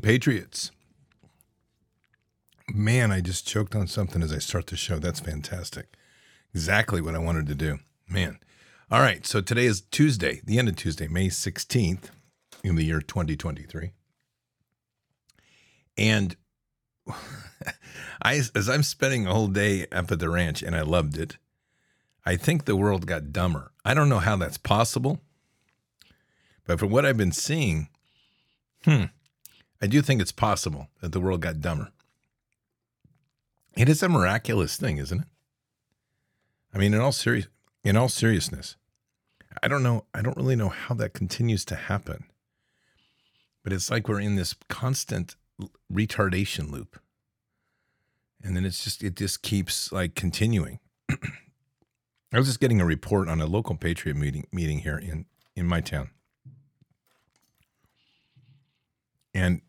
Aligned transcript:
Patriots. 0.00 0.70
Man, 2.68 3.12
I 3.12 3.20
just 3.20 3.46
choked 3.46 3.74
on 3.74 3.86
something 3.86 4.22
as 4.22 4.32
I 4.32 4.38
start 4.38 4.66
the 4.66 4.76
show. 4.76 4.98
That's 4.98 5.20
fantastic. 5.20 5.94
Exactly 6.52 7.00
what 7.00 7.14
I 7.14 7.18
wanted 7.18 7.46
to 7.46 7.54
do. 7.54 7.78
Man. 8.08 8.38
All 8.90 9.00
right. 9.00 9.26
So 9.26 9.40
today 9.40 9.66
is 9.66 9.80
Tuesday, 9.80 10.40
the 10.44 10.58
end 10.58 10.68
of 10.68 10.76
Tuesday, 10.76 11.08
May 11.08 11.28
16th 11.28 12.10
in 12.64 12.76
the 12.76 12.84
year 12.84 13.00
2023. 13.00 13.92
And 15.96 16.36
I, 18.22 18.42
as 18.54 18.68
I'm 18.68 18.82
spending 18.82 19.26
a 19.26 19.32
whole 19.32 19.48
day 19.48 19.86
up 19.92 20.10
at 20.10 20.18
the 20.18 20.28
ranch, 20.28 20.62
and 20.62 20.74
I 20.74 20.82
loved 20.82 21.16
it, 21.16 21.38
I 22.24 22.36
think 22.36 22.64
the 22.64 22.76
world 22.76 23.06
got 23.06 23.32
dumber. 23.32 23.72
I 23.84 23.94
don't 23.94 24.08
know 24.08 24.18
how 24.18 24.36
that's 24.36 24.58
possible, 24.58 25.20
but 26.66 26.80
from 26.80 26.90
what 26.90 27.06
I've 27.06 27.16
been 27.16 27.32
seeing, 27.32 27.88
hmm, 28.84 29.04
I 29.80 29.86
do 29.86 30.00
think 30.02 30.20
it's 30.20 30.32
possible 30.32 30.88
that 31.00 31.12
the 31.12 31.20
world 31.20 31.40
got 31.40 31.60
dumber. 31.60 31.90
It 33.76 33.88
is 33.88 34.02
a 34.02 34.08
miraculous 34.08 34.76
thing, 34.76 34.96
isn't 34.96 35.20
it? 35.20 35.26
I 36.72 36.78
mean, 36.78 36.94
in 36.94 37.00
all 37.00 37.12
serious, 37.12 37.48
in 37.84 37.96
all 37.96 38.08
seriousness, 38.08 38.76
I 39.62 39.68
don't 39.68 39.82
know. 39.82 40.04
I 40.14 40.22
don't 40.22 40.36
really 40.36 40.56
know 40.56 40.68
how 40.70 40.94
that 40.96 41.12
continues 41.12 41.64
to 41.66 41.76
happen, 41.76 42.24
but 43.62 43.72
it's 43.72 43.90
like 43.90 44.08
we're 44.08 44.20
in 44.20 44.36
this 44.36 44.54
constant 44.68 45.36
retardation 45.92 46.70
loop, 46.70 46.98
and 48.42 48.56
then 48.56 48.64
it's 48.64 48.82
just 48.82 49.02
it 49.02 49.14
just 49.14 49.42
keeps 49.42 49.92
like 49.92 50.14
continuing. 50.14 50.78
I 51.10 52.38
was 52.38 52.46
just 52.48 52.60
getting 52.60 52.80
a 52.80 52.86
report 52.86 53.28
on 53.28 53.40
a 53.40 53.46
local 53.46 53.76
patriot 53.76 54.16
meeting 54.16 54.46
meeting 54.52 54.80
here 54.80 54.98
in 54.98 55.26
in 55.54 55.66
my 55.66 55.80
town, 55.80 56.10
and 59.36 59.60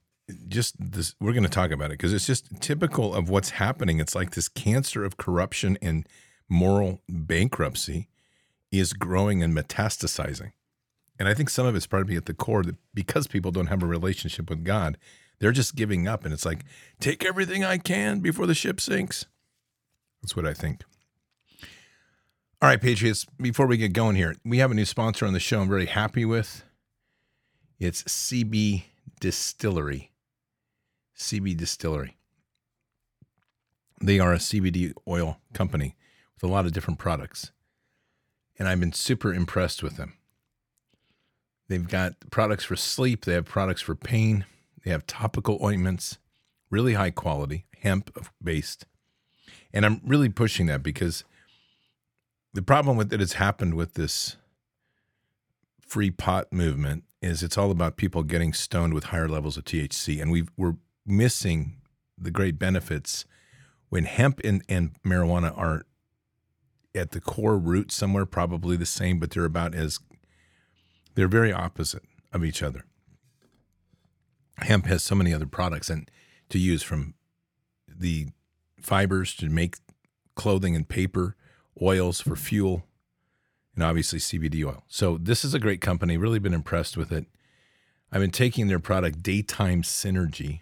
just 0.47 0.75
this 0.79 1.13
we're 1.19 1.33
going 1.33 1.43
to 1.43 1.49
talk 1.49 1.71
about 1.71 1.87
it 1.87 1.99
because 1.99 2.13
it's 2.13 2.25
just 2.25 2.61
typical 2.61 3.13
of 3.13 3.29
what's 3.29 3.51
happening. 3.51 3.99
It's 3.99 4.15
like 4.15 4.31
this 4.31 4.47
cancer 4.47 5.03
of 5.03 5.17
corruption 5.17 5.77
and 5.81 6.07
moral 6.49 7.01
bankruptcy 7.09 8.07
is 8.71 8.93
growing 8.93 9.43
and 9.43 9.55
metastasizing. 9.55 10.53
And 11.19 11.27
i 11.27 11.33
think 11.33 11.49
some 11.49 11.65
of 11.65 11.75
it's 11.75 11.87
probably 11.87 12.15
at 12.15 12.25
the 12.25 12.33
core 12.33 12.63
that 12.63 12.75
because 12.93 13.27
people 13.27 13.51
don't 13.51 13.67
have 13.67 13.83
a 13.83 13.87
relationship 13.87 14.49
with 14.49 14.63
god 14.63 14.97
they're 15.39 15.51
just 15.51 15.75
giving 15.75 16.07
up 16.07 16.23
and 16.23 16.33
it's 16.33 16.45
like 16.45 16.63
take 16.99 17.25
everything 17.25 17.63
i 17.63 17.77
can 17.77 18.19
before 18.19 18.45
the 18.47 18.53
ship 18.53 18.79
sinks. 18.79 19.25
That's 20.21 20.35
what 20.35 20.45
i 20.45 20.53
think. 20.53 20.83
All 22.61 22.69
right 22.69 22.81
patriots 22.81 23.25
before 23.41 23.65
we 23.65 23.77
get 23.77 23.93
going 23.93 24.15
here 24.15 24.35
we 24.45 24.59
have 24.59 24.71
a 24.71 24.75
new 24.75 24.85
sponsor 24.85 25.25
on 25.25 25.33
the 25.33 25.39
show 25.39 25.61
i'm 25.61 25.69
very 25.69 25.87
happy 25.87 26.23
with. 26.23 26.63
It's 27.79 28.03
cb 28.03 28.83
distillery 29.19 30.11
CB 31.17 31.57
Distillery. 31.57 32.17
They 33.99 34.19
are 34.19 34.33
a 34.33 34.37
CBD 34.37 34.93
oil 35.07 35.39
company 35.53 35.95
with 36.35 36.43
a 36.43 36.53
lot 36.53 36.65
of 36.65 36.71
different 36.71 36.99
products. 36.99 37.51
And 38.59 38.67
I've 38.67 38.79
been 38.79 38.93
super 38.93 39.33
impressed 39.33 39.81
with 39.81 39.97
them. 39.97 40.13
They've 41.67 41.87
got 41.87 42.13
products 42.31 42.63
for 42.63 42.75
sleep, 42.75 43.25
they 43.25 43.33
have 43.33 43.45
products 43.45 43.81
for 43.81 43.95
pain, 43.95 44.45
they 44.85 44.91
have 44.91 45.05
topical 45.05 45.59
ointments, 45.61 46.17
really 46.69 46.93
high 46.93 47.11
quality, 47.11 47.65
hemp 47.81 48.25
based. 48.41 48.85
And 49.73 49.85
I'm 49.85 49.99
really 50.05 50.29
pushing 50.29 50.67
that 50.67 50.81
because 50.81 51.25
the 52.53 52.61
problem 52.61 52.95
with 52.95 53.09
that 53.09 53.19
has 53.19 53.33
happened 53.33 53.73
with 53.73 53.95
this 53.95 54.37
free 55.81 56.09
pot 56.09 56.53
movement 56.53 57.03
is 57.21 57.43
it's 57.43 57.57
all 57.57 57.71
about 57.71 57.97
people 57.97 58.23
getting 58.23 58.53
stoned 58.53 58.93
with 58.93 59.05
higher 59.05 59.27
levels 59.27 59.57
of 59.57 59.65
THC. 59.65 60.21
And 60.21 60.31
we 60.31 60.43
are 60.59 60.77
missing 61.05 61.77
the 62.17 62.31
great 62.31 62.59
benefits 62.59 63.25
when 63.89 64.05
hemp 64.05 64.41
and, 64.43 64.63
and 64.67 64.91
marijuana 65.05 65.57
are 65.57 65.83
at 66.95 67.11
the 67.11 67.21
core 67.21 67.57
root 67.57 67.91
somewhere 67.91 68.25
probably 68.25 68.75
the 68.75 68.85
same 68.85 69.19
but 69.19 69.31
they're 69.31 69.45
about 69.45 69.75
as 69.75 69.99
they're 71.15 71.27
very 71.27 71.53
opposite 71.53 72.03
of 72.33 72.43
each 72.43 72.63
other 72.63 72.85
hemp 74.57 74.87
has 74.87 75.03
so 75.03 75.15
many 75.15 75.33
other 75.33 75.45
products 75.45 75.89
and 75.89 76.09
to 76.49 76.57
use 76.57 76.81
from 76.81 77.13
the 77.87 78.27
fibers 78.81 79.35
to 79.35 79.47
make 79.47 79.77
clothing 80.35 80.75
and 80.75 80.89
paper 80.89 81.35
oils 81.81 82.19
for 82.19 82.35
fuel 82.35 82.86
and 83.77 83.85
obviously 83.85 84.19
cbd 84.19 84.65
oil 84.65 84.83
so 84.89 85.17
this 85.17 85.45
is 85.45 85.53
a 85.53 85.59
great 85.59 85.79
company 85.79 86.17
really 86.17 86.39
been 86.39 86.53
impressed 86.53 86.97
with 86.97 87.13
it 87.13 87.25
i've 88.11 88.19
been 88.19 88.31
taking 88.31 88.67
their 88.67 88.79
product 88.79 89.23
daytime 89.23 89.81
synergy 89.81 90.59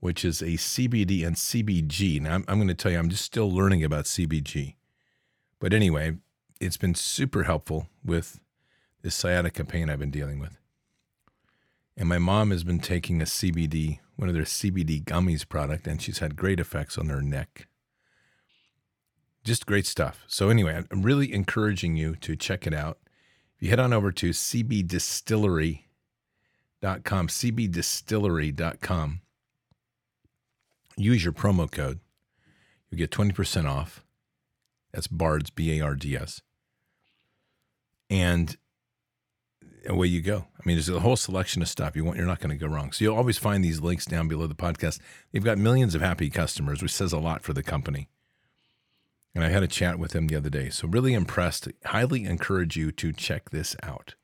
which 0.00 0.24
is 0.24 0.40
a 0.40 0.52
CBD 0.52 1.26
and 1.26 1.36
CBG. 1.36 2.20
Now, 2.20 2.34
I'm, 2.34 2.44
I'm 2.48 2.58
going 2.58 2.68
to 2.68 2.74
tell 2.74 2.92
you, 2.92 2.98
I'm 2.98 3.08
just 3.08 3.24
still 3.24 3.50
learning 3.50 3.84
about 3.84 4.04
CBG. 4.04 4.74
But 5.58 5.72
anyway, 5.72 6.16
it's 6.60 6.76
been 6.76 6.94
super 6.94 7.44
helpful 7.44 7.88
with 8.04 8.40
this 9.02 9.14
sciatica 9.14 9.64
pain 9.64 9.90
I've 9.90 9.98
been 9.98 10.10
dealing 10.10 10.38
with. 10.38 10.58
And 11.96 12.08
my 12.08 12.18
mom 12.18 12.52
has 12.52 12.62
been 12.62 12.78
taking 12.78 13.20
a 13.20 13.24
CBD, 13.24 13.98
one 14.16 14.28
of 14.28 14.34
their 14.34 14.44
CBD 14.44 15.02
gummies 15.02 15.48
product, 15.48 15.86
and 15.86 16.00
she's 16.00 16.18
had 16.18 16.36
great 16.36 16.60
effects 16.60 16.96
on 16.96 17.08
her 17.08 17.20
neck. 17.20 17.66
Just 19.48 19.64
great 19.64 19.86
stuff. 19.86 20.24
So, 20.26 20.50
anyway, 20.50 20.84
I'm 20.90 21.00
really 21.00 21.32
encouraging 21.32 21.96
you 21.96 22.16
to 22.16 22.36
check 22.36 22.66
it 22.66 22.74
out. 22.74 22.98
If 23.56 23.62
you 23.62 23.70
head 23.70 23.80
on 23.80 23.94
over 23.94 24.12
to 24.12 24.28
cbdistillery.com, 24.28 25.80
cbdistillery.com, 26.82 29.20
use 30.98 31.24
your 31.24 31.32
promo 31.32 31.70
code. 31.70 32.00
You 32.90 32.98
get 32.98 33.10
20% 33.10 33.66
off. 33.66 34.04
That's 34.92 35.06
BARDS, 35.06 35.48
B 35.48 35.80
A 35.80 35.82
R 35.82 35.94
D 35.94 36.14
S. 36.14 36.42
And 38.10 38.54
away 39.86 40.08
you 40.08 40.20
go. 40.20 40.44
I 40.60 40.62
mean, 40.66 40.76
there's 40.76 40.90
a 40.90 41.00
whole 41.00 41.16
selection 41.16 41.62
of 41.62 41.70
stuff. 41.70 41.96
You 41.96 42.04
want, 42.04 42.18
you're 42.18 42.26
not 42.26 42.40
going 42.40 42.50
to 42.50 42.62
go 42.62 42.70
wrong. 42.70 42.92
So 42.92 43.02
you'll 43.02 43.16
always 43.16 43.38
find 43.38 43.64
these 43.64 43.80
links 43.80 44.04
down 44.04 44.28
below 44.28 44.46
the 44.46 44.54
podcast. 44.54 45.00
They've 45.32 45.42
got 45.42 45.56
millions 45.56 45.94
of 45.94 46.02
happy 46.02 46.28
customers, 46.28 46.82
which 46.82 46.92
says 46.92 47.14
a 47.14 47.18
lot 47.18 47.42
for 47.42 47.54
the 47.54 47.62
company. 47.62 48.10
And 49.38 49.44
I 49.44 49.50
had 49.50 49.62
a 49.62 49.68
chat 49.68 50.00
with 50.00 50.16
him 50.16 50.26
the 50.26 50.34
other 50.34 50.50
day. 50.50 50.68
So 50.68 50.88
really 50.88 51.14
impressed. 51.14 51.68
Highly 51.84 52.24
encourage 52.24 52.76
you 52.76 52.90
to 52.90 53.12
check 53.12 53.50
this 53.50 53.76
out. 53.84 54.16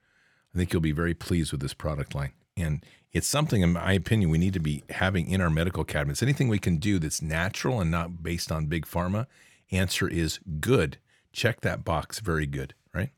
I 0.53 0.59
think 0.59 0.73
you'll 0.73 0.83
be 0.83 0.91
very 0.91 1.15
pleased 1.15 1.53
with 1.53 1.61
this 1.61 1.73
product 1.73 2.17
line. 2.17 2.33
And 2.57 2.85
it's 3.13 3.29
something, 3.29 3.63
in 3.63 3.75
my 3.75 3.93
opinion, 3.93 4.29
we 4.29 4.39
need 4.39 4.55
to 4.55 4.59
be 4.59 4.83
having 4.91 5.31
in 5.31 5.41
our 5.41 5.51
medical 5.51 5.85
cabinets. 5.85 6.21
Anything 6.21 6.49
we 6.49 6.59
can 6.59 6.79
do 6.79 6.99
that's 6.99 7.23
natural 7.23 7.81
and 7.81 7.93
not 7.93 8.25
based 8.25 8.51
on 8.51 8.67
big 8.67 8.87
pharma, 8.87 9.29
answer 9.71 10.09
is 10.09 10.41
good. 10.59 10.99
Check 11.33 11.61
that 11.61 11.85
box. 11.85 12.19
Very 12.19 12.47
good, 12.47 12.75
right? 12.93 13.11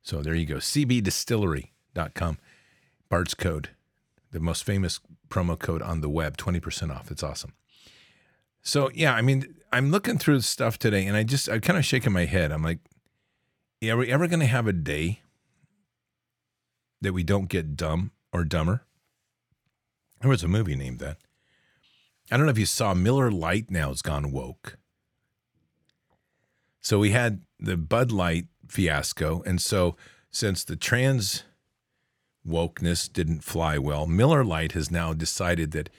So 0.00 0.22
there 0.22 0.34
you 0.34 0.46
go. 0.46 0.56
CBDistillery.com. 0.56 2.38
Bards 3.10 3.34
code, 3.34 3.68
the 4.30 4.40
most 4.40 4.64
famous 4.64 4.98
promo 5.28 5.58
code 5.58 5.82
on 5.82 6.00
the 6.00 6.08
web, 6.08 6.38
20% 6.38 6.90
off. 6.90 7.10
It's 7.10 7.22
awesome. 7.22 7.52
So 8.62 8.90
yeah, 8.94 9.12
I 9.12 9.20
mean, 9.20 9.56
I'm 9.72 9.90
looking 9.90 10.18
through 10.18 10.40
stuff 10.42 10.78
today 10.78 11.06
and 11.06 11.16
I 11.16 11.22
just 11.22 11.48
I'm 11.48 11.60
kind 11.60 11.78
of 11.78 11.84
shaking 11.84 12.12
my 12.12 12.26
head. 12.26 12.52
I'm 12.52 12.62
like, 12.62 12.78
are 13.84 13.96
we 13.96 14.12
ever 14.12 14.28
gonna 14.28 14.46
have 14.46 14.66
a 14.66 14.72
day 14.72 15.22
that 17.02 17.12
we 17.12 17.22
don't 17.22 17.48
get 17.48 17.76
dumb 17.76 18.12
or 18.32 18.44
dumber. 18.44 18.84
There 20.20 20.30
was 20.30 20.42
a 20.42 20.48
movie 20.48 20.76
named 20.76 21.00
that. 21.00 21.18
I 22.30 22.36
don't 22.36 22.46
know 22.46 22.52
if 22.52 22.58
you 22.58 22.66
saw 22.66 22.94
Miller 22.94 23.30
Lite 23.30 23.70
now 23.70 23.88
has 23.88 24.00
gone 24.00 24.32
woke. 24.32 24.78
So 26.80 26.98
we 26.98 27.10
had 27.10 27.42
the 27.58 27.76
Bud 27.76 28.10
Light 28.10 28.46
fiasco. 28.68 29.42
And 29.44 29.60
so 29.60 29.96
since 30.30 30.64
the 30.64 30.76
trans 30.76 31.42
wokeness 32.46 33.12
didn't 33.12 33.44
fly 33.44 33.78
well, 33.78 34.06
Miller 34.06 34.44
Lite 34.44 34.72
has 34.72 34.90
now 34.90 35.12
decided 35.12 35.72
that 35.72 35.90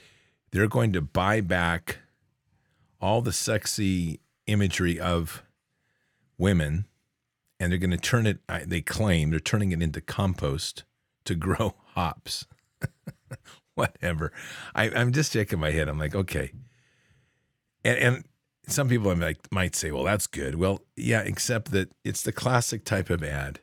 they're 0.50 0.68
going 0.68 0.92
to 0.94 1.02
buy 1.02 1.40
back 1.40 1.98
all 3.00 3.20
the 3.22 3.32
sexy 3.32 4.20
imagery 4.46 4.98
of 4.98 5.42
women 6.38 6.86
and 7.60 7.70
they're 7.70 7.78
going 7.78 7.90
to 7.90 7.96
turn 7.96 8.26
it, 8.26 8.38
they 8.66 8.80
claim 8.80 9.30
they're 9.30 9.40
turning 9.40 9.72
it 9.72 9.82
into 9.82 10.00
compost 10.00 10.84
to 11.24 11.34
grow 11.34 11.74
hops. 11.94 12.46
Whatever. 13.74 14.32
I, 14.74 14.88
am 14.88 15.12
just 15.12 15.32
shaking 15.32 15.58
my 15.58 15.70
head. 15.70 15.88
I'm 15.88 15.98
like, 15.98 16.14
okay. 16.14 16.52
And, 17.84 17.98
and 17.98 18.24
some 18.68 18.88
people 18.88 19.14
like 19.14 19.50
might 19.50 19.74
say, 19.74 19.90
well, 19.90 20.04
that's 20.04 20.26
good. 20.26 20.54
Well, 20.56 20.82
yeah, 20.96 21.20
except 21.20 21.72
that 21.72 21.90
it's 22.04 22.22
the 22.22 22.32
classic 22.32 22.84
type 22.84 23.10
of 23.10 23.22
ad. 23.22 23.60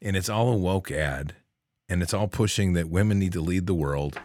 And 0.00 0.16
it's 0.16 0.28
all 0.28 0.52
a 0.52 0.56
woke 0.56 0.90
ad. 0.90 1.34
And 1.88 2.02
it's 2.02 2.14
all 2.14 2.26
pushing 2.26 2.72
that 2.72 2.88
women 2.88 3.18
need 3.18 3.32
to 3.34 3.40
lead 3.40 3.66
the 3.66 3.74
world. 3.74 4.18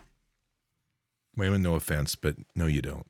Women, 1.35 1.61
no 1.61 1.75
offense, 1.75 2.15
but 2.15 2.35
no, 2.55 2.65
you 2.65 2.81
don't. 2.81 3.05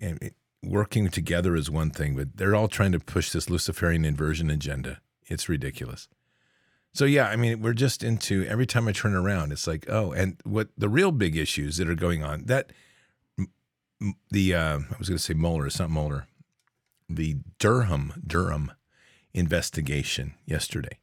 And 0.00 0.32
working 0.62 1.08
together 1.08 1.56
is 1.56 1.70
one 1.70 1.90
thing, 1.90 2.16
but 2.16 2.36
they're 2.36 2.54
all 2.54 2.68
trying 2.68 2.92
to 2.92 3.00
push 3.00 3.30
this 3.30 3.48
Luciferian 3.48 4.04
inversion 4.04 4.50
agenda. 4.50 5.00
It's 5.26 5.48
ridiculous. 5.48 6.08
So 6.92 7.04
yeah, 7.04 7.28
I 7.28 7.36
mean, 7.36 7.60
we're 7.60 7.74
just 7.74 8.02
into 8.02 8.46
every 8.46 8.66
time 8.66 8.88
I 8.88 8.92
turn 8.92 9.14
around, 9.14 9.52
it's 9.52 9.66
like, 9.66 9.86
oh, 9.88 10.12
and 10.12 10.36
what 10.44 10.68
the 10.78 10.88
real 10.88 11.12
big 11.12 11.36
issues 11.36 11.76
that 11.76 11.90
are 11.90 11.94
going 11.94 12.24
on 12.24 12.44
that 12.46 12.72
the 14.30 14.54
uh, 14.54 14.78
I 14.78 14.98
was 14.98 15.08
going 15.08 15.18
to 15.18 15.22
say 15.22 15.34
Mueller, 15.34 15.66
it's 15.66 15.78
not 15.78 15.90
Mueller, 15.90 16.26
the 17.08 17.36
Durham 17.58 18.22
Durham 18.26 18.72
investigation 19.34 20.34
yesterday. 20.46 20.98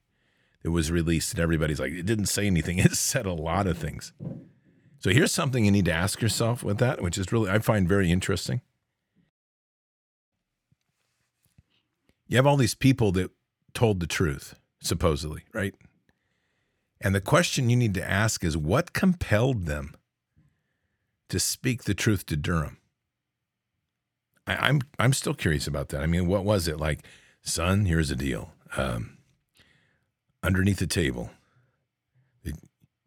It 0.64 0.70
was 0.70 0.92
released, 0.92 1.34
and 1.34 1.40
everybody's 1.40 1.80
like, 1.80 1.92
it 1.92 2.06
didn't 2.06 2.26
say 2.28 2.48
anything. 2.48 2.80
It 2.80 2.96
said 2.96 3.26
a 3.26 3.34
lot 3.34 3.68
of 3.68 3.78
things. 3.78 4.14
So 5.00 5.10
here's 5.12 5.32
something 5.32 5.66
you 5.66 5.72
need 5.72 5.86
to 5.86 5.94
ask 5.94 6.22
yourself 6.22 6.64
with 6.64 6.78
that, 6.78 7.02
which 7.02 7.18
is 7.18 7.32
really 7.32 7.52
I 7.52 7.60
find 7.60 7.88
very 7.88 8.12
interesting. 8.12 8.62
You 12.28 12.38
have 12.38 12.48
all 12.48 12.58
these 12.58 12.76
people 12.76 13.12
that 13.14 13.32
told 13.74 14.00
the 14.00 14.08
truth, 14.08 14.56
supposedly, 14.82 15.44
right? 15.54 15.76
And 17.02 17.14
the 17.14 17.22
question 17.22 17.70
you 17.70 17.76
need 17.76 17.94
to 17.96 18.10
ask 18.10 18.44
is 18.44 18.56
what 18.56 18.94
compelled 18.94 19.66
them 19.66 19.96
to 21.30 21.40
speak 21.40 21.84
the 21.84 21.94
truth 21.94 22.26
to 22.28 22.38
Durham? 22.38 22.78
I, 24.48 24.54
am 24.54 24.60
I'm, 24.62 24.82
I'm 25.00 25.14
still 25.14 25.34
curious 25.34 25.68
about 25.68 25.90
that. 25.90 26.02
I 26.02 26.08
mean, 26.08 26.28
what 26.28 26.46
was 26.46 26.68
it 26.68 26.80
like? 26.80 27.06
Son, 27.42 27.86
here's 27.86 28.10
the 28.10 28.16
deal. 28.16 28.54
Um, 28.78 29.18
underneath 30.42 30.80
the 30.80 30.88
table, 30.88 31.32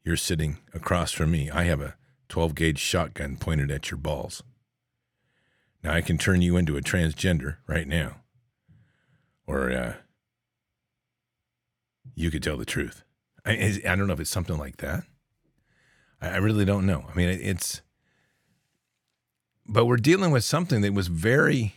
you're 0.06 0.16
sitting 0.16 0.58
across 0.72 1.10
from 1.10 1.32
me. 1.32 1.50
I 1.50 1.64
have 1.64 1.80
a 1.80 1.96
12 2.28 2.54
gauge 2.54 2.78
shotgun 2.78 3.36
pointed 3.36 3.70
at 3.70 3.90
your 3.90 3.98
balls. 3.98 4.42
Now 5.82 5.92
I 5.92 6.00
can 6.00 6.16
turn 6.16 6.42
you 6.42 6.56
into 6.56 6.76
a 6.76 6.80
transgender 6.80 7.56
right 7.66 7.88
now, 7.88 8.16
or 9.46 9.70
uh, 9.70 9.94
you 12.14 12.30
could 12.30 12.42
tell 12.42 12.56
the 12.56 12.64
truth. 12.64 13.02
I, 13.44 13.80
I 13.86 13.94
don't 13.94 14.06
know 14.06 14.12
if 14.12 14.20
it's 14.20 14.30
something 14.30 14.58
like 14.58 14.78
that. 14.78 15.04
I, 16.20 16.30
I 16.30 16.36
really 16.36 16.64
don't 16.64 16.86
know. 16.86 17.06
I 17.08 17.16
mean, 17.16 17.28
it, 17.28 17.40
it's 17.40 17.82
but 19.68 19.86
we're 19.86 19.96
dealing 19.96 20.30
with 20.30 20.44
something 20.44 20.80
that 20.82 20.94
was 20.94 21.08
very, 21.08 21.74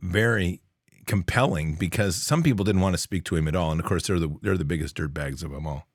very 0.00 0.60
compelling 1.06 1.74
because 1.74 2.16
some 2.16 2.42
people 2.42 2.64
didn't 2.64 2.80
want 2.80 2.94
to 2.94 2.98
speak 2.98 3.24
to 3.24 3.36
him 3.36 3.48
at 3.48 3.56
all, 3.56 3.70
and 3.70 3.80
of 3.80 3.86
course 3.86 4.06
they're 4.06 4.18
the 4.18 4.34
they're 4.42 4.58
the 4.58 4.64
biggest 4.64 4.96
dirtbags 4.96 5.42
of 5.42 5.50
them 5.50 5.66
all. 5.66 5.86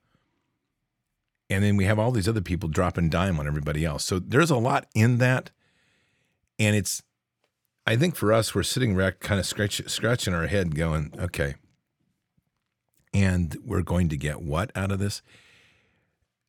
And 1.50 1.64
then 1.64 1.78
we 1.78 1.86
have 1.86 2.00
all 2.00 2.12
these 2.12 2.28
other 2.28 2.42
people 2.42 2.70
dropping 2.70 3.10
dime 3.10 3.40
on 3.40 3.46
everybody 3.46 3.86
else. 3.86 4.04
So 4.06 4.18
there's 4.18 4.50
a 4.50 4.58
lot 4.58 4.88
in 4.96 5.18
that, 5.20 5.52
and 6.58 6.76
it's. 6.76 7.04
I 7.86 7.96
think 7.96 8.16
for 8.16 8.32
us, 8.32 8.56
we're 8.56 8.64
sitting 8.64 8.96
kind 9.20 9.40
of 9.40 9.46
scratch, 9.46 9.82
scratching 9.88 10.34
our 10.34 10.48
head, 10.48 10.76
going, 10.76 11.14
"Okay." 11.20 11.56
And 13.14 13.56
we're 13.64 13.82
going 13.82 14.10
to 14.10 14.18
get 14.18 14.42
what 14.42 14.72
out 14.76 14.92
of 14.92 15.00
this? 15.00 15.22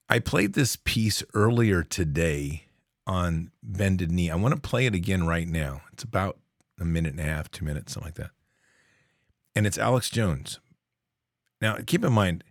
I 0.08 0.18
played 0.18 0.54
this 0.54 0.76
piece 0.76 1.22
earlier 1.34 1.82
today 1.82 2.64
on 3.06 3.50
Bended 3.62 4.10
Knee. 4.10 4.30
I 4.30 4.36
want 4.36 4.54
to 4.54 4.60
play 4.60 4.86
it 4.86 4.94
again 4.94 5.26
right 5.26 5.48
now. 5.48 5.82
It's 5.92 6.04
about 6.04 6.38
a 6.78 6.84
minute 6.84 7.12
and 7.12 7.20
a 7.20 7.24
half, 7.24 7.50
two 7.50 7.64
minutes, 7.64 7.92
something 7.92 8.08
like 8.08 8.16
that. 8.16 8.30
And 9.54 9.66
it's 9.66 9.78
Alex 9.78 10.10
Jones. 10.10 10.58
Now, 11.60 11.78
keep 11.86 12.04
in 12.04 12.12
mind, 12.12 12.44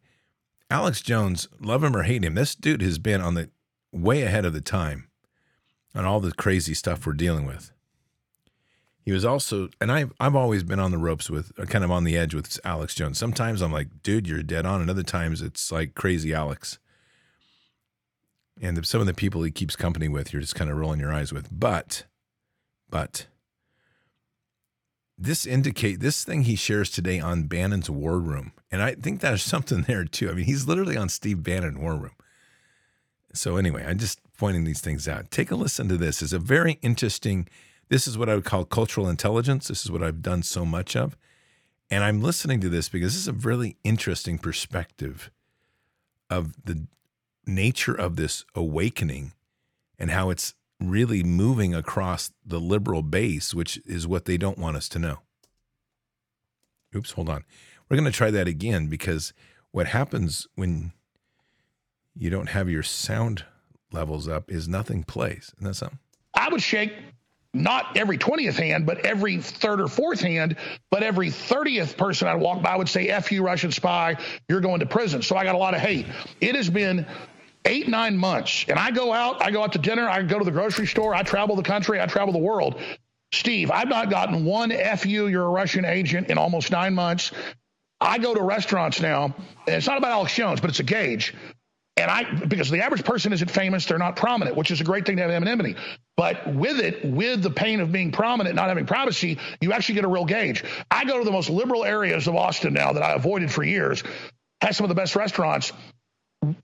Alex 0.69 1.01
Jones, 1.01 1.47
love 1.59 1.83
him 1.83 1.95
or 1.95 2.03
hate 2.03 2.23
him, 2.23 2.35
this 2.35 2.55
dude 2.55 2.81
has 2.81 2.97
been 2.97 3.21
on 3.21 3.35
the 3.35 3.49
way 3.91 4.23
ahead 4.23 4.45
of 4.45 4.53
the 4.53 4.61
time 4.61 5.09
on 5.93 6.05
all 6.05 6.19
the 6.19 6.31
crazy 6.31 6.73
stuff 6.73 7.05
we're 7.05 7.13
dealing 7.13 7.45
with. 7.45 7.72
He 9.03 9.11
was 9.11 9.25
also, 9.25 9.69
and 9.81 9.91
I've 9.91 10.13
I've 10.19 10.35
always 10.35 10.63
been 10.63 10.79
on 10.79 10.91
the 10.91 10.97
ropes 10.97 11.29
with, 11.29 11.51
uh, 11.59 11.65
kind 11.65 11.83
of 11.83 11.91
on 11.91 12.05
the 12.05 12.17
edge 12.17 12.33
with 12.33 12.59
Alex 12.63 12.95
Jones. 12.95 13.17
Sometimes 13.17 13.61
I'm 13.61 13.71
like, 13.71 14.01
dude, 14.01 14.27
you're 14.27 14.43
dead 14.43 14.65
on, 14.65 14.81
and 14.81 14.89
other 14.89 15.03
times 15.03 15.41
it's 15.41 15.71
like 15.71 15.93
crazy 15.93 16.33
Alex 16.33 16.79
and 18.61 18.77
the, 18.77 18.85
some 18.85 19.01
of 19.01 19.07
the 19.07 19.13
people 19.13 19.43
he 19.43 19.51
keeps 19.51 19.75
company 19.75 20.07
with, 20.07 20.31
you're 20.31 20.41
just 20.41 20.55
kind 20.55 20.69
of 20.69 20.77
rolling 20.77 20.99
your 20.99 21.13
eyes 21.13 21.33
with. 21.33 21.47
But, 21.51 22.05
but 22.89 23.27
this 25.17 25.45
indicate 25.45 25.99
this 25.99 26.23
thing 26.23 26.43
he 26.43 26.55
shares 26.55 26.89
today 26.89 27.19
on 27.19 27.43
Bannon's 27.43 27.89
War 27.89 28.19
Room, 28.19 28.53
and 28.71 28.81
I 28.81 28.95
think 28.95 29.21
there's 29.21 29.43
something 29.43 29.83
there 29.83 30.05
too. 30.05 30.29
I 30.29 30.33
mean, 30.33 30.45
he's 30.45 30.67
literally 30.67 30.97
on 30.97 31.09
Steve 31.09 31.43
Bannon 31.43 31.81
War 31.81 31.95
Room. 31.95 32.15
So 33.33 33.57
anyway, 33.57 33.83
I'm 33.85 33.97
just 33.97 34.19
pointing 34.37 34.63
these 34.63 34.81
things 34.81 35.07
out. 35.07 35.31
Take 35.31 35.49
a 35.49 35.55
listen 35.55 35.89
to 35.89 35.97
this. 35.97 36.21
It's 36.21 36.33
a 36.33 36.39
very 36.39 36.73
interesting. 36.81 37.47
This 37.93 38.07
is 38.07 38.17
what 38.17 38.27
I 38.27 38.33
would 38.33 38.43
call 38.43 38.65
cultural 38.65 39.07
intelligence. 39.07 39.67
This 39.67 39.85
is 39.85 39.91
what 39.91 40.01
I've 40.01 40.23
done 40.23 40.41
so 40.41 40.65
much 40.65 40.95
of. 40.95 41.15
And 41.91 42.03
I'm 42.03 42.23
listening 42.23 42.59
to 42.61 42.69
this 42.69 42.89
because 42.89 43.13
this 43.13 43.21
is 43.21 43.27
a 43.27 43.33
really 43.33 43.77
interesting 43.83 44.39
perspective 44.39 45.29
of 46.27 46.55
the 46.65 46.87
nature 47.45 47.93
of 47.93 48.15
this 48.15 48.45
awakening 48.55 49.33
and 49.99 50.09
how 50.09 50.31
it's 50.31 50.55
really 50.79 51.21
moving 51.21 51.75
across 51.75 52.31
the 52.43 52.59
liberal 52.59 53.03
base, 53.03 53.53
which 53.53 53.79
is 53.85 54.07
what 54.07 54.25
they 54.25 54.37
don't 54.37 54.57
want 54.57 54.75
us 54.75 54.89
to 54.89 54.97
know. 54.97 55.19
Oops, 56.95 57.11
hold 57.11 57.29
on. 57.29 57.43
We're 57.87 57.97
going 57.97 58.11
to 58.11 58.17
try 58.17 58.31
that 58.31 58.47
again 58.47 58.87
because 58.87 59.33
what 59.69 59.85
happens 59.85 60.47
when 60.55 60.93
you 62.15 62.31
don't 62.31 62.49
have 62.49 62.71
your 62.71 62.81
sound 62.81 63.45
levels 63.91 64.27
up 64.27 64.49
is 64.49 64.67
nothing 64.67 65.03
plays. 65.03 65.53
Isn't 65.57 65.67
that 65.67 65.75
something? 65.75 65.99
I 66.33 66.49
would 66.49 66.63
shake 66.63 66.91
not 67.53 67.97
every 67.97 68.17
20th 68.17 68.55
hand, 68.55 68.85
but 68.85 69.05
every 69.05 69.37
third 69.39 69.79
or 69.79 69.87
fourth 69.87 70.21
hand, 70.21 70.57
but 70.89 71.03
every 71.03 71.29
30th 71.29 71.97
person 71.97 72.27
I'd 72.27 72.35
walk 72.35 72.63
by 72.63 72.75
would 72.75 72.89
say, 72.89 73.09
F 73.09 73.31
you, 73.31 73.43
Russian 73.43 73.71
spy, 73.71 74.17
you're 74.49 74.61
going 74.61 74.79
to 74.79 74.85
prison. 74.85 75.21
So 75.21 75.35
I 75.35 75.43
got 75.43 75.55
a 75.55 75.59
lot 75.59 75.73
of 75.73 75.79
hate. 75.79 76.07
It 76.41 76.55
has 76.55 76.69
been 76.69 77.05
eight, 77.65 77.87
nine 77.87 78.17
months. 78.17 78.65
And 78.67 78.79
I 78.79 78.91
go 78.91 79.13
out, 79.13 79.41
I 79.41 79.51
go 79.51 79.63
out 79.63 79.73
to 79.73 79.79
dinner, 79.79 80.09
I 80.09 80.23
go 80.23 80.39
to 80.39 80.45
the 80.45 80.51
grocery 80.51 80.87
store, 80.87 81.13
I 81.13 81.23
travel 81.23 81.55
the 81.55 81.63
country, 81.63 82.01
I 82.01 82.07
travel 82.07 82.33
the 82.33 82.39
world. 82.39 82.79
Steve, 83.31 83.71
I've 83.71 83.87
not 83.87 84.09
gotten 84.09 84.45
one 84.45 84.71
FU, 84.97 85.27
you're 85.27 85.45
a 85.45 85.49
Russian 85.49 85.85
agent 85.85 86.29
in 86.29 86.37
almost 86.37 86.71
nine 86.71 86.93
months. 86.93 87.31
I 87.99 88.17
go 88.17 88.33
to 88.33 88.41
restaurants 88.43 88.99
now, 88.99 89.33
and 89.65 89.75
it's 89.75 89.87
not 89.87 89.97
about 89.97 90.11
Alex 90.11 90.35
Jones, 90.35 90.59
but 90.59 90.69
it's 90.69 90.79
a 90.79 90.83
gauge. 90.83 91.33
And 91.95 92.09
I, 92.09 92.23
because 92.47 92.71
the 92.71 92.81
average 92.81 93.03
person 93.03 93.33
isn't 93.33 93.51
famous, 93.51 93.85
they're 93.85 93.99
not 93.99 94.15
prominent, 94.15 94.57
which 94.57 94.71
is 94.71 94.81
a 94.81 94.83
great 94.83 95.05
thing 95.05 95.17
to 95.17 95.21
have 95.21 95.31
anonymity. 95.31 95.75
But 96.17 96.51
with 96.51 96.79
it, 96.79 97.05
with 97.05 97.43
the 97.43 97.51
pain 97.51 97.79
of 97.81 97.91
being 97.91 98.11
prominent, 98.11 98.55
not 98.55 98.69
having 98.69 98.87
privacy, 98.87 99.37
you 99.61 99.73
actually 99.73 99.95
get 99.95 100.03
a 100.03 100.07
real 100.07 100.25
gauge. 100.25 100.63
I 100.89 101.05
go 101.05 101.19
to 101.19 101.23
the 101.23 101.31
most 101.31 101.51
liberal 101.51 101.85
areas 101.85 102.27
of 102.27 102.35
Austin 102.35 102.73
now 102.73 102.93
that 102.93 103.03
I 103.03 103.13
avoided 103.13 103.51
for 103.51 103.63
years, 103.63 104.03
has 104.61 104.75
some 104.75 104.85
of 104.85 104.89
the 104.89 104.95
best 104.95 105.15
restaurants 105.15 105.71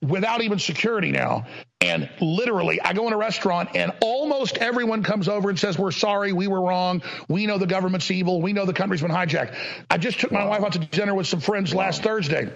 without 0.01 0.41
even 0.41 0.57
security 0.57 1.11
now. 1.11 1.45
And 1.81 2.09
literally, 2.19 2.81
I 2.81 2.93
go 2.93 3.07
in 3.07 3.13
a 3.13 3.17
restaurant 3.17 3.69
and 3.75 3.93
almost 4.01 4.57
everyone 4.57 5.03
comes 5.03 5.29
over 5.29 5.49
and 5.49 5.59
says, 5.59 5.77
We're 5.77 5.91
sorry, 5.91 6.33
we 6.33 6.47
were 6.47 6.61
wrong. 6.61 7.01
We 7.27 7.45
know 7.45 7.57
the 7.57 7.67
government's 7.67 8.09
evil. 8.11 8.41
We 8.41 8.51
know 8.51 8.65
the 8.65 8.73
country's 8.73 9.01
been 9.01 9.11
hijacked. 9.11 9.55
I 9.89 9.97
just 9.97 10.19
took 10.19 10.31
my 10.31 10.45
wife 10.45 10.63
out 10.63 10.73
to 10.73 10.79
dinner 10.79 11.13
with 11.15 11.27
some 11.27 11.39
friends 11.39 11.73
last 11.73 12.03
Thursday. 12.03 12.51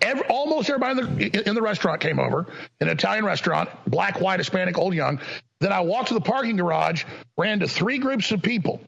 Every, 0.00 0.26
almost 0.28 0.68
everybody 0.68 1.00
in 1.00 1.30
the, 1.32 1.48
in 1.48 1.54
the 1.54 1.62
restaurant 1.62 2.00
came 2.00 2.18
over, 2.18 2.46
an 2.80 2.88
Italian 2.88 3.24
restaurant, 3.24 3.68
black, 3.86 4.20
white, 4.20 4.40
Hispanic, 4.40 4.78
old, 4.78 4.94
young. 4.94 5.20
Then 5.60 5.72
I 5.72 5.80
walked 5.80 6.08
to 6.08 6.14
the 6.14 6.20
parking 6.20 6.56
garage, 6.56 7.04
ran 7.36 7.60
to 7.60 7.68
three 7.68 7.98
groups 7.98 8.32
of 8.32 8.42
people 8.42 8.80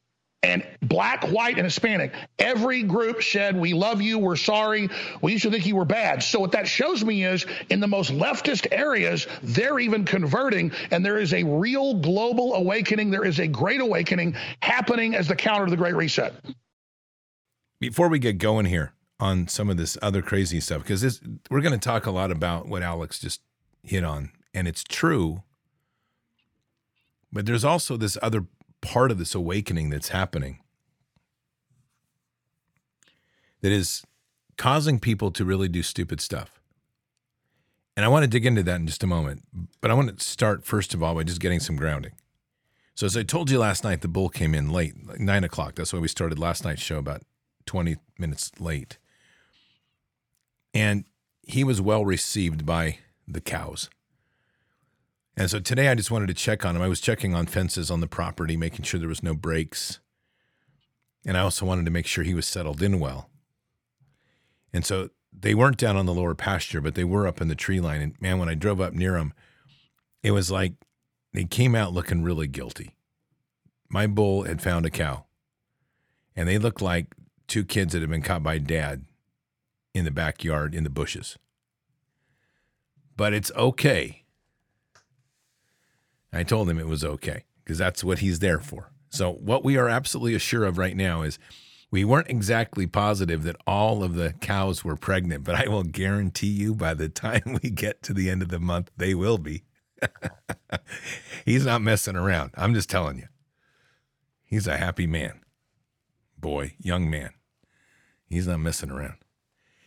and 0.45 0.67
black, 0.83 1.25
white, 1.29 1.57
and 1.57 1.65
Hispanic. 1.65 2.13
Every 2.39 2.83
group 2.83 3.23
said, 3.23 3.57
We 3.57 3.73
love 3.73 4.03
you. 4.03 4.19
We're 4.19 4.37
sorry. 4.37 4.91
We 5.23 5.33
used 5.33 5.45
to 5.45 5.51
think 5.51 5.65
you 5.65 5.77
were 5.77 5.87
bad. 5.87 6.23
So, 6.23 6.39
what 6.39 6.53
that 6.53 6.69
shows 6.69 7.03
me 7.03 7.25
is 7.25 7.47
in 7.71 7.81
the 7.81 7.87
most 7.87 8.13
leftist 8.13 8.67
areas, 8.71 9.27
they're 9.43 9.79
even 9.79 10.05
converting, 10.05 10.73
and 10.91 11.05
there 11.05 11.19
is 11.19 11.33
a 11.33 11.43
real 11.45 11.95
global 11.95 12.55
awakening. 12.55 13.11
There 13.11 13.25
is 13.25 13.39
a 13.41 13.47
great 13.47 13.81
awakening 13.81 14.37
happening 14.61 15.15
as 15.15 15.29
the 15.29 15.37
counter 15.37 15.65
to 15.65 15.71
the 15.71 15.77
Great 15.77 15.95
Reset. 15.95 16.35
Before 17.81 18.09
we 18.09 18.19
get 18.19 18.39
going 18.39 18.67
here 18.67 18.94
on 19.21 19.49
some 19.49 19.71
of 19.71 19.77
this 19.77 19.97
other 20.03 20.23
crazy 20.23 20.61
stuff, 20.61 20.83
because 20.83 21.21
we're 21.51 21.61
going 21.61 21.79
to 21.79 21.79
talk 21.79 22.07
a 22.07 22.11
lot 22.11 22.31
about 22.31 22.69
what 22.69 22.83
Alex 22.83 23.19
just 23.19 23.41
hit 23.83 24.05
on, 24.05 24.31
and 24.53 24.67
it's 24.67 24.85
true. 24.85 25.43
But 27.33 27.47
there's 27.47 27.65
also 27.65 27.97
this 27.97 28.17
other 28.23 28.47
part 28.81 29.11
of 29.11 29.19
this 29.19 29.35
awakening 29.35 29.91
that's 29.91 30.11
happening 30.11 30.61
that 33.61 33.73
is 33.73 34.03
causing 34.57 35.01
people 35.01 35.31
to 35.33 35.45
really 35.45 35.69
do 35.69 35.83
stupid 35.83 36.21
stuff. 36.21 36.61
And 37.97 38.05
I 38.05 38.09
want 38.09 38.25
to 38.25 38.29
dig 38.29 38.45
into 38.45 38.63
that 38.65 38.77
in 38.77 38.87
just 38.87 39.03
a 39.03 39.07
moment. 39.07 39.45
But 39.81 39.91
I 39.91 39.95
want 39.95 40.19
to 40.19 40.25
start, 40.25 40.65
first 40.65 40.95
of 40.95 41.03
all, 41.03 41.15
by 41.15 41.23
just 41.23 41.41
getting 41.41 41.61
some 41.61 41.77
grounding. 41.77 42.13
So, 42.95 43.07
as 43.07 43.17
I 43.17 43.23
told 43.23 43.51
you 43.51 43.59
last 43.59 43.83
night, 43.83 44.03
the 44.03 44.09
bull 44.09 44.29
came 44.29 44.55
in 44.55 44.71
late, 44.71 44.95
like 45.07 45.21
nine 45.21 45.45
o'clock. 45.45 45.75
That's 45.75 45.93
why 45.93 45.99
we 45.99 46.09
started 46.09 46.39
last 46.39 46.65
night's 46.65 46.83
show 46.83 46.99
about 46.99 47.23
20 47.67 47.97
minutes 48.19 48.53
late. 48.61 48.99
And 50.75 51.05
he 51.43 51.65
was 51.65 51.81
well 51.81 52.05
received 52.05 52.67
by 52.67 52.99
the 53.27 53.41
cows. 53.41 53.89
And 55.37 55.51
so 55.51 55.61
today 55.61 55.89
I 55.89 55.95
just 55.95 56.11
wanted 56.11 56.27
to 56.29 56.35
check 56.35 56.65
on 56.65 56.77
him. 56.77 56.83
I 56.83 56.89
was 56.89 57.01
checking 57.01 57.35
on 57.35 57.47
fences 57.47 57.91
on 57.91 58.01
the 58.01 58.07
property, 58.07 58.57
making 58.57 58.85
sure 58.85 59.01
there 59.01 59.09
was 59.09 59.23
no 59.23 59.35
breaks. 59.35 60.01
And 61.25 61.37
I 61.37 61.41
also 61.41 61.65
wanted 61.65 61.85
to 61.87 61.91
make 61.91 62.07
sure 62.07 62.23
he 62.25 62.35
was 62.35 62.47
settled 62.47 62.83
in 62.83 63.01
well. 63.01 63.31
And 64.73 64.85
so 64.85 65.11
they 65.33 65.55
weren't 65.55 65.79
down 65.79 65.97
on 65.97 66.07
the 66.07 66.15
lower 66.15 66.35
pasture, 66.35 66.81
but 66.81 66.95
they 66.95 67.05
were 67.05 67.27
up 67.27 67.41
in 67.41 67.49
the 67.49 67.55
tree 67.55 67.81
line. 67.81 68.01
And 68.01 68.21
man, 68.21 68.39
when 68.39 68.49
I 68.49 68.55
drove 68.55 68.81
up 68.81 68.93
near 68.93 69.13
them, 69.13 69.33
it 70.23 70.33
was 70.33 70.51
like 70.51 70.75
they 71.33 71.45
came 71.45 71.75
out 71.75 71.93
looking 71.93 72.23
really 72.23 72.47
guilty. 72.47 72.95
My 73.89 74.07
bull 74.07 74.45
had 74.45 74.63
found 74.63 74.87
a 74.87 74.91
cow, 74.91 75.25
and 76.35 76.49
they 76.49 76.59
looked 76.59 76.83
like 76.83 77.15
two 77.47 77.65
kids 77.65 77.93
that 77.93 78.01
had 78.01 78.11
been 78.11 78.23
caught 78.23 78.43
by 78.43 78.59
dad 78.59 79.05
in 79.95 80.05
the 80.05 80.11
backyard 80.11 80.75
in 80.75 80.85
the 80.85 80.91
bushes. 80.91 81.39
But 83.17 83.33
it's 83.33 83.53
okay. 83.53 84.25
I 86.33 86.43
told 86.43 86.69
him 86.69 86.79
it 86.79 86.89
was 86.89 87.05
okay 87.05 87.45
because 87.63 87.79
that's 87.79 88.03
what 88.03 88.19
he's 88.19 88.41
there 88.41 88.59
for. 88.59 88.91
So, 89.09 89.33
what 89.33 89.65
we 89.65 89.77
are 89.77 89.89
absolutely 89.89 90.37
sure 90.41 90.65
of 90.65 90.77
right 90.77 90.97
now 90.97 91.23
is 91.23 91.39
we 91.93 92.05
weren't 92.05 92.29
exactly 92.29 92.89
positive 92.89 93.45
that 93.45 93.55
all 93.69 94.03
of 94.03 94.17
the 94.17 94.33
cows 94.41 94.83
were 94.83 94.97
pregnant, 94.97 95.45
but 95.45 95.55
I 95.55 95.69
will 95.69 95.85
guarantee 95.85 96.49
you 96.49 96.75
by 96.75 96.95
the 96.95 97.09
time 97.25 97.61
we 97.63 97.71
get 97.71 98.03
to 98.03 98.13
the 98.13 98.29
end 98.29 98.43
of 98.43 98.49
the 98.49 98.59
month, 98.59 98.91
they 98.97 99.15
will 99.15 99.39
be. 99.39 99.63
He's 101.45 101.65
not 101.65 101.83
messing 101.83 102.17
around. 102.17 102.51
I'm 102.57 102.75
just 102.75 102.91
telling 102.91 103.19
you. 103.19 103.29
He's 104.43 104.67
a 104.67 104.77
happy 104.77 105.07
man, 105.07 105.41
boy, 106.37 106.75
young 106.81 107.09
man. 107.09 107.31
He's 108.27 108.49
not 108.49 108.59
messing 108.59 108.91
around. 108.91 109.24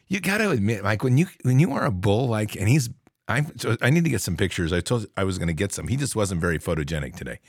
You 0.08 0.20
got 0.20 0.38
to 0.38 0.52
admit, 0.52 0.84
like 0.84 1.04
when 1.04 1.18
you 1.18 1.28
when 1.44 1.60
you 1.60 1.74
are 1.74 1.86
a 1.86 1.92
bull, 1.92 2.28
like, 2.28 2.56
and 2.56 2.70
he's 2.70 2.90
I 3.28 3.46
so 3.58 3.76
I 3.82 3.90
need 3.90 4.06
to 4.06 4.10
get 4.10 4.22
some 4.22 4.38
pictures. 4.38 4.72
I 4.72 4.80
told 4.80 5.08
I 5.18 5.24
was 5.24 5.38
going 5.38 5.48
to 5.48 5.54
get 5.54 5.74
some. 5.74 5.88
He 5.88 5.98
just 5.98 6.16
wasn't 6.16 6.42
very 6.42 6.60
photogenic 6.60 7.16
today. 7.16 7.40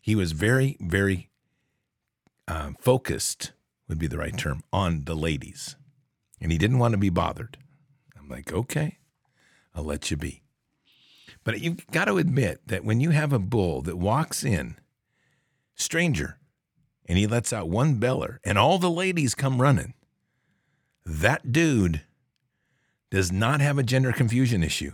He 0.00 0.14
was 0.14 0.32
very 0.32 0.76
very 0.80 1.30
uh, 2.48 2.72
focused 2.78 3.52
would 3.88 3.98
be 3.98 4.06
the 4.06 4.18
right 4.18 4.36
term 4.36 4.62
on 4.72 5.04
the 5.04 5.14
ladies, 5.14 5.76
and 6.40 6.52
he 6.52 6.58
didn't 6.58 6.78
want 6.78 6.92
to 6.92 6.98
be 6.98 7.10
bothered. 7.10 7.58
I'm 8.18 8.28
like, 8.28 8.52
okay, 8.52 8.98
I'll 9.74 9.84
let 9.84 10.10
you 10.10 10.16
be. 10.16 10.42
But 11.44 11.60
you've 11.60 11.86
got 11.88 12.06
to 12.06 12.18
admit 12.18 12.60
that 12.66 12.84
when 12.84 13.00
you 13.00 13.10
have 13.10 13.32
a 13.32 13.38
bull 13.38 13.82
that 13.82 13.98
walks 13.98 14.44
in, 14.44 14.76
stranger, 15.74 16.38
and 17.06 17.18
he 17.18 17.26
lets 17.26 17.52
out 17.52 17.68
one 17.68 17.96
beller, 17.96 18.40
and 18.44 18.58
all 18.58 18.78
the 18.78 18.90
ladies 18.90 19.34
come 19.34 19.60
running, 19.60 19.94
that 21.04 21.52
dude 21.52 22.02
does 23.10 23.30
not 23.30 23.60
have 23.60 23.78
a 23.78 23.82
gender 23.82 24.12
confusion 24.12 24.62
issue. 24.62 24.92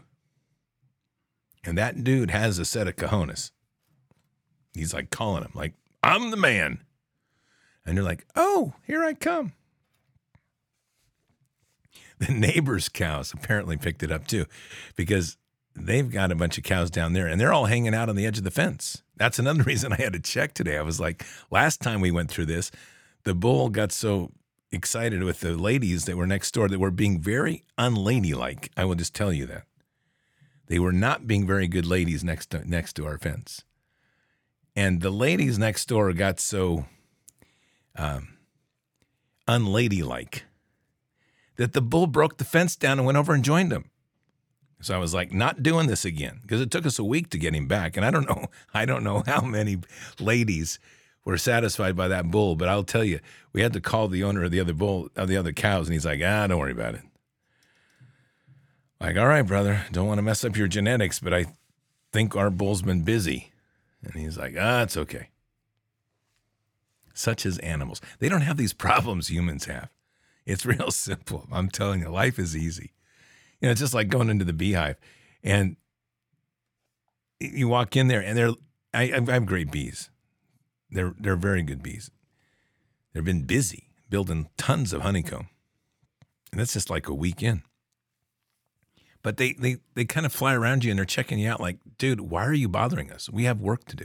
And 1.64 1.76
that 1.76 2.02
dude 2.02 2.30
has 2.30 2.58
a 2.58 2.64
set 2.64 2.88
of 2.88 2.96
cojones. 2.96 3.50
He's 4.74 4.94
like 4.94 5.10
calling 5.10 5.42
him, 5.42 5.52
like, 5.54 5.74
I'm 6.02 6.30
the 6.30 6.36
man. 6.36 6.80
And 7.84 7.96
they're 7.96 8.04
like, 8.04 8.26
oh, 8.36 8.74
here 8.86 9.04
I 9.04 9.14
come. 9.14 9.52
The 12.18 12.32
neighbor's 12.32 12.88
cows 12.88 13.32
apparently 13.32 13.76
picked 13.76 14.02
it 14.02 14.10
up 14.10 14.26
too, 14.26 14.46
because 14.96 15.36
they've 15.76 16.10
got 16.10 16.32
a 16.32 16.34
bunch 16.34 16.58
of 16.58 16.64
cows 16.64 16.90
down 16.90 17.12
there 17.12 17.28
and 17.28 17.40
they're 17.40 17.52
all 17.52 17.66
hanging 17.66 17.94
out 17.94 18.08
on 18.08 18.16
the 18.16 18.26
edge 18.26 18.38
of 18.38 18.44
the 18.44 18.50
fence. 18.50 19.02
That's 19.16 19.38
another 19.38 19.62
reason 19.64 19.92
I 19.92 19.96
had 19.96 20.14
to 20.14 20.20
check 20.20 20.54
today. 20.54 20.76
I 20.76 20.82
was 20.82 20.98
like, 20.98 21.24
last 21.50 21.80
time 21.80 22.00
we 22.00 22.10
went 22.10 22.30
through 22.30 22.46
this, 22.46 22.70
the 23.24 23.34
bull 23.34 23.68
got 23.68 23.92
so 23.92 24.32
excited 24.70 25.22
with 25.22 25.40
the 25.40 25.56
ladies 25.56 26.04
that 26.04 26.16
were 26.16 26.26
next 26.26 26.52
door 26.52 26.68
that 26.68 26.78
were 26.78 26.90
being 26.90 27.20
very 27.20 27.64
unladylike. 27.76 28.70
I 28.76 28.84
will 28.84 28.94
just 28.94 29.14
tell 29.14 29.32
you 29.32 29.46
that. 29.46 29.64
They 30.66 30.78
were 30.78 30.92
not 30.92 31.26
being 31.26 31.46
very 31.46 31.66
good 31.66 31.86
ladies 31.86 32.22
next 32.22 32.50
to, 32.50 32.68
next 32.68 32.94
to 32.94 33.06
our 33.06 33.18
fence. 33.18 33.64
And 34.76 35.00
the 35.00 35.10
ladies 35.10 35.58
next 35.58 35.86
door 35.86 36.12
got 36.12 36.38
so 36.38 36.86
um, 37.96 38.36
unladylike 39.48 40.44
that 41.56 41.72
the 41.72 41.80
bull 41.80 42.06
broke 42.06 42.36
the 42.36 42.44
fence 42.44 42.76
down 42.76 42.98
and 42.98 43.06
went 43.06 43.18
over 43.18 43.34
and 43.34 43.44
joined 43.44 43.72
them. 43.72 43.90
So 44.80 44.94
I 44.94 44.98
was 44.98 45.12
like, 45.12 45.32
not 45.32 45.62
doing 45.62 45.88
this 45.88 46.04
again 46.04 46.38
because 46.42 46.60
it 46.60 46.70
took 46.70 46.86
us 46.86 46.98
a 46.98 47.04
week 47.04 47.30
to 47.30 47.38
get 47.38 47.54
him 47.54 47.66
back. 47.66 47.96
And 47.96 48.06
I 48.06 48.10
don't 48.10 48.28
know, 48.28 48.46
I 48.74 48.84
don't 48.84 49.02
know 49.02 49.22
how 49.26 49.40
many 49.40 49.78
ladies 50.20 50.78
were 51.28 51.36
satisfied 51.36 51.94
by 51.94 52.08
that 52.08 52.30
bull, 52.30 52.56
but 52.56 52.70
I'll 52.70 52.82
tell 52.82 53.04
you, 53.04 53.20
we 53.52 53.60
had 53.60 53.74
to 53.74 53.82
call 53.82 54.08
the 54.08 54.24
owner 54.24 54.44
of 54.44 54.50
the 54.50 54.60
other 54.60 54.72
bull, 54.72 55.10
of 55.14 55.28
the 55.28 55.36
other 55.36 55.52
cows, 55.52 55.86
and 55.86 55.92
he's 55.92 56.06
like, 56.06 56.22
ah, 56.24 56.46
don't 56.46 56.58
worry 56.58 56.72
about 56.72 56.94
it. 56.94 57.02
Like, 58.98 59.18
all 59.18 59.26
right, 59.26 59.42
brother, 59.42 59.84
don't 59.92 60.06
want 60.06 60.16
to 60.16 60.22
mess 60.22 60.42
up 60.42 60.56
your 60.56 60.68
genetics, 60.68 61.20
but 61.20 61.34
I 61.34 61.44
think 62.14 62.34
our 62.34 62.48
bull's 62.48 62.80
been 62.80 63.02
busy. 63.02 63.52
And 64.02 64.14
he's 64.14 64.38
like, 64.38 64.54
ah, 64.58 64.84
it's 64.84 64.96
okay. 64.96 65.28
Such 67.12 67.44
as 67.44 67.58
animals. 67.58 68.00
They 68.20 68.30
don't 68.30 68.40
have 68.40 68.56
these 68.56 68.72
problems 68.72 69.28
humans 69.28 69.66
have. 69.66 69.90
It's 70.46 70.64
real 70.64 70.90
simple. 70.90 71.46
I'm 71.52 71.68
telling 71.68 72.00
you, 72.00 72.08
life 72.08 72.38
is 72.38 72.56
easy. 72.56 72.94
You 73.60 73.66
know, 73.66 73.72
it's 73.72 73.82
just 73.82 73.92
like 73.92 74.08
going 74.08 74.30
into 74.30 74.46
the 74.46 74.54
beehive 74.54 74.96
and 75.44 75.76
you 77.38 77.68
walk 77.68 77.96
in 77.96 78.08
there 78.08 78.22
and 78.22 78.34
they're, 78.34 78.52
I, 78.94 79.12
I 79.12 79.32
have 79.32 79.44
great 79.44 79.70
bees. 79.70 80.08
They're, 80.90 81.14
they're 81.18 81.36
very 81.36 81.62
good 81.62 81.82
bees. 81.82 82.10
They've 83.12 83.24
been 83.24 83.42
busy 83.42 83.88
building 84.08 84.48
tons 84.56 84.92
of 84.92 85.02
honeycomb. 85.02 85.48
And 86.50 86.60
that's 86.60 86.72
just 86.72 86.90
like 86.90 87.08
a 87.08 87.14
weekend. 87.14 87.62
But 89.22 89.36
they, 89.36 89.52
they, 89.52 89.78
they 89.94 90.04
kind 90.04 90.24
of 90.24 90.32
fly 90.32 90.54
around 90.54 90.84
you 90.84 90.90
and 90.90 90.98
they're 90.98 91.04
checking 91.04 91.38
you 91.38 91.50
out 91.50 91.60
like, 91.60 91.78
dude, 91.98 92.20
why 92.20 92.44
are 92.44 92.54
you 92.54 92.68
bothering 92.68 93.12
us? 93.12 93.28
We 93.28 93.44
have 93.44 93.60
work 93.60 93.84
to 93.86 93.96
do. 93.96 94.04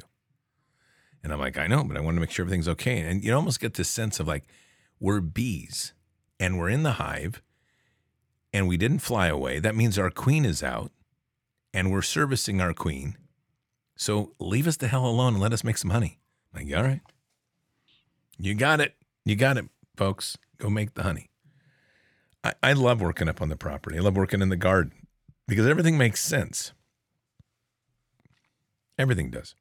And 1.24 1.32
I'm 1.32 1.40
like, 1.40 1.58
I 1.58 1.68
know, 1.68 1.84
but 1.84 1.96
I 1.96 2.02
want 2.02 2.18
to 2.18 2.22
make 2.22 2.32
sure 2.32 2.44
everything's 2.44 2.68
okay. 2.68 3.00
And 3.00 3.24
you 3.24 3.34
almost 3.34 3.62
get 3.62 3.75
this 3.75 3.90
sense 3.90 4.20
of 4.20 4.28
like, 4.28 4.44
we're 5.00 5.22
bees 5.22 5.94
and 6.40 6.58
we're 6.58 6.70
in 6.70 6.84
the 6.84 6.94
hive 6.94 7.42
and 8.52 8.68
we 8.68 8.75
didn't 8.75 9.00
fly 9.00 9.28
away. 9.28 9.60
That 9.60 9.75
means 9.75 9.98
our 9.98 10.10
queen 10.10 10.44
is 10.44 10.62
out 10.62 10.92
and 11.74 11.92
we're 11.92 12.02
servicing 12.02 12.60
our 12.60 12.74
queen. 12.74 13.18
So 13.96 14.34
leave 14.40 14.68
us 14.68 14.78
the 14.78 14.88
hell 14.88 15.06
alone 15.06 15.34
and 15.34 15.42
let 15.42 15.54
us 15.54 15.63
make 15.63 15.78
some 15.78 15.92
honey. 15.92 16.20
Like, 16.53 16.67
all 16.75 16.83
right. 16.83 17.01
You 18.38 18.53
got 18.53 18.79
it. 18.81 18.95
You 19.25 19.36
got 19.36 19.57
it, 19.57 19.65
folks. 19.95 20.38
Go 20.57 20.69
make 20.69 20.93
the 20.93 21.03
honey. 21.03 21.29
I, 22.43 22.53
I 22.62 22.74
love 22.74 23.01
working 23.01 23.29
up 23.29 23.41
on 23.41 23.50
the 23.50 23.55
property. 23.55 23.98
I 23.98 24.01
love 24.01 24.17
working 24.17 24.41
in 24.41 24.50
the 24.50 24.55
garden 24.55 25.07
because 25.48 25.65
everything 25.65 25.98
makes 25.98 26.22
sense. 26.22 26.74
Everything 28.98 29.29
does. 29.29 29.55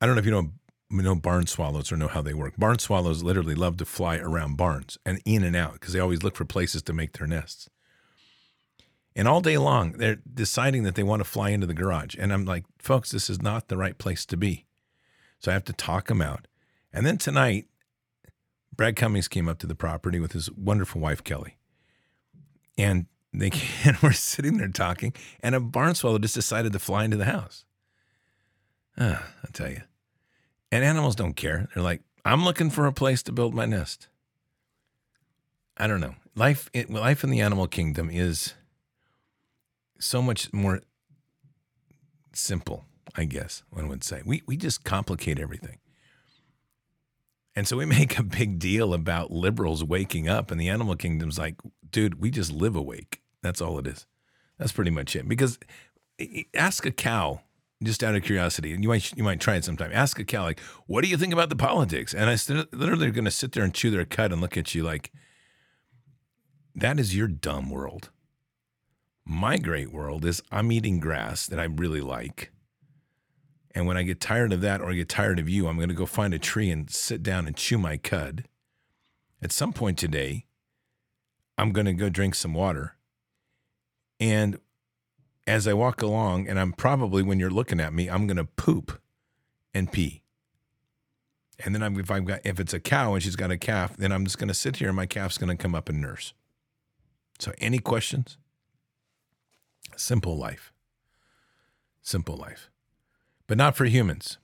I 0.00 0.06
don't 0.06 0.16
know 0.16 0.20
if 0.20 0.26
you 0.26 0.32
know 0.32 0.50
know 0.90 1.14
barn 1.14 1.46
swallows 1.46 1.90
or 1.90 1.96
know 1.96 2.08
how 2.08 2.22
they 2.22 2.34
work. 2.34 2.54
Barn 2.58 2.78
swallows 2.78 3.22
literally 3.22 3.54
love 3.54 3.76
to 3.78 3.84
fly 3.84 4.18
around 4.18 4.56
barns 4.56 4.98
and 5.06 5.22
in 5.24 5.42
and 5.44 5.56
out 5.56 5.74
because 5.74 5.94
they 5.94 6.00
always 6.00 6.22
look 6.22 6.36
for 6.36 6.44
places 6.44 6.82
to 6.82 6.92
make 6.92 7.12
their 7.12 7.26
nests. 7.26 7.68
And 9.14 9.28
all 9.28 9.40
day 9.40 9.58
long, 9.58 9.92
they're 9.92 10.18
deciding 10.32 10.84
that 10.84 10.94
they 10.94 11.02
want 11.02 11.20
to 11.20 11.24
fly 11.24 11.50
into 11.50 11.66
the 11.66 11.74
garage. 11.74 12.16
And 12.18 12.32
I'm 12.32 12.44
like, 12.44 12.64
folks, 12.78 13.10
this 13.10 13.28
is 13.28 13.42
not 13.42 13.68
the 13.68 13.76
right 13.76 13.98
place 13.98 14.24
to 14.26 14.36
be. 14.36 14.64
So 15.38 15.50
I 15.50 15.54
have 15.54 15.64
to 15.64 15.72
talk 15.72 16.06
them 16.06 16.22
out. 16.22 16.46
And 16.92 17.04
then 17.04 17.18
tonight, 17.18 17.66
Brad 18.74 18.96
Cummings 18.96 19.28
came 19.28 19.48
up 19.48 19.58
to 19.58 19.66
the 19.66 19.74
property 19.74 20.18
with 20.18 20.32
his 20.32 20.50
wonderful 20.52 21.00
wife, 21.00 21.22
Kelly. 21.22 21.58
And 22.78 23.06
they 23.32 23.50
and 23.84 23.96
we're 24.02 24.12
sitting 24.12 24.58
there 24.58 24.68
talking, 24.68 25.12
and 25.40 25.54
a 25.54 25.60
barn 25.60 25.94
swallow 25.94 26.18
just 26.18 26.34
decided 26.34 26.72
to 26.72 26.78
fly 26.78 27.04
into 27.04 27.16
the 27.16 27.26
house. 27.26 27.64
Ah, 28.98 29.26
I 29.42 29.48
tell 29.52 29.70
you. 29.70 29.82
And 30.70 30.84
animals 30.84 31.16
don't 31.16 31.34
care. 31.34 31.68
They're 31.74 31.82
like, 31.82 32.02
I'm 32.24 32.44
looking 32.44 32.70
for 32.70 32.86
a 32.86 32.92
place 32.92 33.22
to 33.24 33.32
build 33.32 33.54
my 33.54 33.66
nest. 33.66 34.08
I 35.76 35.86
don't 35.86 36.00
know. 36.00 36.14
Life, 36.34 36.70
life 36.88 37.24
in 37.24 37.30
the 37.30 37.40
animal 37.40 37.66
kingdom 37.66 38.08
is 38.10 38.54
so 40.02 40.20
much 40.20 40.52
more 40.52 40.80
simple, 42.32 42.84
I 43.14 43.24
guess 43.24 43.62
one 43.70 43.88
would 43.88 44.04
say. 44.04 44.22
We, 44.24 44.42
we 44.46 44.56
just 44.56 44.84
complicate 44.84 45.38
everything. 45.38 45.78
And 47.54 47.68
so 47.68 47.76
we 47.76 47.86
make 47.98 48.18
a 48.18 48.22
big 48.22 48.58
deal 48.58 48.94
about 48.94 49.30
liberals 49.30 49.84
waking 49.84 50.28
up, 50.28 50.50
and 50.50 50.60
the 50.60 50.68
animal 50.68 50.96
kingdom's 50.96 51.38
like, 51.38 51.56
dude, 51.90 52.20
we 52.20 52.30
just 52.30 52.52
live 52.52 52.76
awake. 52.76 53.20
That's 53.42 53.60
all 53.60 53.78
it 53.78 53.86
is. 53.86 54.06
That's 54.58 54.72
pretty 54.72 54.90
much 54.90 55.16
it. 55.16 55.28
Because 55.28 55.58
ask 56.54 56.86
a 56.86 56.92
cow 56.92 57.40
just 57.82 58.04
out 58.04 58.14
of 58.14 58.22
curiosity, 58.22 58.72
and 58.72 58.82
you 58.82 58.88
might 58.88 59.16
you 59.16 59.24
might 59.24 59.40
try 59.40 59.56
it 59.56 59.64
sometime. 59.64 59.90
Ask 59.92 60.20
a 60.20 60.24
cow 60.24 60.44
like, 60.44 60.60
"What 60.86 61.02
do 61.02 61.08
you 61.08 61.16
think 61.16 61.32
about 61.32 61.48
the 61.48 61.56
politics?" 61.56 62.14
And 62.14 62.30
I 62.30 62.36
st- 62.36 62.72
literally 62.72 63.10
going 63.10 63.24
to 63.24 63.30
sit 63.30 63.52
there 63.52 63.64
and 63.64 63.74
chew 63.74 63.90
their 63.90 64.04
cud 64.04 64.30
and 64.30 64.40
look 64.40 64.56
at 64.56 64.72
you 64.72 64.84
like, 64.84 65.10
"That 66.76 67.00
is 67.00 67.16
your 67.16 67.26
dumb 67.26 67.70
world." 67.70 68.10
My 69.24 69.56
great 69.56 69.92
world 69.92 70.24
is 70.24 70.42
I'm 70.50 70.72
eating 70.72 71.00
grass 71.00 71.46
that 71.46 71.60
I 71.60 71.64
really 71.64 72.00
like, 72.00 72.50
and 73.74 73.86
when 73.86 73.96
I 73.96 74.02
get 74.02 74.20
tired 74.20 74.52
of 74.52 74.60
that 74.60 74.80
or 74.80 74.90
I 74.90 74.94
get 74.94 75.08
tired 75.08 75.38
of 75.38 75.48
you, 75.48 75.66
I'm 75.66 75.76
going 75.76 75.88
to 75.88 75.94
go 75.94 76.06
find 76.06 76.34
a 76.34 76.38
tree 76.38 76.70
and 76.70 76.90
sit 76.90 77.22
down 77.22 77.46
and 77.46 77.56
chew 77.56 77.78
my 77.78 77.96
cud. 77.96 78.44
At 79.40 79.52
some 79.52 79.72
point 79.72 79.96
today, 79.98 80.46
I'm 81.56 81.72
going 81.72 81.86
to 81.86 81.92
go 81.92 82.08
drink 82.08 82.34
some 82.34 82.54
water, 82.54 82.96
and 84.18 84.58
as 85.46 85.66
I 85.66 85.72
walk 85.72 86.02
along, 86.02 86.48
and 86.48 86.58
I'm 86.58 86.72
probably 86.72 87.22
when 87.22 87.40
you're 87.40 87.50
looking 87.50 87.80
at 87.80 87.92
me, 87.92 88.08
I'm 88.08 88.26
going 88.26 88.36
to 88.36 88.44
poop 88.44 89.00
and 89.74 89.90
pee. 89.90 90.22
And 91.64 91.74
then 91.74 91.82
I'm, 91.82 91.98
if 91.98 92.10
I've 92.10 92.24
got 92.24 92.40
if 92.44 92.58
it's 92.58 92.72
a 92.72 92.80
cow 92.80 93.14
and 93.14 93.22
she's 93.22 93.36
got 93.36 93.50
a 93.50 93.58
calf, 93.58 93.96
then 93.96 94.12
I'm 94.12 94.24
just 94.24 94.38
going 94.38 94.48
to 94.48 94.54
sit 94.54 94.76
here 94.76 94.88
and 94.88 94.96
my 94.96 95.06
calf's 95.06 95.38
going 95.38 95.56
to 95.56 95.60
come 95.60 95.74
up 95.74 95.88
and 95.88 96.00
nurse. 96.00 96.34
So, 97.38 97.52
any 97.58 97.78
questions? 97.78 98.36
Simple 99.96 100.36
life. 100.36 100.72
Simple 102.02 102.36
life. 102.36 102.70
But 103.46 103.58
not 103.58 103.76
for 103.76 103.84
humans. 103.84 104.38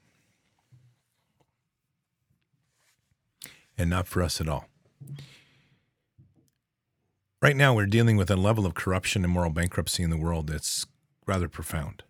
And 3.77 3.89
not 3.91 4.09
for 4.09 4.23
us 4.23 4.41
at 4.41 4.49
all. 4.49 4.67
Right 7.41 7.57
now, 7.57 7.75
we're 7.75 7.87
dealing 7.87 8.17
with 8.17 8.31
a 8.31 8.37
level 8.37 8.67
of 8.67 8.75
corruption 8.75 9.23
and 9.23 9.33
moral 9.33 9.51
bankruptcy 9.51 10.03
in 10.03 10.11
the 10.11 10.17
world 10.17 10.49
that's 10.49 10.87
rather 11.27 11.49
profound. 11.49 12.03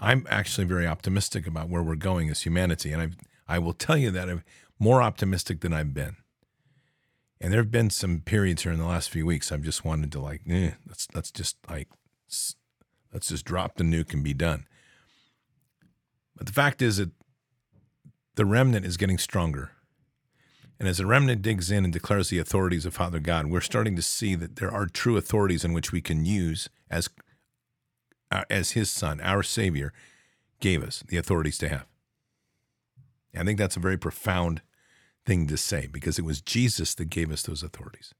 I'm 0.00 0.26
actually 0.30 0.66
very 0.66 0.86
optimistic 0.86 1.46
about 1.46 1.68
where 1.68 1.82
we're 1.82 1.96
going 1.96 2.30
as 2.30 2.42
humanity, 2.42 2.92
and 2.92 3.02
I 3.02 3.08
I 3.46 3.58
will 3.58 3.74
tell 3.74 3.96
you 3.96 4.10
that 4.10 4.28
I'm 4.28 4.42
more 4.78 5.02
optimistic 5.02 5.60
than 5.60 5.72
I've 5.72 5.92
been. 5.92 6.16
And 7.40 7.52
there 7.52 7.60
have 7.60 7.70
been 7.70 7.90
some 7.90 8.20
periods 8.20 8.62
here 8.62 8.72
in 8.72 8.78
the 8.78 8.86
last 8.86 9.10
few 9.10 9.26
weeks 9.26 9.52
I've 9.52 9.62
just 9.62 9.84
wanted 9.84 10.10
to 10.12 10.20
like, 10.20 10.42
eh, 10.48 10.72
let's 10.88 11.08
let's 11.14 11.30
just 11.30 11.56
like 11.68 11.88
let's 13.14 13.28
just 13.28 13.44
drop 13.44 13.76
the 13.76 13.84
nuke 13.84 14.12
and 14.12 14.22
be 14.22 14.34
done. 14.34 14.66
But 16.36 16.46
the 16.46 16.52
fact 16.52 16.82
is 16.82 16.98
that 16.98 17.10
the 18.34 18.44
remnant 18.44 18.84
is 18.84 18.96
getting 18.96 19.18
stronger. 19.18 19.70
And 20.80 20.88
as 20.88 20.98
the 20.98 21.06
remnant 21.06 21.40
digs 21.40 21.70
in 21.70 21.84
and 21.84 21.92
declares 21.92 22.28
the 22.28 22.40
authorities 22.40 22.84
of 22.84 22.94
Father 22.94 23.20
God, 23.20 23.46
we're 23.46 23.60
starting 23.60 23.94
to 23.94 24.02
see 24.02 24.34
that 24.34 24.56
there 24.56 24.72
are 24.72 24.86
true 24.86 25.16
authorities 25.16 25.64
in 25.64 25.72
which 25.72 25.92
we 25.92 26.00
can 26.00 26.26
use 26.26 26.68
as 26.90 27.08
uh, 28.32 28.42
as 28.50 28.72
his 28.72 28.90
son, 28.90 29.20
our 29.20 29.44
savior, 29.44 29.92
gave 30.58 30.82
us 30.82 31.04
the 31.06 31.16
authorities 31.16 31.58
to 31.58 31.68
have. 31.68 31.86
I 33.36 33.44
think 33.44 33.58
that's 33.58 33.76
a 33.76 33.80
very 33.80 33.96
profound 33.96 34.62
thing 35.24 35.46
to 35.46 35.56
say 35.56 35.86
because 35.86 36.18
it 36.18 36.24
was 36.24 36.40
Jesus 36.40 36.94
that 36.96 37.10
gave 37.10 37.30
us 37.30 37.42
those 37.42 37.62
authorities. 37.62 38.12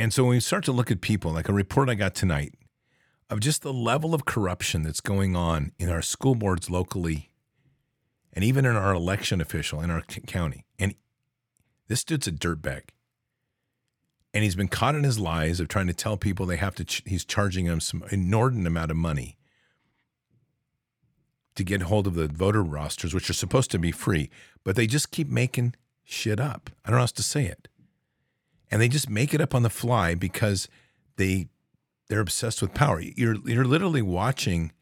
And 0.00 0.14
so 0.14 0.24
when 0.24 0.30
we 0.30 0.40
start 0.40 0.64
to 0.64 0.72
look 0.72 0.90
at 0.90 1.02
people, 1.02 1.30
like 1.30 1.50
a 1.50 1.52
report 1.52 1.90
I 1.90 1.94
got 1.94 2.14
tonight 2.14 2.54
of 3.28 3.38
just 3.38 3.60
the 3.60 3.70
level 3.70 4.14
of 4.14 4.24
corruption 4.24 4.82
that's 4.82 5.02
going 5.02 5.36
on 5.36 5.72
in 5.78 5.90
our 5.90 6.00
school 6.00 6.34
boards 6.34 6.70
locally 6.70 7.30
and 8.32 8.42
even 8.42 8.64
in 8.64 8.74
our 8.76 8.94
election 8.94 9.42
official 9.42 9.82
in 9.82 9.90
our 9.90 10.00
county. 10.00 10.64
And 10.78 10.94
this 11.88 12.02
dude's 12.02 12.26
a 12.26 12.32
dirtbag. 12.32 12.84
And 14.32 14.42
he's 14.42 14.54
been 14.54 14.68
caught 14.68 14.94
in 14.94 15.04
his 15.04 15.18
lies 15.18 15.60
of 15.60 15.68
trying 15.68 15.88
to 15.88 15.92
tell 15.92 16.16
people 16.16 16.46
they 16.46 16.56
have 16.56 16.76
to, 16.76 16.84
ch- 16.86 17.02
he's 17.04 17.26
charging 17.26 17.66
them 17.66 17.80
some 17.80 18.02
inordinate 18.10 18.68
amount 18.68 18.90
of 18.90 18.96
money 18.96 19.36
to 21.56 21.62
get 21.62 21.82
hold 21.82 22.06
of 22.06 22.14
the 22.14 22.26
voter 22.26 22.62
rosters, 22.62 23.12
which 23.12 23.28
are 23.28 23.34
supposed 23.34 23.70
to 23.72 23.78
be 23.78 23.92
free, 23.92 24.30
but 24.64 24.76
they 24.76 24.86
just 24.86 25.10
keep 25.10 25.28
making 25.28 25.74
shit 26.04 26.40
up. 26.40 26.70
I 26.86 26.88
don't 26.88 26.92
know 26.92 27.00
how 27.00 27.02
else 27.02 27.12
to 27.12 27.22
say 27.22 27.44
it. 27.44 27.68
And 28.70 28.80
they 28.80 28.88
just 28.88 29.10
make 29.10 29.34
it 29.34 29.40
up 29.40 29.54
on 29.54 29.62
the 29.62 29.70
fly 29.70 30.14
because 30.14 30.68
they 31.16 31.48
they're 32.08 32.20
obsessed 32.20 32.60
with 32.62 32.74
power. 32.74 33.00
You're 33.00 33.36
you're 33.44 33.64
literally 33.64 34.02
watching 34.02 34.72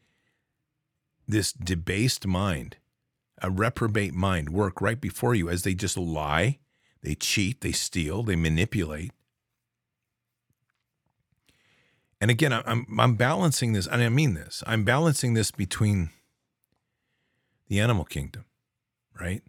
this 1.27 1.51
debased 1.51 2.25
mind, 2.25 2.77
a 3.41 3.49
reprobate 3.49 4.13
mind 4.13 4.49
work 4.49 4.81
right 4.81 4.99
before 4.99 5.35
you 5.35 5.49
as 5.49 5.63
they 5.63 5.75
just 5.75 5.97
lie, 5.97 6.57
they 7.01 7.15
cheat, 7.15 7.61
they 7.61 7.71
steal, 7.71 8.23
they 8.23 8.35
manipulate. 8.35 9.11
And 12.21 12.29
again, 12.29 12.51
I'm 12.51 12.85
I'm 12.99 13.15
balancing 13.15 13.73
this, 13.73 13.87
and 13.87 14.01
I 14.01 14.09
mean 14.09 14.33
this. 14.33 14.63
I'm 14.67 14.83
balancing 14.83 15.35
this 15.35 15.51
between 15.51 16.09
the 17.67 17.79
animal 17.79 18.03
kingdom, 18.03 18.45
right? 19.19 19.41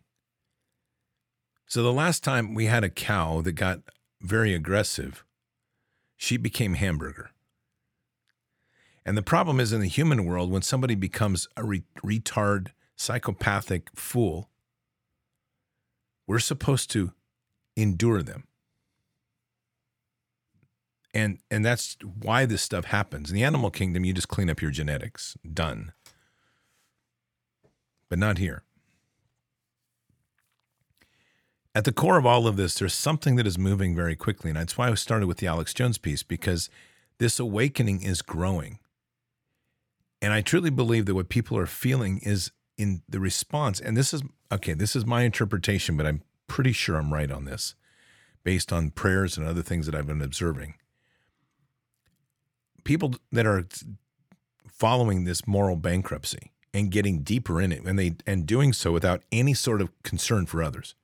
So 1.67 1.83
the 1.83 1.93
last 1.93 2.23
time 2.23 2.55
we 2.55 2.67
had 2.67 2.85
a 2.85 2.91
cow 2.91 3.41
that 3.41 3.53
got 3.53 3.81
very 4.21 4.55
aggressive, 4.55 5.25
she 6.17 6.37
became 6.37 6.75
hamburger. 6.75 7.31
And 9.05 9.17
the 9.17 9.23
problem 9.23 9.59
is 9.59 9.73
in 9.73 9.81
the 9.81 9.89
human 9.89 10.25
world, 10.25 10.51
when 10.51 10.63
somebody 10.63 10.95
becomes 10.95 11.49
a 11.57 11.65
re- 11.65 11.85
retard, 12.05 12.69
psychopathic 12.97 13.89
fool, 13.95 14.51
we're 16.27 16.39
supposed 16.39 16.91
to 16.91 17.13
endure 17.77 18.23
them. 18.23 18.45
And 21.13 21.39
and 21.51 21.65
that's 21.65 21.97
why 22.05 22.47
this 22.47 22.63
stuff 22.63 22.85
happens. 22.85 23.31
In 23.31 23.35
the 23.35 23.43
animal 23.43 23.71
kingdom, 23.71 24.05
you 24.05 24.13
just 24.13 24.29
clean 24.29 24.49
up 24.49 24.63
your 24.63 24.71
genetics. 24.71 25.37
Done 25.53 25.93
but 28.11 28.19
not 28.19 28.37
here. 28.37 28.65
At 31.75 31.85
the 31.85 31.93
core 31.93 32.19
of 32.19 32.27
all 32.27 32.47
of 32.47 32.57
this, 32.57 32.75
there's 32.75 32.95
something 32.95 33.37
that 33.37 33.47
is 33.47 33.59
moving 33.59 33.95
very 33.95 34.17
quickly. 34.17 34.51
And 34.51 34.59
that's 34.59 34.77
why 34.77 34.89
I 34.89 34.95
started 34.95 35.27
with 35.27 35.39
the 35.39 35.47
Alex 35.47 35.73
Jones 35.73 35.99
piece, 35.99 36.23
because 36.23 36.69
this 37.19 37.39
awakening 37.39 38.03
is 38.03 38.23
growing. 38.23 38.79
And 40.21 40.33
I 40.33 40.41
truly 40.41 40.71
believe 40.71 41.07
that 41.07 41.15
what 41.15 41.29
people 41.29 41.57
are 41.57 41.67
feeling 41.67 42.19
is 42.23 42.51
in 42.77 43.03
the 43.09 43.21
response. 43.21 43.79
And 43.79 43.97
this 43.97 44.13
is, 44.13 44.23
okay, 44.51 44.75
this 44.75 44.97
is 44.97 45.07
my 45.07 45.23
interpretation, 45.23 45.97
but 45.97 46.07
I'm 46.07 46.23
pretty 46.49 46.73
sure 46.73 46.97
I'm 46.97 47.13
right 47.13 47.31
on 47.31 47.45
this 47.45 47.75
based 48.43 48.73
on 48.73 48.91
prayers 48.91 49.37
and 49.37 49.47
other 49.47 49.63
things 49.63 49.87
that 49.87 49.95
I've 49.95 50.07
been 50.07 50.23
observing. 50.23 50.75
People 52.85 53.15
that 53.31 53.47
are 53.47 53.67
following 54.67 55.25
this 55.25 55.47
moral 55.47 55.77
bankruptcy 55.77 56.51
and 56.73 56.91
getting 56.91 57.23
deeper 57.23 57.61
in 57.61 57.71
it 57.71 57.83
and 57.85 57.99
they 57.99 58.15
and 58.27 58.47
doing 58.47 58.73
so 58.73 58.93
without 58.93 59.23
any 59.31 59.53
sort 59.53 59.83
of 59.83 59.91
concern 60.03 60.47
for 60.47 60.63
others. 60.63 60.95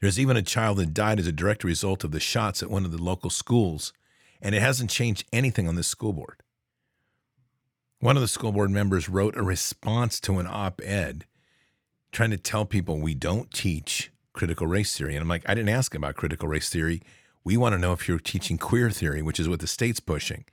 There's 0.00 0.20
even 0.20 0.36
a 0.36 0.42
child 0.42 0.78
that 0.78 0.94
died 0.94 1.18
as 1.18 1.26
a 1.26 1.32
direct 1.32 1.64
result 1.64 2.04
of 2.04 2.12
the 2.12 2.20
shots 2.20 2.62
at 2.62 2.70
one 2.70 2.84
of 2.84 2.92
the 2.92 3.02
local 3.02 3.30
schools, 3.30 3.92
and 4.40 4.54
it 4.54 4.62
hasn't 4.62 4.90
changed 4.90 5.26
anything 5.32 5.68
on 5.68 5.74
this 5.74 5.88
school 5.88 6.12
board. 6.12 6.42
One 8.00 8.16
of 8.16 8.22
the 8.22 8.28
school 8.28 8.52
board 8.52 8.70
members 8.70 9.08
wrote 9.08 9.36
a 9.36 9.42
response 9.42 10.20
to 10.20 10.38
an 10.38 10.46
op 10.48 10.80
ed 10.84 11.24
trying 12.12 12.30
to 12.30 12.38
tell 12.38 12.64
people 12.64 13.00
we 13.00 13.14
don't 13.14 13.50
teach 13.52 14.12
critical 14.32 14.68
race 14.68 14.96
theory. 14.96 15.16
And 15.16 15.22
I'm 15.22 15.28
like, 15.28 15.42
I 15.48 15.54
didn't 15.54 15.70
ask 15.70 15.94
about 15.94 16.14
critical 16.14 16.48
race 16.48 16.68
theory. 16.68 17.02
We 17.42 17.56
want 17.56 17.74
to 17.74 17.78
know 17.78 17.92
if 17.92 18.06
you're 18.06 18.20
teaching 18.20 18.56
queer 18.56 18.90
theory, 18.90 19.20
which 19.20 19.40
is 19.40 19.48
what 19.48 19.58
the 19.58 19.66
state's 19.66 20.00
pushing. 20.00 20.44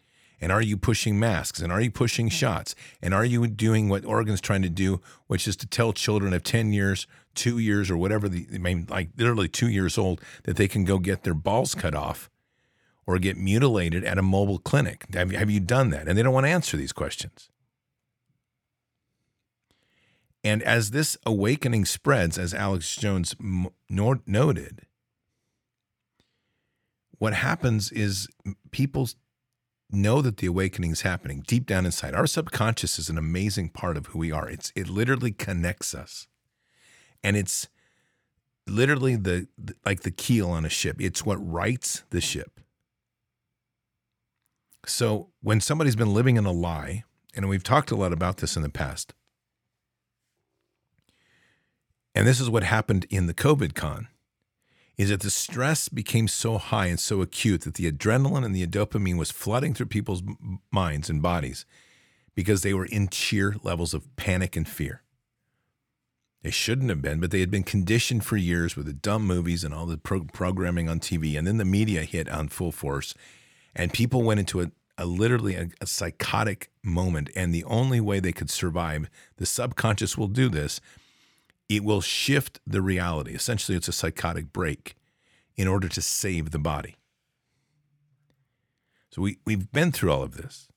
And 0.41 0.51
are 0.51 0.61
you 0.61 0.75
pushing 0.75 1.19
masks? 1.19 1.61
And 1.61 1.71
are 1.71 1.79
you 1.79 1.91
pushing 1.91 2.29
shots? 2.29 2.75
And 3.01 3.13
are 3.13 3.23
you 3.23 3.45
doing 3.47 3.89
what 3.89 4.05
Oregon's 4.05 4.41
trying 4.41 4.63
to 4.63 4.69
do, 4.69 5.01
which 5.27 5.47
is 5.47 5.55
to 5.57 5.67
tell 5.67 5.93
children 5.93 6.33
of 6.33 6.43
10 6.43 6.73
years, 6.73 7.07
two 7.35 7.57
years, 7.59 7.91
or 7.91 7.97
whatever, 7.97 8.27
the, 8.29 8.47
I 8.53 8.57
mean, 8.57 8.87
like 8.89 9.09
literally 9.17 9.47
two 9.47 9.69
years 9.69 9.97
old, 9.97 10.21
that 10.43 10.55
they 10.55 10.67
can 10.67 10.85
go 10.85 10.99
get 10.99 11.23
their 11.23 11.33
balls 11.33 11.75
cut 11.75 11.93
off 11.93 12.29
or 13.05 13.19
get 13.19 13.37
mutilated 13.37 14.03
at 14.03 14.17
a 14.17 14.21
mobile 14.21 14.59
clinic? 14.59 15.05
Have, 15.13 15.31
have 15.31 15.49
you 15.49 15.59
done 15.59 15.89
that? 15.91 16.07
And 16.07 16.17
they 16.17 16.23
don't 16.23 16.33
want 16.33 16.45
to 16.45 16.51
answer 16.51 16.77
these 16.77 16.93
questions. 16.93 17.49
And 20.43 20.61
as 20.61 20.91
this 20.91 21.17
awakening 21.25 21.85
spreads, 21.85 22.37
as 22.37 22.53
Alex 22.53 22.95
Jones 22.95 23.35
noted, 23.89 24.81
what 27.17 27.33
happens 27.33 27.91
is 27.91 28.27
people 28.71 29.09
know 29.89 30.21
that 30.21 30.37
the 30.37 30.47
awakening 30.47 30.91
is 30.91 31.01
happening 31.01 31.43
deep 31.47 31.65
down 31.65 31.85
inside. 31.85 32.13
Our 32.13 32.27
subconscious 32.27 32.99
is 32.99 33.09
an 33.09 33.17
amazing 33.17 33.69
part 33.69 33.97
of 33.97 34.07
who 34.07 34.19
we 34.19 34.31
are. 34.31 34.47
It's 34.49 34.71
it 34.75 34.87
literally 34.87 35.31
connects 35.31 35.95
us. 35.95 36.27
And 37.25 37.35
it's 37.35 37.69
literally 38.67 39.15
the, 39.15 39.47
like 39.83 40.01
the 40.01 40.11
keel 40.11 40.51
on 40.51 40.63
a 40.63 40.69
ship. 40.69 40.97
It's 40.99 41.25
what 41.25 41.37
rights 41.37 42.03
the 42.11 42.21
ship. 42.21 42.59
So 44.85 45.31
when 45.41 45.59
somebody's 45.59 45.95
been 45.95 46.13
living 46.13 46.37
in 46.37 46.45
a 46.45 46.51
lie, 46.51 47.03
and 47.33 47.49
we've 47.49 47.63
talked 47.63 47.89
a 47.89 47.95
lot 47.95 48.13
about 48.13 48.37
this 48.37 48.55
in 48.55 48.61
the 48.61 48.69
past, 48.69 49.15
and 52.13 52.27
this 52.27 52.39
is 52.39 52.47
what 52.47 52.61
happened 52.61 53.07
in 53.09 53.25
the 53.25 53.33
COVID 53.33 53.73
con 53.73 54.07
is 54.95 55.09
that 55.09 55.21
the 55.21 55.31
stress 55.31 55.89
became 55.89 56.27
so 56.27 56.59
high 56.59 56.85
and 56.85 56.99
so 56.99 57.23
acute 57.23 57.61
that 57.61 57.73
the 57.73 57.91
adrenaline 57.91 58.45
and 58.45 58.55
the 58.55 58.67
dopamine 58.67 59.17
was 59.17 59.31
flooding 59.31 59.73
through 59.73 59.87
people's 59.87 60.21
minds 60.71 61.09
and 61.09 61.23
bodies 61.23 61.65
because 62.35 62.61
they 62.61 62.73
were 62.73 62.85
in 62.85 63.09
sheer 63.09 63.55
levels 63.63 63.95
of 63.95 64.15
panic 64.15 64.55
and 64.55 64.69
fear. 64.69 65.01
They 66.45 66.51
shouldn't 66.51 66.91
have 66.91 67.01
been, 67.01 67.19
but 67.19 67.31
they 67.31 67.39
had 67.39 67.49
been 67.49 67.63
conditioned 67.63 68.23
for 68.23 68.37
years 68.37 68.75
with 68.75 68.85
the 68.85 68.93
dumb 68.93 69.25
movies 69.25 69.63
and 69.63 69.73
all 69.73 69.87
the 69.87 69.97
pro- 69.97 70.25
programming 70.25 70.87
on 70.87 70.99
TV. 70.99 71.35
And 71.35 71.47
then 71.47 71.57
the 71.57 71.65
media 71.65 72.03
hit 72.03 72.29
on 72.29 72.49
full 72.49 72.71
force, 72.71 73.15
and 73.75 73.91
people 73.91 74.21
went 74.21 74.39
into 74.39 74.61
a, 74.61 74.69
a 74.95 75.07
literally 75.07 75.55
a, 75.55 75.69
a 75.81 75.87
psychotic 75.87 76.69
moment. 76.83 77.31
And 77.35 77.51
the 77.51 77.63
only 77.63 77.99
way 77.99 78.19
they 78.19 78.31
could 78.31 78.51
survive, 78.51 79.09
the 79.37 79.47
subconscious 79.47 80.19
will 80.19 80.27
do 80.27 80.47
this, 80.47 80.79
it 81.67 81.83
will 81.83 81.99
shift 81.99 82.59
the 82.67 82.83
reality. 82.83 83.33
Essentially, 83.33 83.75
it's 83.75 83.87
a 83.87 83.91
psychotic 83.91 84.53
break 84.53 84.93
in 85.55 85.67
order 85.67 85.89
to 85.89 85.99
save 85.99 86.51
the 86.51 86.59
body. 86.59 86.95
So 89.09 89.23
we, 89.23 89.39
we've 89.45 89.71
been 89.71 89.91
through 89.91 90.11
all 90.11 90.21
of 90.21 90.37
this. 90.37 90.67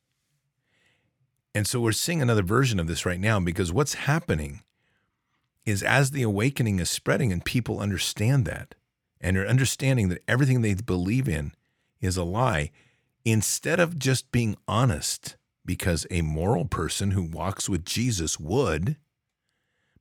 And 1.54 1.66
so 1.66 1.78
we're 1.78 1.92
seeing 1.92 2.22
another 2.22 2.42
version 2.42 2.80
of 2.80 2.86
this 2.86 3.04
right 3.04 3.20
now 3.20 3.38
because 3.38 3.70
what's 3.70 3.92
happening 3.92 4.62
is 5.68 5.82
as 5.82 6.10
the 6.10 6.22
awakening 6.22 6.78
is 6.78 6.88
spreading 6.88 7.32
and 7.32 7.44
people 7.44 7.80
understand 7.80 8.44
that 8.46 8.74
and 9.20 9.36
are 9.36 9.46
understanding 9.46 10.08
that 10.08 10.22
everything 10.26 10.62
they 10.62 10.74
believe 10.74 11.28
in 11.28 11.52
is 12.00 12.16
a 12.16 12.24
lie, 12.24 12.70
instead 13.24 13.78
of 13.80 13.98
just 13.98 14.30
being 14.32 14.56
honest, 14.66 15.36
because 15.64 16.06
a 16.10 16.22
moral 16.22 16.64
person 16.64 17.10
who 17.10 17.22
walks 17.22 17.68
with 17.68 17.84
Jesus 17.84 18.40
would, 18.40 18.96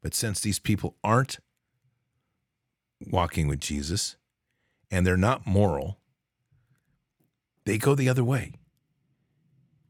but 0.01 0.13
since 0.13 0.39
these 0.39 0.60
people 0.60 0.95
aren't 1.03 1.39
walking 3.06 3.47
with 3.47 3.60
Jesus 3.60 4.15
and 4.89 5.06
they're 5.06 5.17
not 5.17 5.45
moral, 5.45 5.99
they 7.65 7.77
go 7.77 7.95
the 7.95 8.08
other 8.08 8.23
way. 8.23 8.53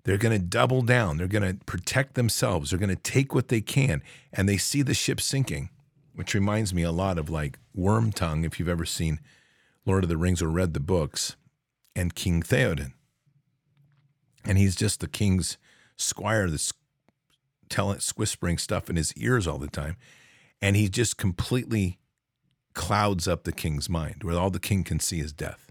They're 0.07 0.17
going 0.17 0.39
to 0.39 0.47
double 0.47 0.83
down. 0.83 1.17
They're 1.17 1.27
going 1.27 1.57
to 1.57 1.65
protect 1.65 2.15
themselves. 2.15 2.69
They're 2.69 2.79
going 2.79 2.87
to 2.87 2.95
take 2.95 3.35
what 3.35 3.49
they 3.49 3.59
can. 3.59 4.01
And 4.31 4.47
they 4.47 4.55
see 4.55 4.81
the 4.81 4.93
ship 4.93 5.19
sinking, 5.19 5.69
which 6.15 6.33
reminds 6.33 6.73
me 6.73 6.83
a 6.83 6.93
lot 6.93 7.17
of 7.17 7.29
like 7.29 7.59
Wormtongue, 7.77 8.45
if 8.45 8.57
you've 8.57 8.69
ever 8.69 8.85
seen 8.85 9.19
Lord 9.85 10.05
of 10.05 10.09
the 10.09 10.15
Rings 10.15 10.41
or 10.41 10.47
read 10.47 10.73
the 10.73 10.79
books, 10.79 11.35
and 11.93 12.15
King 12.15 12.41
Theoden. 12.41 12.93
And 14.45 14.57
he's 14.57 14.77
just 14.77 15.01
the 15.01 15.09
king's 15.09 15.57
squire 15.97 16.49
that's 16.49 16.71
telling, 17.67 17.99
whispering 18.15 18.57
stuff 18.57 18.89
in 18.89 18.95
his 18.95 19.13
ears 19.17 19.45
all 19.45 19.57
the 19.57 19.67
time. 19.67 19.97
And 20.61 20.77
he 20.77 20.87
just 20.87 21.17
completely 21.17 21.99
clouds 22.73 23.27
up 23.27 23.43
the 23.43 23.51
king's 23.51 23.89
mind, 23.89 24.23
where 24.23 24.39
all 24.39 24.51
the 24.51 24.57
king 24.57 24.85
can 24.85 25.01
see 25.01 25.19
is 25.19 25.33
death. 25.33 25.69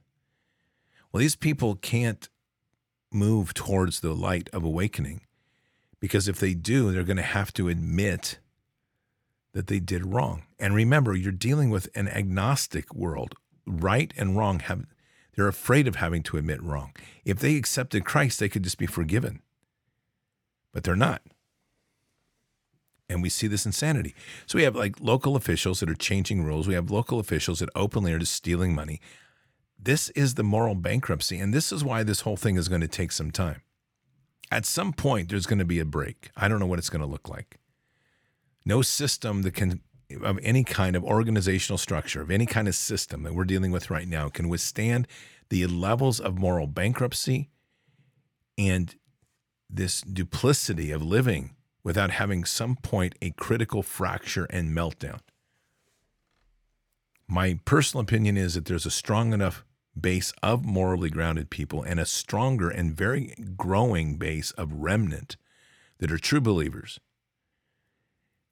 Well, 1.10 1.22
these 1.22 1.36
people 1.36 1.76
can't 1.76 2.28
move 3.16 3.54
towards 3.54 4.00
the 4.00 4.14
light 4.14 4.48
of 4.52 4.62
awakening. 4.62 5.22
Because 5.98 6.28
if 6.28 6.38
they 6.38 6.54
do, 6.54 6.92
they're 6.92 7.02
going 7.02 7.16
to 7.16 7.22
have 7.22 7.52
to 7.54 7.68
admit 7.68 8.38
that 9.54 9.66
they 9.66 9.80
did 9.80 10.06
wrong. 10.06 10.44
And 10.58 10.74
remember, 10.74 11.16
you're 11.16 11.32
dealing 11.32 11.70
with 11.70 11.88
an 11.94 12.08
agnostic 12.08 12.94
world. 12.94 13.34
Right 13.66 14.12
and 14.16 14.36
wrong 14.36 14.60
have 14.60 14.84
they're 15.36 15.48
afraid 15.48 15.86
of 15.86 15.96
having 15.96 16.22
to 16.24 16.38
admit 16.38 16.62
wrong. 16.62 16.92
If 17.24 17.38
they 17.38 17.56
accepted 17.56 18.04
Christ, 18.04 18.40
they 18.40 18.48
could 18.48 18.64
just 18.64 18.78
be 18.78 18.86
forgiven. 18.86 19.42
But 20.72 20.84
they're 20.84 20.96
not. 20.96 21.22
And 23.08 23.22
we 23.22 23.28
see 23.28 23.46
this 23.46 23.66
insanity. 23.66 24.14
So 24.46 24.56
we 24.56 24.64
have 24.64 24.74
like 24.74 24.96
local 25.00 25.36
officials 25.36 25.80
that 25.80 25.90
are 25.90 25.94
changing 25.94 26.42
rules. 26.42 26.66
We 26.66 26.74
have 26.74 26.90
local 26.90 27.20
officials 27.20 27.60
that 27.60 27.68
openly 27.74 28.12
are 28.12 28.18
just 28.18 28.32
stealing 28.32 28.74
money. 28.74 29.00
This 29.78 30.10
is 30.10 30.34
the 30.34 30.42
moral 30.42 30.74
bankruptcy. 30.74 31.38
And 31.38 31.54
this 31.54 31.72
is 31.72 31.84
why 31.84 32.02
this 32.02 32.22
whole 32.22 32.36
thing 32.36 32.56
is 32.56 32.68
going 32.68 32.80
to 32.80 32.88
take 32.88 33.12
some 33.12 33.30
time. 33.30 33.62
At 34.50 34.64
some 34.64 34.92
point, 34.92 35.28
there's 35.28 35.46
going 35.46 35.58
to 35.58 35.64
be 35.64 35.80
a 35.80 35.84
break. 35.84 36.30
I 36.36 36.48
don't 36.48 36.60
know 36.60 36.66
what 36.66 36.78
it's 36.78 36.90
going 36.90 37.00
to 37.00 37.06
look 37.06 37.28
like. 37.28 37.58
No 38.64 38.82
system 38.82 39.42
that 39.42 39.54
can, 39.54 39.80
of 40.22 40.38
any 40.42 40.64
kind 40.64 40.96
of 40.96 41.04
organizational 41.04 41.78
structure, 41.78 42.20
of 42.20 42.30
any 42.30 42.46
kind 42.46 42.68
of 42.68 42.74
system 42.74 43.22
that 43.24 43.34
we're 43.34 43.44
dealing 43.44 43.72
with 43.72 43.90
right 43.90 44.08
now, 44.08 44.28
can 44.28 44.48
withstand 44.48 45.06
the 45.50 45.66
levels 45.66 46.20
of 46.20 46.38
moral 46.38 46.66
bankruptcy 46.66 47.50
and 48.58 48.94
this 49.68 50.00
duplicity 50.00 50.90
of 50.90 51.02
living 51.02 51.54
without 51.82 52.10
having 52.10 52.44
some 52.44 52.76
point 52.76 53.14
a 53.20 53.30
critical 53.32 53.82
fracture 53.82 54.46
and 54.50 54.76
meltdown. 54.76 55.20
My 57.28 57.58
personal 57.64 58.02
opinion 58.02 58.36
is 58.36 58.54
that 58.54 58.64
there's 58.66 58.86
a 58.86 58.90
strong 58.90 59.32
enough 59.32 59.64
base 60.00 60.32
of 60.42 60.64
morally 60.64 61.10
grounded 61.10 61.50
people 61.50 61.82
and 61.82 61.98
a 61.98 62.06
stronger 62.06 62.68
and 62.68 62.96
very 62.96 63.34
growing 63.56 64.16
base 64.16 64.50
of 64.52 64.72
remnant 64.72 65.36
that 65.98 66.12
are 66.12 66.18
true 66.18 66.40
believers. 66.40 67.00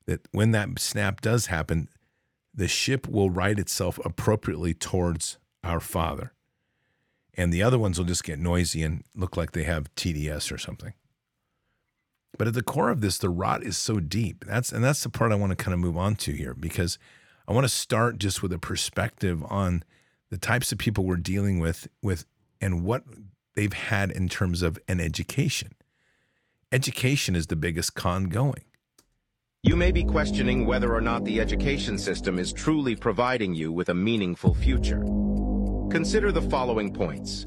That 0.06 0.26
when 0.32 0.52
that 0.52 0.78
snap 0.78 1.20
does 1.20 1.46
happen, 1.46 1.88
the 2.54 2.68
ship 2.68 3.08
will 3.08 3.30
right 3.30 3.58
itself 3.58 3.98
appropriately 4.04 4.74
towards 4.74 5.38
our 5.62 5.80
Father. 5.80 6.32
And 7.36 7.52
the 7.52 7.62
other 7.62 7.78
ones 7.78 7.98
will 7.98 8.06
just 8.06 8.24
get 8.24 8.38
noisy 8.38 8.82
and 8.82 9.02
look 9.14 9.36
like 9.36 9.52
they 9.52 9.64
have 9.64 9.94
TDS 9.96 10.52
or 10.52 10.58
something. 10.58 10.94
But 12.36 12.48
at 12.48 12.54
the 12.54 12.62
core 12.62 12.90
of 12.90 13.00
this, 13.00 13.18
the 13.18 13.28
rot 13.28 13.62
is 13.62 13.76
so 13.76 14.00
deep. 14.00 14.44
That's 14.44 14.72
and 14.72 14.84
that's 14.84 15.02
the 15.02 15.08
part 15.08 15.32
I 15.32 15.36
want 15.36 15.50
to 15.50 15.56
kind 15.56 15.74
of 15.74 15.80
move 15.80 15.96
on 15.96 16.16
to 16.16 16.32
here 16.32 16.54
because 16.54 16.98
I 17.46 17.52
want 17.52 17.64
to 17.64 17.68
start 17.68 18.18
just 18.18 18.42
with 18.42 18.52
a 18.52 18.58
perspective 18.58 19.44
on 19.48 19.84
the 20.34 20.38
types 20.38 20.72
of 20.72 20.78
people 20.78 21.04
we're 21.04 21.14
dealing 21.14 21.60
with 21.60 21.86
with 22.02 22.26
and 22.60 22.82
what 22.82 23.04
they've 23.54 23.72
had 23.72 24.10
in 24.10 24.28
terms 24.28 24.62
of 24.62 24.76
an 24.88 24.98
education. 24.98 25.70
Education 26.72 27.36
is 27.36 27.46
the 27.46 27.54
biggest 27.54 27.94
con 27.94 28.24
going. 28.24 28.64
You 29.62 29.76
may 29.76 29.92
be 29.92 30.02
questioning 30.02 30.66
whether 30.66 30.92
or 30.92 31.00
not 31.00 31.24
the 31.24 31.40
education 31.40 31.98
system 31.98 32.40
is 32.40 32.52
truly 32.52 32.96
providing 32.96 33.54
you 33.54 33.70
with 33.70 33.90
a 33.90 33.94
meaningful 33.94 34.54
future. 34.54 35.04
Consider 35.92 36.32
the 36.32 36.42
following 36.42 36.92
points. 36.92 37.46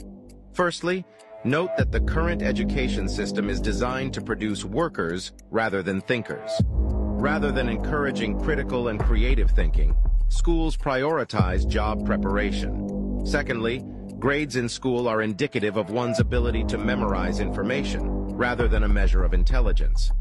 Firstly, 0.53 1.03
note 1.43 1.71
that 1.75 1.91
the 1.91 1.99
current 1.99 2.41
education 2.41 3.09
system 3.09 3.49
is 3.49 3.59
designed 3.59 4.13
to 4.13 4.21
produce 4.21 4.63
workers 4.63 5.33
rather 5.51 5.83
than 5.83 5.99
thinkers. 5.99 6.51
Rather 6.63 7.51
than 7.51 7.67
encouraging 7.67 8.39
critical 8.39 8.87
and 8.87 8.97
creative 8.97 9.51
thinking, 9.51 9.93
schools 10.29 10.77
prioritize 10.77 11.67
job 11.67 12.05
preparation. 12.05 13.25
Secondly, 13.25 13.83
grades 14.19 14.55
in 14.55 14.67
school 14.69 15.07
are 15.07 15.21
indicative 15.21 15.77
of 15.77 15.89
one's 15.89 16.19
ability 16.19 16.63
to 16.65 16.77
memorize 16.77 17.39
information, 17.39 18.07
rather 18.35 18.67
than 18.67 18.83
a 18.83 18.87
measure 18.87 19.23
of 19.23 19.33
intelligence. 19.33 20.11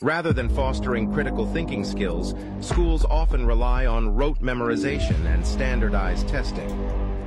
Rather 0.00 0.32
than 0.32 0.48
fostering 0.48 1.12
critical 1.12 1.44
thinking 1.52 1.84
skills, 1.84 2.34
schools 2.60 3.04
often 3.04 3.44
rely 3.44 3.86
on 3.86 4.14
rote 4.14 4.40
memorization 4.40 5.24
and 5.26 5.44
standardized 5.44 6.28
testing. 6.28 6.68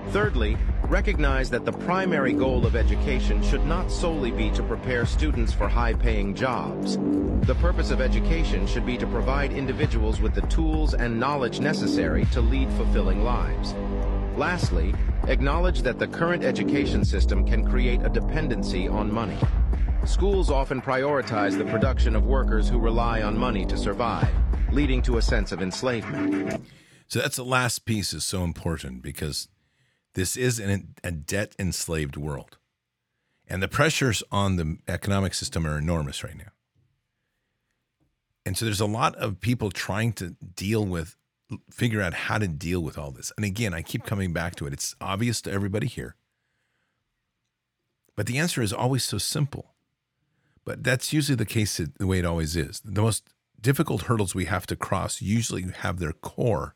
Thirdly, 0.09 0.57
recognize 0.91 1.49
that 1.49 1.63
the 1.63 1.71
primary 1.71 2.33
goal 2.33 2.65
of 2.65 2.75
education 2.75 3.41
should 3.41 3.65
not 3.65 3.89
solely 3.89 4.29
be 4.29 4.51
to 4.51 4.61
prepare 4.61 5.05
students 5.05 5.53
for 5.53 5.69
high-paying 5.69 6.35
jobs. 6.35 6.97
The 7.47 7.55
purpose 7.55 7.91
of 7.91 8.01
education 8.01 8.67
should 8.67 8.85
be 8.85 8.97
to 8.97 9.07
provide 9.07 9.53
individuals 9.53 10.19
with 10.19 10.35
the 10.35 10.41
tools 10.47 10.93
and 10.93 11.17
knowledge 11.17 11.61
necessary 11.61 12.25
to 12.33 12.41
lead 12.41 12.69
fulfilling 12.73 13.23
lives. 13.23 13.73
Lastly, 14.35 14.93
acknowledge 15.29 15.81
that 15.83 15.97
the 15.97 16.09
current 16.09 16.43
education 16.43 17.05
system 17.05 17.47
can 17.47 17.65
create 17.65 18.01
a 18.03 18.09
dependency 18.09 18.89
on 18.89 19.09
money. 19.09 19.37
Schools 20.05 20.51
often 20.51 20.81
prioritize 20.81 21.57
the 21.57 21.71
production 21.71 22.17
of 22.17 22.25
workers 22.25 22.67
who 22.67 22.77
rely 22.77 23.21
on 23.21 23.37
money 23.37 23.65
to 23.67 23.77
survive, 23.77 24.27
leading 24.73 25.01
to 25.03 25.17
a 25.17 25.21
sense 25.21 25.53
of 25.53 25.61
enslavement. 25.61 26.61
So 27.07 27.19
that's 27.19 27.37
the 27.37 27.45
last 27.45 27.85
piece 27.85 28.13
is 28.13 28.25
so 28.25 28.43
important 28.43 29.01
because 29.01 29.47
this 30.13 30.35
is 30.35 30.59
an, 30.59 30.95
a 31.03 31.11
debt 31.11 31.55
enslaved 31.57 32.17
world. 32.17 32.57
And 33.47 33.61
the 33.61 33.67
pressures 33.67 34.23
on 34.31 34.55
the 34.55 34.77
economic 34.87 35.33
system 35.33 35.65
are 35.67 35.77
enormous 35.77 36.23
right 36.23 36.37
now. 36.37 36.51
And 38.45 38.57
so 38.57 38.65
there's 38.65 38.81
a 38.81 38.85
lot 38.85 39.15
of 39.15 39.39
people 39.39 39.69
trying 39.69 40.13
to 40.13 40.35
deal 40.55 40.85
with, 40.85 41.15
figure 41.69 42.01
out 42.01 42.13
how 42.13 42.37
to 42.37 42.47
deal 42.47 42.81
with 42.81 42.97
all 42.97 43.11
this. 43.11 43.31
And 43.35 43.45
again, 43.45 43.73
I 43.73 43.81
keep 43.81 44.05
coming 44.05 44.33
back 44.33 44.55
to 44.55 44.67
it. 44.67 44.73
It's 44.73 44.95
obvious 44.99 45.41
to 45.43 45.51
everybody 45.51 45.87
here. 45.87 46.15
But 48.15 48.25
the 48.25 48.37
answer 48.37 48.61
is 48.61 48.73
always 48.73 49.03
so 49.03 49.17
simple. 49.17 49.73
But 50.63 50.83
that's 50.83 51.11
usually 51.11 51.35
the 51.35 51.45
case 51.45 51.77
the 51.77 52.07
way 52.07 52.19
it 52.19 52.25
always 52.25 52.55
is. 52.55 52.81
The 52.83 53.01
most 53.01 53.23
difficult 53.59 54.03
hurdles 54.03 54.33
we 54.33 54.45
have 54.45 54.65
to 54.67 54.75
cross 54.75 55.21
usually 55.21 55.63
have 55.63 55.99
their 55.99 56.13
core 56.13 56.75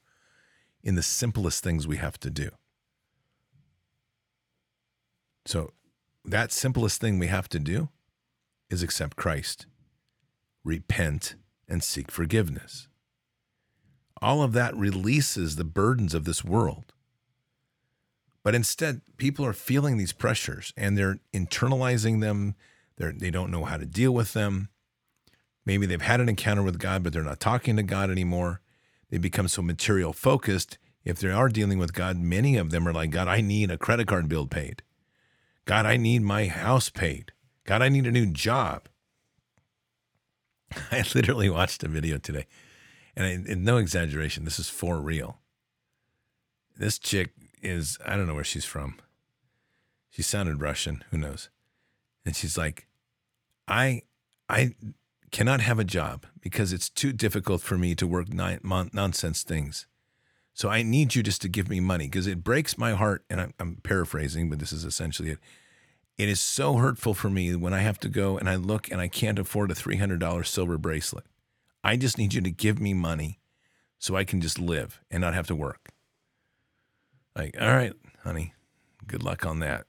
in 0.84 0.96
the 0.96 1.04
simplest 1.04 1.64
things 1.64 1.88
we 1.88 1.98
have 1.98 2.20
to 2.20 2.30
do. 2.30 2.50
So, 5.46 5.72
that 6.24 6.52
simplest 6.52 7.00
thing 7.00 7.20
we 7.20 7.28
have 7.28 7.48
to 7.50 7.60
do 7.60 7.90
is 8.70 8.82
accept 8.82 9.16
Christ, 9.16 9.68
repent, 10.64 11.36
and 11.68 11.84
seek 11.84 12.12
forgiveness. 12.12 12.88
All 14.22 14.42
of 14.42 14.54
that 14.54 14.76
releases 14.76 15.56
the 15.56 15.64
burdens 15.64 16.14
of 16.14 16.26
this 16.26 16.44
world. 16.44 16.94
But 18.44 18.56
instead, 18.56 19.02
people 19.18 19.46
are 19.46 19.54
feeling 19.54 19.98
these 19.98 20.14
pressures 20.14 20.74
and 20.78 20.98
they're 20.98 21.20
internalizing 21.34 22.22
them. 22.22 22.56
They're, 22.98 23.12
they 23.12 23.32
don't 23.32 23.52
know 23.52 23.66
how 23.66 23.78
to 23.78 23.86
deal 23.86 24.14
with 24.14 24.34
them. 24.34 24.70
Maybe 25.66 25.86
they've 25.86 26.02
had 26.02 26.22
an 26.22 26.30
encounter 26.30 26.62
with 26.64 26.80
God, 26.80 27.04
but 27.04 27.12
they're 27.12 27.24
not 27.24 27.40
talking 27.40 27.76
to 27.76 27.84
God 27.84 28.12
anymore. 28.12 28.62
They 29.10 29.18
become 29.18 29.48
so 29.48 29.62
material 29.62 30.14
focused. 30.14 30.78
If 31.04 31.20
they 31.20 31.30
are 31.30 31.50
dealing 31.50 31.80
with 31.80 31.94
God, 31.94 32.18
many 32.18 32.56
of 32.58 32.70
them 32.70 32.88
are 32.88 32.94
like, 32.94 33.10
God, 33.10 33.28
I 33.28 33.42
need 33.42 33.72
a 33.72 33.78
credit 33.78 34.08
card 34.08 34.30
bill 34.30 34.48
paid. 34.48 34.84
God, 35.66 35.86
I 35.86 35.98
need 35.98 36.22
my 36.22 36.48
house 36.48 36.90
paid. 36.90 37.32
God, 37.66 37.82
I 37.82 37.90
need 37.90 38.06
a 38.06 38.12
new 38.12 38.28
job. 38.28 38.88
I 40.92 41.04
literally 41.14 41.50
watched 41.50 41.84
a 41.84 41.88
video 41.88 42.18
today, 42.18 42.46
and, 43.16 43.26
I, 43.26 43.54
no 43.56 43.78
exaggeration, 43.78 44.46
this 44.46 44.60
is 44.60 44.70
for 44.70 45.00
real. 45.00 45.40
This 46.78 47.00
chick 47.00 47.32
is, 47.62 47.98
I 48.06 48.16
don't 48.16 48.28
know 48.28 48.36
where 48.36 48.44
she's 48.44 48.66
from. 48.66 49.00
She 50.10 50.22
sounded 50.22 50.62
Russian, 50.62 51.04
who 51.12 51.18
knows? 51.18 51.50
And 52.26 52.36
she's 52.36 52.58
like, 52.58 52.88
I, 53.68 54.04
I, 54.50 54.76
cannot 55.32 55.60
have 55.60 55.80
a 55.80 55.84
job 55.84 56.26
because 56.40 56.72
it's 56.72 56.90
too 56.90 57.12
difficult 57.12 57.62
for 57.62 57.78
me 57.78 57.94
to 57.94 58.08
work 58.08 58.32
nine, 58.32 58.62
nonsense 58.64 59.44
things. 59.44 59.86
So 60.56 60.70
I 60.70 60.84
need 60.84 61.16
you 61.16 61.22
just 61.22 61.42
to 61.42 61.50
give 61.50 61.70
me 61.70 61.82
money 61.82 62.06
because 62.06 62.28
it 62.28 62.42
breaks 62.42 62.78
my 62.78 62.94
heart. 62.94 63.26
And 63.30 63.42
I'm, 63.42 63.54
I'm, 63.60 63.76
paraphrasing, 63.84 64.50
but 64.50 64.60
this 64.60 64.72
is 64.72 64.86
essentially 64.86 65.32
it. 65.32 65.40
It 66.18 66.30
is 66.30 66.40
so 66.40 66.76
hurtful 66.76 67.14
for 67.14 67.30
me 67.30 67.54
when 67.58 67.74
I 67.74 67.82
have 67.82 68.00
to 68.00 68.10
go 68.10 68.38
and 68.38 68.50
I 68.50 68.56
look 68.56 68.90
and 68.90 69.02
I 69.02 69.10
can't 69.10 69.38
afford 69.38 69.70
a 69.70 69.76
$300 69.76 70.46
silver 70.46 70.78
bracelet. 70.78 71.26
I 71.84 71.98
just 71.98 72.18
need 72.18 72.34
you 72.34 72.40
to 72.40 72.50
give 72.50 72.80
me 72.80 72.94
money 72.94 73.40
so 74.00 74.16
I 74.16 74.24
can 74.24 74.40
just 74.40 74.58
live 74.58 75.02
and 75.12 75.20
not 75.20 75.34
have 75.34 75.46
to 75.48 75.56
work. 75.56 75.90
Like, 77.36 77.58
all 77.60 77.76
right, 77.76 77.94
honey, 78.24 78.54
good 79.06 79.24
luck 79.24 79.46
on 79.46 79.60
that. 79.60 79.88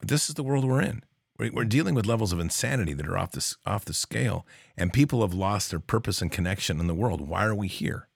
But 0.00 0.08
this 0.08 0.30
is 0.30 0.34
the 0.34 0.42
world 0.42 0.64
we're 0.64 0.80
in. 0.80 1.02
We're 1.38 1.64
dealing 1.64 1.94
with 1.94 2.06
levels 2.06 2.32
of 2.32 2.40
insanity 2.40 2.94
that 2.94 3.06
are 3.06 3.18
off 3.18 3.32
the, 3.32 3.56
off 3.66 3.84
the 3.84 3.92
scale, 3.92 4.46
and 4.78 4.94
people 4.94 5.20
have 5.20 5.34
lost 5.34 5.70
their 5.70 5.80
purpose 5.80 6.22
and 6.22 6.32
connection 6.32 6.80
in 6.80 6.86
the 6.86 6.94
world. 6.94 7.28
Why 7.28 7.44
are 7.44 7.54
we 7.54 7.68
here? 7.68 8.08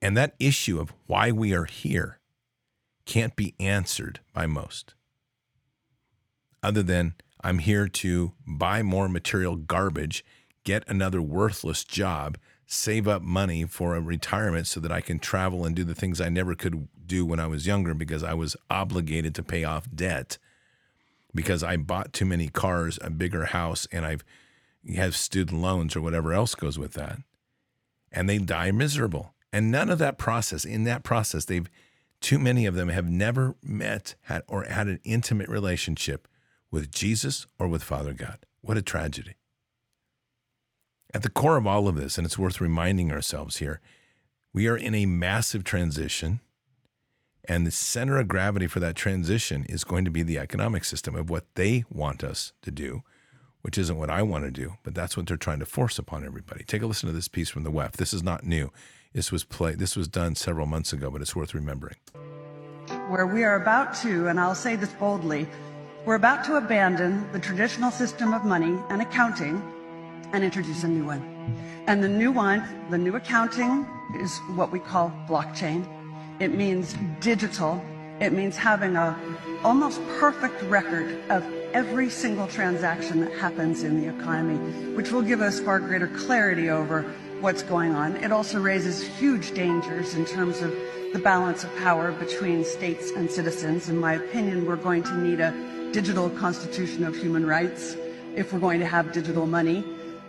And 0.00 0.16
that 0.16 0.34
issue 0.38 0.80
of 0.80 0.92
why 1.06 1.32
we 1.32 1.52
are 1.54 1.64
here 1.64 2.18
can't 3.04 3.36
be 3.36 3.54
answered 3.58 4.20
by 4.32 4.46
most, 4.46 4.94
other 6.62 6.82
than 6.82 7.14
I'm 7.42 7.58
here 7.58 7.88
to 7.88 8.32
buy 8.46 8.82
more 8.82 9.08
material 9.08 9.56
garbage, 9.56 10.24
get 10.64 10.84
another 10.88 11.22
worthless 11.22 11.84
job, 11.84 12.36
save 12.66 13.08
up 13.08 13.22
money 13.22 13.64
for 13.64 13.96
a 13.96 14.00
retirement 14.00 14.66
so 14.66 14.80
that 14.80 14.92
I 14.92 15.00
can 15.00 15.18
travel 15.18 15.64
and 15.64 15.74
do 15.74 15.84
the 15.84 15.94
things 15.94 16.20
I 16.20 16.28
never 16.28 16.54
could 16.54 16.88
do 17.06 17.24
when 17.24 17.40
I 17.40 17.46
was 17.46 17.66
younger 17.66 17.94
because 17.94 18.22
I 18.22 18.34
was 18.34 18.56
obligated 18.68 19.34
to 19.36 19.42
pay 19.42 19.64
off 19.64 19.88
debt 19.94 20.38
because 21.34 21.62
I 21.62 21.76
bought 21.76 22.12
too 22.12 22.26
many 22.26 22.48
cars, 22.48 22.98
a 23.02 23.10
bigger 23.10 23.46
house, 23.46 23.86
and 23.92 24.04
I've 24.04 24.24
have 24.94 25.16
student 25.16 25.60
loans 25.60 25.96
or 25.96 26.00
whatever 26.00 26.32
else 26.32 26.54
goes 26.54 26.78
with 26.78 26.92
that. 26.94 27.18
And 28.10 28.28
they 28.28 28.38
die 28.38 28.70
miserable. 28.70 29.34
And 29.52 29.70
none 29.70 29.90
of 29.90 29.98
that 29.98 30.18
process, 30.18 30.64
in 30.64 30.84
that 30.84 31.02
process, 31.02 31.44
they've 31.44 31.70
too 32.20 32.38
many 32.38 32.66
of 32.66 32.74
them 32.74 32.88
have 32.88 33.08
never 33.08 33.54
met 33.62 34.14
had, 34.22 34.42
or 34.48 34.64
had 34.64 34.88
an 34.88 35.00
intimate 35.04 35.48
relationship 35.48 36.26
with 36.70 36.90
Jesus 36.90 37.46
or 37.58 37.68
with 37.68 37.82
Father 37.82 38.12
God. 38.12 38.44
What 38.60 38.76
a 38.76 38.82
tragedy. 38.82 39.36
At 41.14 41.22
the 41.22 41.30
core 41.30 41.56
of 41.56 41.66
all 41.66 41.88
of 41.88 41.96
this, 41.96 42.18
and 42.18 42.26
it's 42.26 42.38
worth 42.38 42.60
reminding 42.60 43.10
ourselves 43.10 43.58
here, 43.58 43.80
we 44.52 44.66
are 44.66 44.76
in 44.76 44.94
a 44.94 45.06
massive 45.06 45.64
transition 45.64 46.40
and 47.48 47.66
the 47.66 47.70
center 47.70 48.18
of 48.18 48.28
gravity 48.28 48.66
for 48.66 48.78
that 48.80 48.94
transition 48.94 49.64
is 49.68 49.82
going 49.82 50.04
to 50.04 50.10
be 50.10 50.22
the 50.22 50.38
economic 50.38 50.84
system 50.84 51.16
of 51.16 51.30
what 51.30 51.46
they 51.54 51.84
want 51.90 52.22
us 52.22 52.52
to 52.62 52.70
do, 52.70 53.02
which 53.62 53.78
isn't 53.78 53.98
what 53.98 54.10
I 54.10 54.22
want 54.22 54.44
to 54.44 54.50
do, 54.50 54.74
but 54.82 54.94
that's 54.94 55.16
what 55.16 55.26
they're 55.26 55.36
trying 55.36 55.58
to 55.60 55.66
force 55.66 55.98
upon 55.98 56.24
everybody. 56.24 56.64
Take 56.64 56.82
a 56.82 56.86
listen 56.86 57.08
to 57.08 57.14
this 57.14 57.28
piece 57.28 57.48
from 57.48 57.64
the 57.64 57.70
WEF. 57.70 57.92
This 57.92 58.12
is 58.14 58.22
not 58.22 58.44
new. 58.44 58.70
This 59.12 59.32
was 59.32 59.44
play 59.44 59.74
this 59.74 59.96
was 59.96 60.06
done 60.06 60.34
several 60.34 60.66
months 60.66 60.92
ago, 60.92 61.10
but 61.10 61.22
it's 61.22 61.34
worth 61.34 61.54
remembering. 61.54 61.96
Where 63.08 63.26
we 63.26 63.44
are 63.44 63.60
about 63.60 63.94
to, 64.02 64.28
and 64.28 64.38
I'll 64.38 64.54
say 64.54 64.76
this 64.76 64.92
boldly, 64.92 65.48
we're 66.04 66.14
about 66.14 66.44
to 66.44 66.56
abandon 66.56 67.30
the 67.32 67.38
traditional 67.38 67.90
system 67.90 68.32
of 68.32 68.44
money 68.44 68.78
and 68.90 69.02
accounting 69.02 69.62
and 70.32 70.44
introduce 70.44 70.84
a 70.84 70.88
new 70.88 71.04
one. 71.04 71.22
And 71.86 72.02
the 72.02 72.08
new 72.08 72.30
one, 72.32 72.62
the 72.90 72.98
new 72.98 73.16
accounting 73.16 73.86
is 74.14 74.38
what 74.54 74.70
we 74.70 74.78
call 74.78 75.12
blockchain. 75.28 75.86
It 76.40 76.54
means 76.54 76.96
digital. 77.20 77.82
It 78.20 78.32
means 78.32 78.56
having 78.56 78.96
a 78.96 79.16
almost 79.62 80.00
perfect 80.18 80.60
record 80.62 81.18
of 81.30 81.44
every 81.72 82.10
single 82.10 82.48
transaction 82.48 83.20
that 83.20 83.32
happens 83.32 83.84
in 83.84 84.00
the 84.00 84.08
economy, 84.08 84.56
which 84.94 85.12
will 85.12 85.22
give 85.22 85.40
us 85.40 85.60
far 85.60 85.78
greater 85.78 86.08
clarity 86.08 86.68
over 86.68 87.02
what's 87.40 87.62
going 87.62 87.94
on. 87.94 88.16
It 88.16 88.32
also 88.32 88.58
raises 88.58 89.06
huge 89.06 89.54
dangers 89.54 90.14
in 90.14 90.24
terms 90.24 90.62
of 90.62 90.76
the 91.12 91.20
balance 91.20 91.62
of 91.62 91.74
power 91.76 92.10
between 92.12 92.64
states 92.64 93.10
and 93.12 93.30
citizens. 93.30 93.88
In 93.88 93.98
my 93.98 94.14
opinion, 94.14 94.66
we're 94.66 94.76
going 94.76 95.04
to 95.04 95.16
need 95.18 95.40
a 95.40 95.52
digital 95.92 96.28
constitution 96.30 97.04
of 97.04 97.14
human 97.14 97.46
rights 97.46 97.96
if 98.34 98.52
we're 98.52 98.58
going 98.58 98.80
to 98.80 98.86
have 98.86 99.12
digital 99.12 99.46
money. 99.46 99.84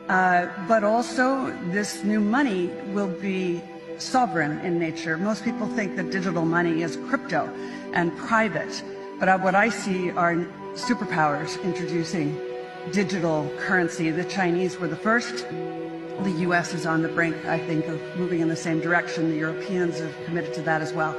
Uh, 0.08 0.48
but 0.68 0.84
also, 0.84 1.52
this 1.72 2.04
new 2.04 2.20
money 2.20 2.68
will 2.94 3.08
be 3.08 3.62
sovereign 4.00 4.60
in 4.60 4.80
nature. 4.80 5.18
Most 5.18 5.44
people 5.44 5.68
think 5.68 5.96
that 5.96 6.12
digital 6.12 6.46
money 6.46 6.82
is 6.82 6.98
crypto 7.08 7.54
and 7.94 8.16
private, 8.18 8.84
but 9.20 9.30
uh, 9.30 9.38
what 9.40 9.56
I 9.56 9.70
see 9.70 10.12
are 10.12 10.36
superpowers 10.74 11.62
introducing 11.64 12.40
digital 12.92 13.52
currency. 13.60 14.10
The 14.12 14.24
Chinese 14.26 14.80
were 14.80 14.88
the 14.88 14.96
first. 14.96 15.46
The 16.24 16.32
US 16.48 16.74
is 16.74 16.86
on 16.86 17.02
the 17.02 17.10
brink, 17.10 17.46
I 17.46 17.60
think, 17.60 17.86
of 17.88 18.02
moving 18.18 18.42
in 18.42 18.50
the 18.50 18.56
same 18.56 18.80
direction. 18.80 19.30
The 19.30 19.38
Europeans 19.38 20.00
have 20.00 20.16
committed 20.26 20.54
to 20.56 20.62
that 20.64 20.82
as 20.82 20.94
well. 20.94 21.16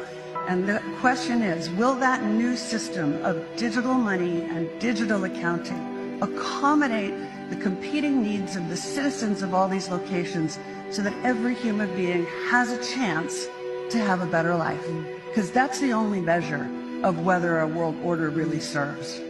And 0.48 0.68
the 0.68 0.82
question 1.00 1.42
is, 1.42 1.70
will 1.70 1.94
that 1.96 2.24
new 2.24 2.56
system 2.56 3.22
of 3.24 3.44
digital 3.56 3.94
money 3.94 4.42
and 4.42 4.68
digital 4.80 5.24
accounting 5.24 6.18
accommodate 6.22 7.14
the 7.50 7.56
competing 7.56 8.22
needs 8.22 8.56
of 8.56 8.68
the 8.68 8.76
citizens 8.76 9.42
of 9.42 9.54
all 9.54 9.68
these 9.68 9.88
locations 9.88 10.58
so 10.90 11.02
that 11.02 11.14
every 11.24 11.54
human 11.54 11.94
being 11.94 12.26
has 12.48 12.70
a 12.70 12.94
chance 12.94 13.46
to 13.90 13.98
have 13.98 14.20
a 14.20 14.26
better 14.26 14.54
life. 14.54 14.84
Because 15.28 15.50
that's 15.50 15.80
the 15.80 15.92
only 15.92 16.20
measure 16.20 16.68
of 17.02 17.24
whether 17.24 17.60
a 17.60 17.66
world 17.66 17.96
order 18.02 18.30
really 18.30 18.60
serves. 18.60 19.20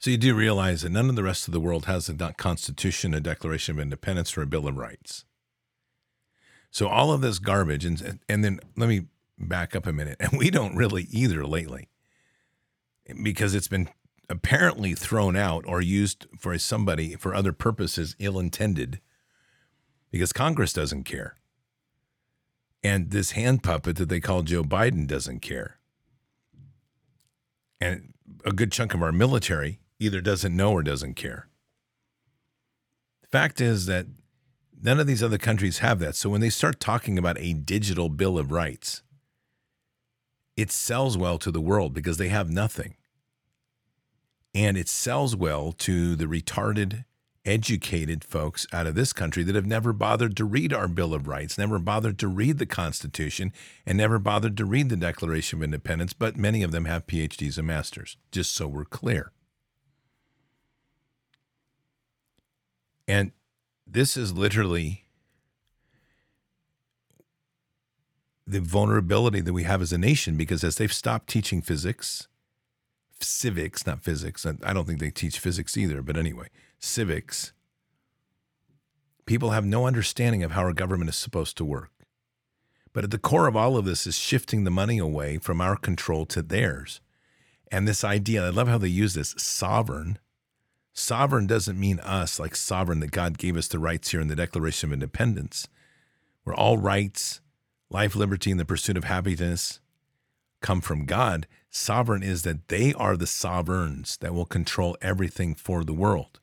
So 0.00 0.10
you 0.10 0.16
do 0.16 0.34
realize 0.34 0.82
that 0.82 0.90
none 0.90 1.08
of 1.08 1.16
the 1.16 1.22
rest 1.22 1.48
of 1.48 1.52
the 1.52 1.60
world 1.60 1.86
has 1.86 2.08
a 2.08 2.14
constitution, 2.34 3.14
a 3.14 3.20
declaration 3.20 3.76
of 3.76 3.80
independence, 3.80 4.36
or 4.36 4.42
a 4.42 4.46
bill 4.46 4.68
of 4.68 4.76
rights. 4.76 5.24
So 6.70 6.86
all 6.86 7.12
of 7.12 7.20
this 7.20 7.38
garbage, 7.38 7.84
and 7.84 8.20
and 8.28 8.44
then 8.44 8.60
let 8.76 8.88
me 8.88 9.06
back 9.38 9.74
up 9.74 9.86
a 9.86 9.92
minute, 9.92 10.16
and 10.20 10.38
we 10.38 10.50
don't 10.50 10.76
really 10.76 11.08
either 11.10 11.44
lately, 11.44 11.88
because 13.22 13.54
it's 13.54 13.68
been 13.68 13.88
apparently 14.28 14.94
thrown 14.94 15.34
out 15.34 15.64
or 15.66 15.80
used 15.80 16.26
for 16.38 16.56
somebody 16.58 17.16
for 17.16 17.34
other 17.34 17.52
purposes 17.52 18.14
ill-intended 18.18 19.00
because 20.10 20.32
Congress 20.32 20.72
doesn't 20.72 21.04
care. 21.04 21.36
And 22.82 23.10
this 23.10 23.32
hand 23.32 23.62
puppet 23.62 23.96
that 23.96 24.08
they 24.08 24.20
call 24.20 24.42
Joe 24.42 24.62
Biden 24.62 25.06
doesn't 25.06 25.40
care. 25.40 25.78
And 27.80 28.14
a 28.44 28.52
good 28.52 28.72
chunk 28.72 28.94
of 28.94 29.02
our 29.02 29.12
military 29.12 29.80
either 29.98 30.20
doesn't 30.20 30.56
know 30.56 30.72
or 30.72 30.82
doesn't 30.82 31.14
care. 31.14 31.48
The 33.22 33.28
fact 33.28 33.60
is 33.60 33.86
that 33.86 34.06
none 34.80 35.00
of 35.00 35.06
these 35.06 35.22
other 35.22 35.38
countries 35.38 35.78
have 35.78 35.98
that. 35.98 36.14
So 36.14 36.30
when 36.30 36.40
they 36.40 36.50
start 36.50 36.80
talking 36.80 37.18
about 37.18 37.38
a 37.38 37.52
digital 37.52 38.08
Bill 38.08 38.38
of 38.38 38.52
Rights, 38.52 39.02
it 40.56 40.70
sells 40.70 41.16
well 41.18 41.38
to 41.38 41.50
the 41.50 41.60
world 41.60 41.94
because 41.94 42.16
they 42.16 42.28
have 42.28 42.50
nothing. 42.50 42.96
And 44.54 44.76
it 44.76 44.88
sells 44.88 45.36
well 45.36 45.72
to 45.72 46.16
the 46.16 46.24
retarded 46.24 47.04
educated 47.48 48.22
folks 48.22 48.66
out 48.72 48.86
of 48.86 48.94
this 48.94 49.14
country 49.14 49.42
that 49.42 49.54
have 49.54 49.66
never 49.66 49.94
bothered 49.94 50.36
to 50.36 50.44
read 50.44 50.72
our 50.72 50.86
Bill 50.86 51.14
of 51.14 51.26
Rights, 51.26 51.56
never 51.56 51.78
bothered 51.78 52.18
to 52.18 52.28
read 52.28 52.58
the 52.58 52.66
Constitution, 52.66 53.52
and 53.86 53.96
never 53.96 54.18
bothered 54.18 54.56
to 54.58 54.66
read 54.66 54.90
the 54.90 54.96
Declaration 54.96 55.58
of 55.58 55.62
Independence, 55.62 56.12
but 56.12 56.36
many 56.36 56.62
of 56.62 56.72
them 56.72 56.84
have 56.84 57.06
PhDs 57.06 57.56
and 57.56 57.66
masters, 57.66 58.18
just 58.30 58.54
so 58.54 58.68
we're 58.68 58.84
clear. 58.84 59.32
And 63.08 63.32
this 63.86 64.18
is 64.18 64.34
literally 64.34 65.06
the 68.46 68.60
vulnerability 68.60 69.40
that 69.40 69.54
we 69.54 69.62
have 69.62 69.80
as 69.80 69.92
a 69.92 69.98
nation 69.98 70.36
because 70.36 70.62
as 70.62 70.76
they've 70.76 70.92
stopped 70.92 71.28
teaching 71.28 71.62
physics, 71.62 72.28
civics, 73.20 73.86
not 73.86 74.02
physics, 74.02 74.44
I 74.62 74.72
don't 74.74 74.86
think 74.86 75.00
they 75.00 75.10
teach 75.10 75.38
physics 75.38 75.76
either, 75.78 76.02
but 76.02 76.18
anyway, 76.18 76.48
civics, 76.78 77.52
people 79.26 79.50
have 79.50 79.64
no 79.64 79.86
understanding 79.86 80.42
of 80.42 80.52
how 80.52 80.62
our 80.62 80.72
government 80.72 81.10
is 81.10 81.16
supposed 81.16 81.56
to 81.56 81.64
work. 81.64 81.90
But 82.92 83.04
at 83.04 83.10
the 83.10 83.18
core 83.18 83.46
of 83.46 83.56
all 83.56 83.76
of 83.76 83.84
this 83.84 84.06
is 84.06 84.18
shifting 84.18 84.64
the 84.64 84.70
money 84.70 84.98
away 84.98 85.38
from 85.38 85.60
our 85.60 85.76
control 85.76 86.26
to 86.26 86.42
theirs. 86.42 87.00
And 87.70 87.86
this 87.86 88.02
idea, 88.02 88.46
I 88.46 88.48
love 88.48 88.68
how 88.68 88.78
they 88.78 88.88
use 88.88 89.14
this 89.14 89.34
sovereign. 89.36 90.18
Sovereign 90.94 91.46
doesn't 91.46 91.78
mean 91.78 92.00
us, 92.00 92.40
like 92.40 92.56
sovereign 92.56 93.00
that 93.00 93.10
God 93.10 93.38
gave 93.38 93.56
us 93.56 93.68
the 93.68 93.78
rights 93.78 94.10
here 94.10 94.20
in 94.20 94.28
the 94.28 94.34
Declaration 94.34 94.88
of 94.88 94.94
Independence, 94.94 95.68
where 96.44 96.56
all 96.56 96.78
rights, 96.78 97.40
life, 97.90 98.16
liberty, 98.16 98.50
and 98.50 98.58
the 98.58 98.64
pursuit 98.64 98.96
of 98.96 99.04
happiness 99.04 99.80
come 100.60 100.80
from 100.80 101.04
God. 101.04 101.46
Sovereign 101.70 102.22
is 102.22 102.42
that 102.42 102.68
they 102.68 102.94
are 102.94 103.16
the 103.16 103.26
sovereigns 103.26 104.16
that 104.16 104.34
will 104.34 104.46
control 104.46 104.96
everything 105.02 105.54
for 105.54 105.84
the 105.84 105.92
world. 105.92 106.40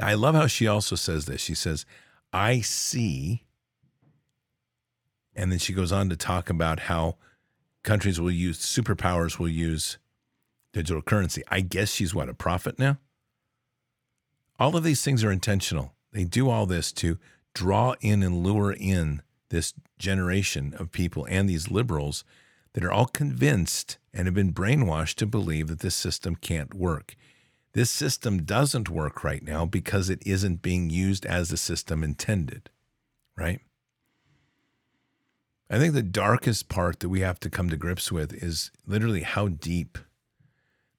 I 0.00 0.14
love 0.14 0.34
how 0.34 0.46
she 0.46 0.66
also 0.66 0.96
says 0.96 1.26
this. 1.26 1.40
She 1.40 1.54
says, 1.54 1.84
I 2.32 2.60
see. 2.60 3.44
And 5.34 5.50
then 5.50 5.58
she 5.58 5.72
goes 5.72 5.92
on 5.92 6.08
to 6.10 6.16
talk 6.16 6.50
about 6.50 6.80
how 6.80 7.16
countries 7.82 8.20
will 8.20 8.30
use, 8.30 8.58
superpowers 8.58 9.38
will 9.38 9.48
use 9.48 9.98
digital 10.72 11.02
currency. 11.02 11.42
I 11.48 11.60
guess 11.60 11.92
she's 11.92 12.14
what, 12.14 12.28
a 12.28 12.34
prophet 12.34 12.78
now? 12.78 12.98
All 14.58 14.76
of 14.76 14.84
these 14.84 15.02
things 15.02 15.24
are 15.24 15.32
intentional. 15.32 15.94
They 16.12 16.24
do 16.24 16.48
all 16.48 16.66
this 16.66 16.92
to 16.92 17.18
draw 17.54 17.94
in 18.00 18.22
and 18.22 18.42
lure 18.42 18.72
in 18.72 19.22
this 19.50 19.74
generation 19.98 20.74
of 20.78 20.92
people 20.92 21.26
and 21.28 21.48
these 21.48 21.70
liberals 21.70 22.24
that 22.74 22.84
are 22.84 22.92
all 22.92 23.06
convinced 23.06 23.98
and 24.14 24.26
have 24.26 24.34
been 24.34 24.52
brainwashed 24.52 25.16
to 25.16 25.26
believe 25.26 25.68
that 25.68 25.80
this 25.80 25.94
system 25.94 26.36
can't 26.36 26.74
work. 26.74 27.16
This 27.74 27.90
system 27.90 28.42
doesn't 28.42 28.90
work 28.90 29.24
right 29.24 29.42
now 29.42 29.64
because 29.64 30.10
it 30.10 30.22
isn't 30.26 30.62
being 30.62 30.90
used 30.90 31.24
as 31.24 31.48
the 31.48 31.56
system 31.56 32.04
intended, 32.04 32.68
right? 33.36 33.60
I 35.70 35.78
think 35.78 35.94
the 35.94 36.02
darkest 36.02 36.68
part 36.68 37.00
that 37.00 37.08
we 37.08 37.20
have 37.20 37.40
to 37.40 37.48
come 37.48 37.70
to 37.70 37.78
grips 37.78 38.12
with 38.12 38.34
is 38.34 38.70
literally 38.86 39.22
how 39.22 39.48
deep 39.48 39.96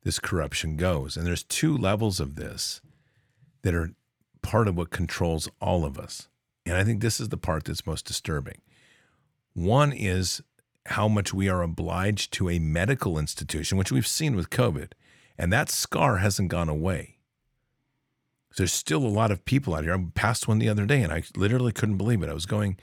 this 0.03 0.17
corruption 0.17 0.75
goes. 0.75 1.15
And 1.15 1.27
there's 1.27 1.43
two 1.43 1.77
levels 1.77 2.19
of 2.19 2.35
this 2.35 2.81
that 3.61 3.75
are 3.75 3.91
part 4.41 4.67
of 4.67 4.75
what 4.75 4.89
controls 4.89 5.47
all 5.61 5.85
of 5.85 5.99
us. 5.99 6.27
And 6.65 6.75
I 6.75 6.83
think 6.83 7.01
this 7.01 7.19
is 7.19 7.29
the 7.29 7.37
part 7.37 7.65
that's 7.65 7.85
most 7.85 8.05
disturbing. 8.05 8.61
One 9.53 9.93
is 9.93 10.41
how 10.87 11.07
much 11.07 11.33
we 11.33 11.47
are 11.47 11.61
obliged 11.61 12.33
to 12.33 12.49
a 12.49 12.57
medical 12.57 13.19
institution, 13.19 13.77
which 13.77 13.91
we've 13.91 14.07
seen 14.07 14.35
with 14.35 14.49
COVID. 14.49 14.93
And 15.37 15.51
that 15.51 15.69
scar 15.69 16.17
hasn't 16.17 16.49
gone 16.49 16.69
away. 16.69 17.17
There's 18.55 18.73
still 18.73 19.05
a 19.05 19.07
lot 19.07 19.31
of 19.31 19.45
people 19.45 19.73
out 19.73 19.83
here. 19.83 19.95
I 19.95 20.05
passed 20.13 20.47
one 20.47 20.59
the 20.59 20.69
other 20.69 20.85
day 20.85 21.01
and 21.01 21.11
I 21.11 21.23
literally 21.35 21.71
couldn't 21.71 21.97
believe 21.97 22.21
it. 22.21 22.29
I 22.29 22.33
was 22.33 22.45
going 22.45 22.77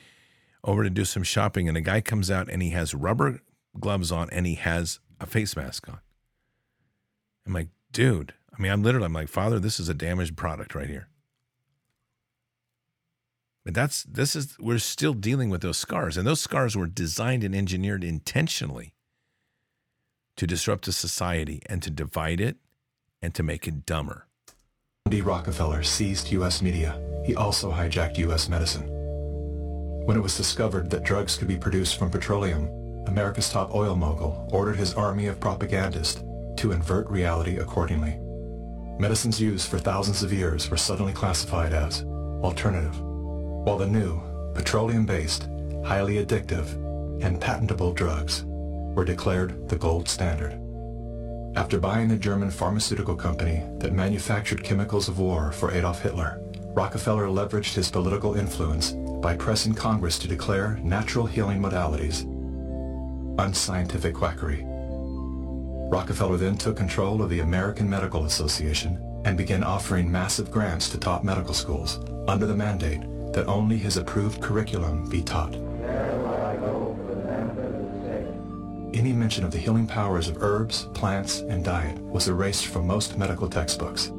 over 0.65 0.83
to 0.83 0.91
do 0.91 1.05
some 1.05 1.23
shopping 1.23 1.69
and 1.69 1.77
a 1.77 1.81
guy 1.81 2.01
comes 2.01 2.31
out 2.31 2.49
and 2.51 2.61
he 2.61 2.71
has 2.71 2.93
rubber 2.93 3.41
gloves 3.79 4.11
on 4.11 4.29
and 4.31 4.47
he 4.47 4.57
has 4.57 4.99
a 5.21 5.27
face 5.27 5.57
mask 5.57 5.89
on. 5.89 6.01
I'm 7.47 7.53
like, 7.53 7.69
dude, 7.93 8.35
I 8.57 8.61
mean, 8.61 8.73
I'm 8.73 8.83
literally, 8.83 9.07
I'm 9.07 9.13
like, 9.13 9.29
Father, 9.29 9.59
this 9.59 9.79
is 9.79 9.89
a 9.89 9.95
damaged 9.95 10.37
product 10.37 10.75
right 10.75 10.89
here. 10.89 11.09
But 13.65 13.75
that's 13.75 14.05
this 14.05 14.35
is 14.35 14.57
we're 14.59 14.79
still 14.79 15.13
dealing 15.13 15.51
with 15.51 15.61
those 15.61 15.77
scars, 15.77 16.17
and 16.17 16.27
those 16.27 16.41
scars 16.41 16.77
were 16.77 16.87
designed 16.87 17.45
and 17.45 17.55
engineered 17.55 18.03
intentionally 18.03 18.95
to 20.41 20.47
disrupt 20.47 20.89
a 20.89 20.93
society 20.93 21.61
and 21.67 21.83
to 21.83 21.91
divide 21.91 22.41
it 22.41 22.57
and 23.21 23.35
to 23.35 23.43
make 23.43 23.69
it 23.69 23.85
dumber. 23.85 24.27
D. 25.11 25.21
Rockefeller 25.21 25.83
seized 25.83 26.33
U.S. 26.33 26.63
media. 26.63 26.99
He 27.27 27.37
also 27.37 27.71
hijacked 27.71 28.17
U.S. 28.17 28.49
medicine. 28.49 28.87
When 30.07 30.17
it 30.17 30.23
was 30.23 30.39
discovered 30.39 30.89
that 30.89 31.03
drugs 31.03 31.37
could 31.37 31.47
be 31.47 31.59
produced 31.59 31.99
from 31.99 32.09
petroleum, 32.11 32.71
America's 33.07 33.51
top 33.51 33.75
oil 33.75 33.95
mogul 33.95 34.49
ordered 34.51 34.77
his 34.77 34.95
army 34.95 35.27
of 35.27 35.41
propagandists 35.41 36.23
to 36.57 36.73
invert 36.73 37.11
reality 37.11 37.59
accordingly. 37.59 38.17
Medicines 38.99 39.39
used 39.39 39.69
for 39.69 39.79
thousands 39.79 40.23
of 40.23 40.33
years 40.33 40.71
were 40.71 40.79
suddenly 40.79 41.13
classified 41.13 41.75
as 41.75 42.03
alternative 42.43 42.99
while 43.03 43.77
the 43.77 43.87
new, 43.87 44.19
petroleum-based, 44.55 45.51
highly 45.85 46.25
addictive, 46.25 46.73
and 47.23 47.39
patentable 47.43 47.93
drugs 47.93 48.47
were 48.95 49.05
declared 49.05 49.69
the 49.69 49.77
gold 49.77 50.09
standard. 50.09 50.61
After 51.57 51.79
buying 51.79 52.09
the 52.09 52.17
German 52.17 52.51
pharmaceutical 52.51 53.17
company 53.17 53.63
that 53.79 53.93
manufactured 53.93 54.63
chemicals 54.63 55.09
of 55.09 55.19
war 55.19 55.53
for 55.53 55.73
Adolf 55.73 56.03
Hitler, 56.03 56.41
Rockefeller 56.75 57.27
leveraged 57.27 57.75
his 57.75 57.91
political 57.91 58.35
influence 58.35 58.93
by 59.21 59.37
pressing 59.37 59.75
Congress 59.75 60.19
to 60.21 60.29
declare 60.29 60.79
natural 60.83 61.27
healing 61.27 61.61
modalities 61.61 62.25
unscientific 63.39 64.15
quackery. 64.15 64.65
Rockefeller 65.91 66.37
then 66.37 66.57
took 66.57 66.77
control 66.77 67.23
of 67.23 67.31
the 67.31 67.41
American 67.41 67.89
Medical 67.89 68.27
Association 68.27 69.03
and 69.25 69.37
began 69.37 69.65
offering 69.65 70.11
massive 70.11 70.51
grants 70.51 70.89
to 70.91 70.99
top 70.99 71.25
medical 71.25 71.55
schools 71.55 72.01
under 72.29 72.47
the 72.47 72.55
mandate 72.55 73.01
that 73.33 73.47
only 73.47 73.77
his 73.77 73.97
approved 73.97 74.41
curriculum 74.41 75.09
be 75.09 75.23
taught. 75.23 75.55
Any 78.93 79.13
mention 79.13 79.45
of 79.45 79.53
the 79.53 79.59
healing 79.59 79.87
powers 79.87 80.27
of 80.27 80.43
herbs, 80.43 80.89
plants, 80.95 81.41
and 81.41 81.65
diet 81.65 81.97
was 82.01 82.27
erased 82.27 82.67
from 82.67 82.89
most 82.89 83.17
medical 83.17 83.49
textbooks. 83.49 84.11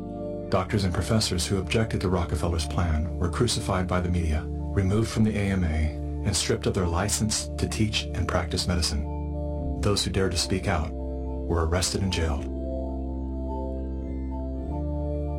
Doctors 0.48 0.86
and 0.86 0.94
professors 0.94 1.46
who 1.46 1.60
objected 1.60 2.00
to 2.02 2.10
Rockefeller's 2.10 2.68
plan 2.68 3.14
were 3.18 3.30
crucified 3.30 3.86
by 3.86 4.00
the 4.00 4.10
media, 4.10 4.46
removed 4.48 5.10
from 5.10 5.26
the 5.26 5.38
AMA, 5.38 5.68
and 5.68 6.36
stripped 6.36 6.68
of 6.68 6.74
their 6.74 6.88
license 6.88 7.50
to 7.58 7.68
teach 7.68 8.04
and 8.14 8.30
practice 8.30 8.66
medicine. 8.66 9.82
Those 9.82 10.06
who 10.06 10.12
dared 10.12 10.32
to 10.32 10.38
speak 10.38 10.70
out 10.70 10.90
were 10.92 11.68
arrested 11.68 12.02
and 12.02 12.14
jailed. 12.14 12.46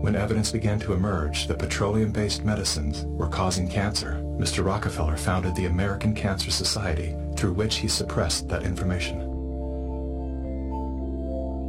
When 0.03 0.17
evidence 0.17 0.51
began 0.51 0.79
to 0.81 0.93
emerge 0.93 1.47
that 1.47 1.59
petroleum-based 1.59 2.45
medicines 2.45 3.05
were 3.07 3.29
causing 3.29 3.69
cancer, 3.69 4.21
Mr. 4.39 4.63
Rockefeller 4.65 5.17
founded 5.17 5.55
the 5.55 5.67
American 5.67 6.15
Cancer 6.15 6.51
Society, 6.51 7.15
through 7.37 7.53
which 7.53 7.77
he 7.77 7.89
suppressed 7.89 8.49
that 8.49 8.65
information. 8.65 9.29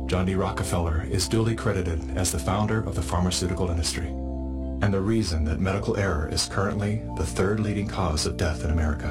John 0.08 0.26
D. 0.26 0.36
Rockefeller 0.36 1.08
is 1.10 1.28
duly 1.28 1.56
credited 1.56 2.18
as 2.18 2.32
the 2.32 2.40
founder 2.40 2.80
of 2.80 2.96
the 2.96 3.02
pharmaceutical 3.02 3.70
industry, 3.70 4.08
and 4.08 4.94
the 4.94 5.02
reason 5.02 5.44
that 5.46 5.60
medical 5.60 5.98
error 5.98 6.30
is 6.32 6.48
currently 6.48 7.02
the 7.18 7.26
third 7.26 7.60
leading 7.60 7.88
cause 7.88 8.26
of 8.26 8.38
death 8.38 8.64
in 8.64 8.72
America. 8.72 9.08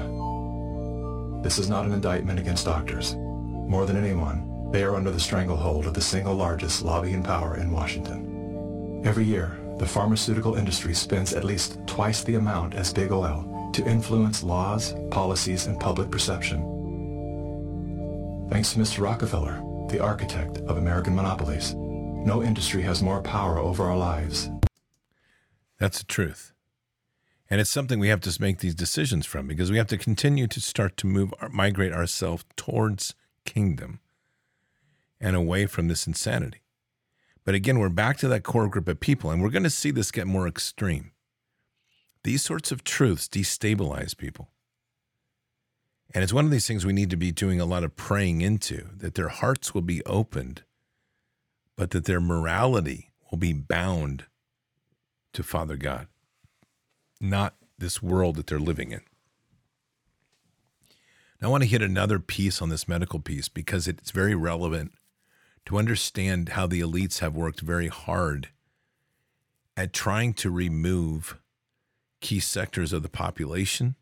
This 1.42 1.58
is 1.58 1.68
not 1.68 1.86
an 1.86 1.92
indictment 1.92 2.38
against 2.38 2.66
doctors. 2.66 3.16
More 3.16 3.84
than 3.86 3.96
anyone, 3.96 4.70
they 4.70 4.84
are 4.84 4.94
under 4.94 5.10
the 5.10 5.18
stranglehold 5.18 5.86
of 5.86 5.94
the 5.94 6.00
single 6.00 6.34
largest 6.34 6.82
lobbying 6.82 7.22
power 7.22 7.56
in 7.56 7.72
Washington. 7.72 9.02
Every 9.04 9.24
year, 9.24 9.58
the 9.78 9.86
pharmaceutical 9.86 10.54
industry 10.54 10.94
spends 10.94 11.32
at 11.32 11.42
least 11.42 11.78
twice 11.86 12.22
the 12.22 12.36
amount 12.36 12.74
as 12.74 12.92
big 12.92 13.10
oil 13.10 13.51
to 13.74 13.86
influence 13.86 14.42
laws, 14.42 14.94
policies, 15.10 15.66
and 15.66 15.78
public 15.78 16.10
perception. 16.10 16.60
Thanks 18.50 18.72
to 18.72 18.78
Mr. 18.78 19.02
Rockefeller, 19.02 19.62
the 19.88 20.00
architect 20.00 20.58
of 20.58 20.76
American 20.76 21.14
monopolies, 21.14 21.74
no 21.74 22.42
industry 22.42 22.82
has 22.82 23.02
more 23.02 23.22
power 23.22 23.58
over 23.58 23.84
our 23.84 23.96
lives. 23.96 24.50
That's 25.78 25.98
the 25.98 26.04
truth. 26.04 26.52
And 27.50 27.60
it's 27.60 27.70
something 27.70 27.98
we 27.98 28.08
have 28.08 28.20
to 28.22 28.40
make 28.40 28.58
these 28.58 28.74
decisions 28.74 29.26
from 29.26 29.46
because 29.46 29.70
we 29.70 29.76
have 29.76 29.88
to 29.88 29.98
continue 29.98 30.46
to 30.46 30.60
start 30.60 30.96
to 30.98 31.06
move, 31.06 31.34
migrate 31.50 31.92
ourselves 31.92 32.44
towards 32.56 33.14
kingdom 33.44 34.00
and 35.20 35.36
away 35.36 35.66
from 35.66 35.88
this 35.88 36.06
insanity. 36.06 36.62
But 37.44 37.54
again, 37.54 37.78
we're 37.78 37.88
back 37.88 38.16
to 38.18 38.28
that 38.28 38.42
core 38.42 38.68
group 38.68 38.88
of 38.88 39.00
people, 39.00 39.30
and 39.30 39.42
we're 39.42 39.50
going 39.50 39.62
to 39.64 39.70
see 39.70 39.90
this 39.90 40.10
get 40.10 40.26
more 40.26 40.46
extreme. 40.46 41.11
These 42.24 42.42
sorts 42.42 42.70
of 42.70 42.84
truths 42.84 43.28
destabilize 43.28 44.16
people. 44.16 44.50
And 46.14 46.22
it's 46.22 46.32
one 46.32 46.44
of 46.44 46.50
these 46.50 46.66
things 46.66 46.84
we 46.84 46.92
need 46.92 47.10
to 47.10 47.16
be 47.16 47.32
doing 47.32 47.60
a 47.60 47.64
lot 47.64 47.84
of 47.84 47.96
praying 47.96 48.42
into 48.42 48.88
that 48.96 49.14
their 49.14 49.28
hearts 49.28 49.74
will 49.74 49.82
be 49.82 50.04
opened, 50.04 50.62
but 51.76 51.90
that 51.90 52.04
their 52.04 52.20
morality 52.20 53.10
will 53.30 53.38
be 53.38 53.52
bound 53.52 54.26
to 55.32 55.42
Father 55.42 55.76
God, 55.76 56.06
not 57.20 57.54
this 57.78 58.02
world 58.02 58.36
that 58.36 58.46
they're 58.46 58.60
living 58.60 58.92
in. 58.92 59.00
Now, 61.40 61.48
I 61.48 61.50
want 61.50 61.64
to 61.64 61.68
hit 61.68 61.82
another 61.82 62.18
piece 62.20 62.62
on 62.62 62.68
this 62.68 62.86
medical 62.86 63.18
piece 63.18 63.48
because 63.48 63.88
it's 63.88 64.10
very 64.12 64.34
relevant 64.34 64.92
to 65.66 65.78
understand 65.78 66.50
how 66.50 66.66
the 66.66 66.80
elites 66.80 67.18
have 67.18 67.34
worked 67.34 67.60
very 67.60 67.88
hard 67.88 68.50
at 69.76 69.92
trying 69.92 70.34
to 70.34 70.50
remove 70.50 71.38
key 72.22 72.40
sectors 72.40 72.94
of 72.94 73.02
the 73.02 73.10
population. 73.10 73.96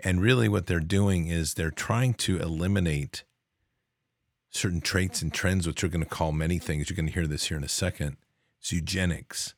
And 0.00 0.20
really, 0.20 0.48
what 0.48 0.66
they're 0.66 0.80
doing 0.80 1.28
is 1.28 1.54
they're 1.54 1.70
trying 1.70 2.14
to 2.14 2.38
eliminate 2.38 3.22
certain 4.50 4.80
traits 4.80 5.22
and 5.22 5.32
trends, 5.32 5.66
which 5.66 5.82
we're 5.82 5.88
going 5.88 6.02
to 6.02 6.10
call 6.10 6.32
many 6.32 6.58
things. 6.58 6.90
You're 6.90 6.96
going 6.96 7.06
to 7.06 7.12
hear 7.12 7.26
this 7.26 7.46
here 7.46 7.56
in 7.56 7.64
a 7.64 7.68
second. 7.68 8.16
It's 8.60 8.72
eugenics. 8.72 9.54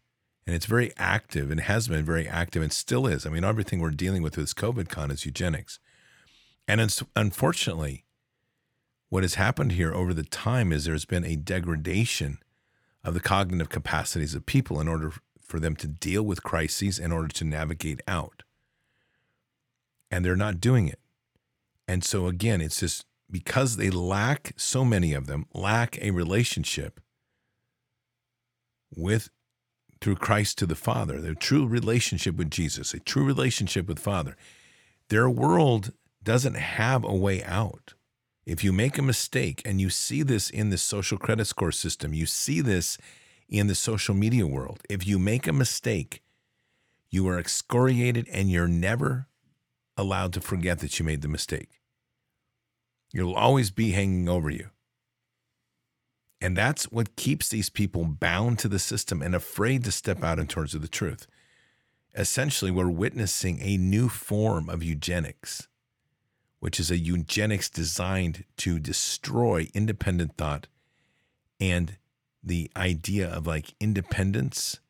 And 0.47 0.55
it's 0.55 0.66
very 0.66 0.93
active 0.97 1.51
and 1.51 1.61
has 1.61 1.89
been 1.89 2.05
very 2.05 2.26
active 2.26 2.62
and 2.62 2.72
still 2.72 3.07
is. 3.07 3.26
I 3.26 3.31
mean, 3.31 3.45
everything 3.45 3.81
we're 3.81 3.91
dealing 3.91 4.22
with 4.22 4.37
with 4.37 4.55
COVID 4.55 4.89
con 4.89 5.11
is 5.11 5.26
eugenics. 5.26 5.79
And 6.66 6.81
unfortunately, 7.16 8.05
what 9.11 9.24
has 9.24 9.35
happened 9.35 9.72
here 9.72 9.93
over 9.93 10.14
the 10.14 10.24
time 10.24 10.72
is 10.72 10.85
there's 10.85 11.05
been 11.05 11.24
a 11.24 11.37
degradation 11.37 12.39
of 13.05 13.14
the 13.14 13.20
cognitive 13.20 13.68
capacities 13.68 14.35
of 14.35 14.47
people 14.47 14.81
in 14.81 14.89
order 14.89 15.12
for 15.49 15.59
them 15.59 15.74
to 15.76 15.88
deal 15.88 16.22
with 16.22 16.42
crises 16.42 16.99
in 16.99 17.11
order 17.11 17.28
to 17.28 17.44
navigate 17.44 18.01
out. 18.07 18.42
And 20.11 20.24
they're 20.24 20.36
not 20.36 20.61
doing 20.61 20.88
it. 20.88 21.01
And 21.86 22.05
so 22.05 22.26
again, 22.26 22.61
it's 22.61 22.80
just 22.80 23.07
because 23.30 23.76
they 23.76 23.90
lack 23.90 24.53
so 24.57 24.84
many 24.84 25.12
of 25.14 25.26
them 25.26 25.46
lack 25.55 25.99
a 26.01 26.11
relationship 26.11 27.01
with 28.94 29.30
through 30.01 30.16
Christ 30.16 30.59
to 30.59 30.66
the 30.66 30.76
Father, 30.76 31.20
their 31.20 31.34
true 31.34 31.66
relationship 31.66 32.36
with 32.36 32.51
Jesus, 32.51 32.94
a 32.94 33.01
true 33.01 33.24
relationship 33.24 33.88
with 33.88 33.99
Father. 33.99 34.36
Their 35.09 35.28
world 35.28 35.92
doesn't 36.22 36.57
have 36.57 37.05
a 37.05 37.14
way 37.14 37.42
out. 37.42 37.94
If 38.46 38.64
you 38.64 38.72
make 38.72 38.96
a 38.96 39.03
mistake, 39.03 39.61
and 39.64 39.80
you 39.80 39.90
see 39.90 40.22
this 40.22 40.49
in 40.49 40.70
the 40.70 40.78
social 40.78 41.18
credit 41.18 41.46
score 41.46 41.72
system, 41.72 42.14
you 42.14 42.26
see 42.26 42.61
this 42.61 42.96
in 43.49 43.66
the 43.66 43.74
social 43.74 44.14
media 44.14 44.46
world. 44.46 44.80
If 44.88 45.07
you 45.07 45.18
make 45.18 45.46
a 45.46 45.53
mistake, 45.53 46.22
you 47.11 47.26
are 47.28 47.38
excoriated 47.38 48.28
and 48.32 48.51
you're 48.51 48.68
never 48.68 49.26
allowed 49.96 50.32
to 50.34 50.40
forget 50.40 50.78
that 50.80 50.99
you 50.99 51.05
made 51.05 51.22
the 51.22 51.28
mistake. 51.28 51.80
You'll 53.12 53.34
always 53.34 53.70
be 53.70 53.92
hanging 53.92 54.28
over 54.28 54.51
you. 54.51 54.68
And 56.40 56.57
that's 56.57 56.84
what 56.84 57.16
keeps 57.16 57.49
these 57.49 57.70
people 57.70 58.05
bound 58.05 58.59
to 58.61 58.68
the 58.68 58.78
system 58.78 59.22
and 59.22 59.34
afraid 59.34 59.82
to 59.84 59.92
step 59.92 60.22
out 60.22 60.38
in 60.38 60.46
terms 60.46 60.74
of 60.74 60.82
the 60.82 60.88
truth. 60.88 61.26
Essentially, 62.14 62.70
we're 62.70 62.88
witnessing 62.88 63.61
a 63.61 63.76
new 63.76 64.09
form 64.09 64.68
of 64.68 64.82
eugenics, 64.82 65.66
which 66.61 66.78
is 66.78 66.90
a 66.90 66.96
eugenics 66.96 67.68
designed 67.68 68.44
to 68.59 68.78
destroy 68.78 69.68
independent 69.74 70.36
thought 70.36 70.68
and 71.59 71.96
the 72.43 72.70
idea 72.76 73.28
of 73.28 73.47
like 73.47 73.74
independence, 73.80 74.80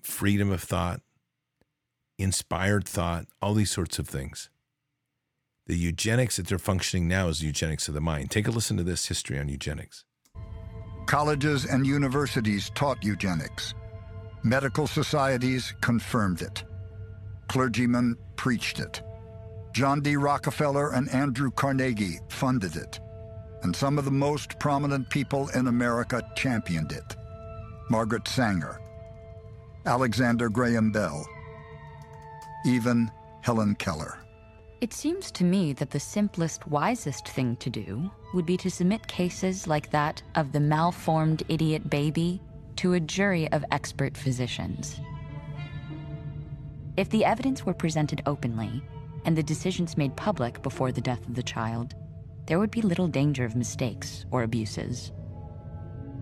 freedom 0.00 0.50
of 0.50 0.62
thought, 0.62 1.00
inspired 2.18 2.86
thought, 2.86 3.26
all 3.40 3.54
these 3.54 3.70
sorts 3.70 3.98
of 3.98 4.08
things. 4.08 4.50
The 5.66 5.76
eugenics 5.76 6.36
that 6.36 6.48
they're 6.48 6.58
functioning 6.58 7.08
now 7.08 7.28
is 7.28 7.42
eugenics 7.42 7.88
of 7.88 7.94
the 7.94 8.00
mind. 8.00 8.30
Take 8.30 8.48
a 8.48 8.50
listen 8.50 8.76
to 8.76 8.82
this 8.82 9.06
history 9.06 9.38
on 9.38 9.48
eugenics. 9.48 10.04
Colleges 11.06 11.64
and 11.64 11.86
universities 11.86 12.70
taught 12.74 13.02
eugenics. 13.02 13.74
Medical 14.42 14.86
societies 14.86 15.74
confirmed 15.80 16.42
it. 16.42 16.64
Clergymen 17.48 18.16
preached 18.36 18.80
it. 18.80 19.02
John 19.72 20.00
D. 20.00 20.16
Rockefeller 20.16 20.92
and 20.92 21.08
Andrew 21.10 21.50
Carnegie 21.50 22.18
funded 22.28 22.76
it. 22.76 23.00
And 23.62 23.74
some 23.74 23.98
of 23.98 24.04
the 24.04 24.10
most 24.10 24.58
prominent 24.58 25.08
people 25.08 25.48
in 25.50 25.68
America 25.68 26.22
championed 26.36 26.92
it. 26.92 27.16
Margaret 27.88 28.26
Sanger, 28.26 28.80
Alexander 29.86 30.48
Graham 30.48 30.90
Bell, 30.90 31.26
even 32.66 33.10
Helen 33.42 33.74
Keller. 33.76 34.18
It 34.80 34.92
seems 34.92 35.30
to 35.32 35.44
me 35.44 35.72
that 35.74 35.90
the 35.90 36.00
simplest, 36.00 36.66
wisest 36.66 37.28
thing 37.28 37.54
to 37.56 37.70
do 37.70 38.10
would 38.34 38.46
be 38.46 38.56
to 38.56 38.70
submit 38.70 39.06
cases 39.06 39.68
like 39.68 39.90
that 39.90 40.22
of 40.34 40.50
the 40.50 40.58
malformed 40.58 41.44
idiot 41.48 41.88
baby 41.88 42.40
to 42.76 42.94
a 42.94 43.00
jury 43.00 43.50
of 43.52 43.64
expert 43.70 44.16
physicians. 44.16 45.00
If 46.96 47.10
the 47.10 47.24
evidence 47.24 47.64
were 47.64 47.74
presented 47.74 48.22
openly 48.26 48.82
and 49.24 49.36
the 49.36 49.42
decisions 49.42 49.96
made 49.96 50.16
public 50.16 50.62
before 50.62 50.90
the 50.90 51.00
death 51.00 51.26
of 51.28 51.34
the 51.36 51.44
child, 51.44 51.94
there 52.52 52.58
would 52.58 52.70
be 52.70 52.82
little 52.82 53.08
danger 53.08 53.46
of 53.46 53.56
mistakes 53.56 54.26
or 54.30 54.42
abuses. 54.42 55.10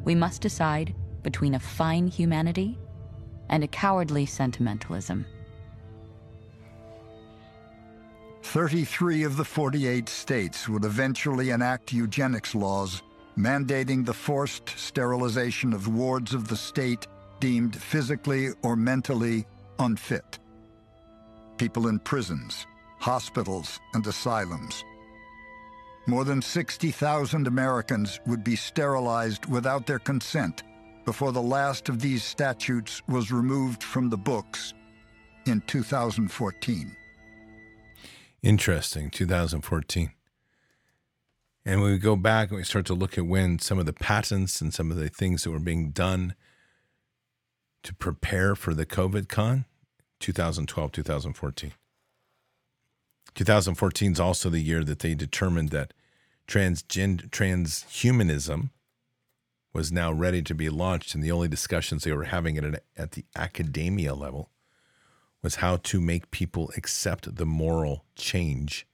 We 0.04 0.14
must 0.14 0.40
decide 0.40 0.94
between 1.24 1.56
a 1.56 1.58
fine 1.58 2.06
humanity 2.06 2.78
and 3.48 3.64
a 3.64 3.66
cowardly 3.66 4.26
sentimentalism. 4.26 5.26
33 8.44 9.24
of 9.24 9.36
the 9.36 9.44
48 9.44 10.08
states 10.08 10.68
would 10.68 10.84
eventually 10.84 11.50
enact 11.50 11.92
eugenics 11.92 12.54
laws 12.54 13.02
mandating 13.36 14.06
the 14.06 14.14
forced 14.14 14.68
sterilization 14.78 15.72
of 15.72 15.92
wards 15.92 16.32
of 16.32 16.46
the 16.46 16.56
state 16.56 17.08
deemed 17.40 17.74
physically 17.74 18.50
or 18.62 18.76
mentally 18.76 19.46
unfit. 19.80 20.38
People 21.56 21.88
in 21.88 21.98
prisons, 21.98 22.68
hospitals, 23.00 23.80
and 23.94 24.06
asylums. 24.06 24.84
More 26.06 26.24
than 26.24 26.42
60,000 26.42 27.46
Americans 27.46 28.20
would 28.26 28.42
be 28.42 28.56
sterilized 28.56 29.46
without 29.46 29.86
their 29.86 29.98
consent 29.98 30.62
before 31.04 31.32
the 31.32 31.42
last 31.42 31.88
of 31.88 32.00
these 32.00 32.22
statutes 32.24 33.02
was 33.08 33.30
removed 33.32 33.82
from 33.82 34.10
the 34.10 34.16
books 34.16 34.74
in 35.46 35.60
2014. 35.66 36.96
Interesting, 38.42 39.10
2014. 39.10 40.10
And 41.64 41.82
when 41.82 41.92
we 41.92 41.98
go 41.98 42.16
back 42.16 42.48
and 42.48 42.56
we 42.56 42.64
start 42.64 42.86
to 42.86 42.94
look 42.94 43.18
at 43.18 43.26
when 43.26 43.58
some 43.58 43.78
of 43.78 43.86
the 43.86 43.92
patents 43.92 44.60
and 44.60 44.72
some 44.72 44.90
of 44.90 44.96
the 44.96 45.08
things 45.08 45.44
that 45.44 45.50
were 45.50 45.58
being 45.58 45.90
done 45.90 46.34
to 47.82 47.94
prepare 47.94 48.54
for 48.54 48.72
the 48.74 48.86
COVID 48.86 49.28
con, 49.28 49.66
2012, 50.20 50.92
2014. 50.92 51.72
2014 53.34 54.12
is 54.12 54.20
also 54.20 54.50
the 54.50 54.60
year 54.60 54.84
that 54.84 55.00
they 55.00 55.14
determined 55.14 55.70
that 55.70 55.92
transgen- 56.46 57.28
transhumanism 57.30 58.70
was 59.72 59.92
now 59.92 60.12
ready 60.12 60.42
to 60.42 60.54
be 60.54 60.68
launched, 60.68 61.14
and 61.14 61.22
the 61.22 61.30
only 61.30 61.48
discussions 61.48 62.02
they 62.02 62.12
were 62.12 62.24
having 62.24 62.58
at, 62.58 62.82
at 62.96 63.12
the 63.12 63.24
academia 63.36 64.14
level 64.14 64.50
was 65.42 65.56
how 65.56 65.76
to 65.76 66.00
make 66.00 66.30
people 66.30 66.70
accept 66.76 67.36
the 67.36 67.46
moral 67.46 68.04
change, 68.16 68.86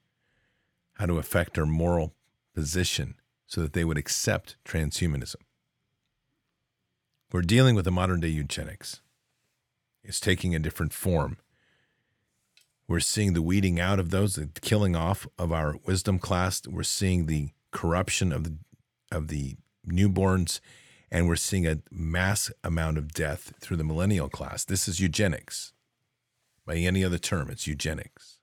how 0.93 1.05
to 1.05 1.17
affect 1.17 1.55
their 1.55 1.65
moral 1.65 2.13
position 2.53 3.15
so 3.47 3.61
that 3.61 3.73
they 3.73 3.83
would 3.83 3.97
accept 3.97 4.55
transhumanism. 4.65 5.37
We're 7.31 7.41
dealing 7.41 7.75
with 7.75 7.87
a 7.87 7.91
modern 7.91 8.19
day 8.21 8.29
eugenics. 8.29 9.01
It's 10.03 10.19
taking 10.19 10.55
a 10.55 10.59
different 10.59 10.93
form. 10.93 11.37
We're 12.87 12.99
seeing 13.01 13.33
the 13.33 13.41
weeding 13.41 13.79
out 13.79 13.99
of 13.99 14.11
those, 14.11 14.35
the 14.35 14.47
killing 14.61 14.95
off 14.95 15.27
of 15.37 15.51
our 15.51 15.75
wisdom 15.85 16.19
class. 16.19 16.61
We're 16.65 16.83
seeing 16.83 17.25
the 17.25 17.49
corruption 17.71 18.31
of 18.31 18.43
the 18.43 18.57
of 19.11 19.27
the 19.27 19.57
newborns, 19.87 20.59
and 21.11 21.27
we're 21.27 21.35
seeing 21.35 21.67
a 21.67 21.79
mass 21.91 22.51
amount 22.63 22.97
of 22.97 23.13
death 23.13 23.53
through 23.61 23.77
the 23.77 23.83
millennial 23.83 24.29
class. 24.29 24.65
This 24.65 24.87
is 24.87 24.99
eugenics. 24.99 25.73
By 26.65 26.75
any 26.75 27.03
other 27.03 27.17
term, 27.17 27.49
it's 27.49 27.67
eugenics. 27.67 28.39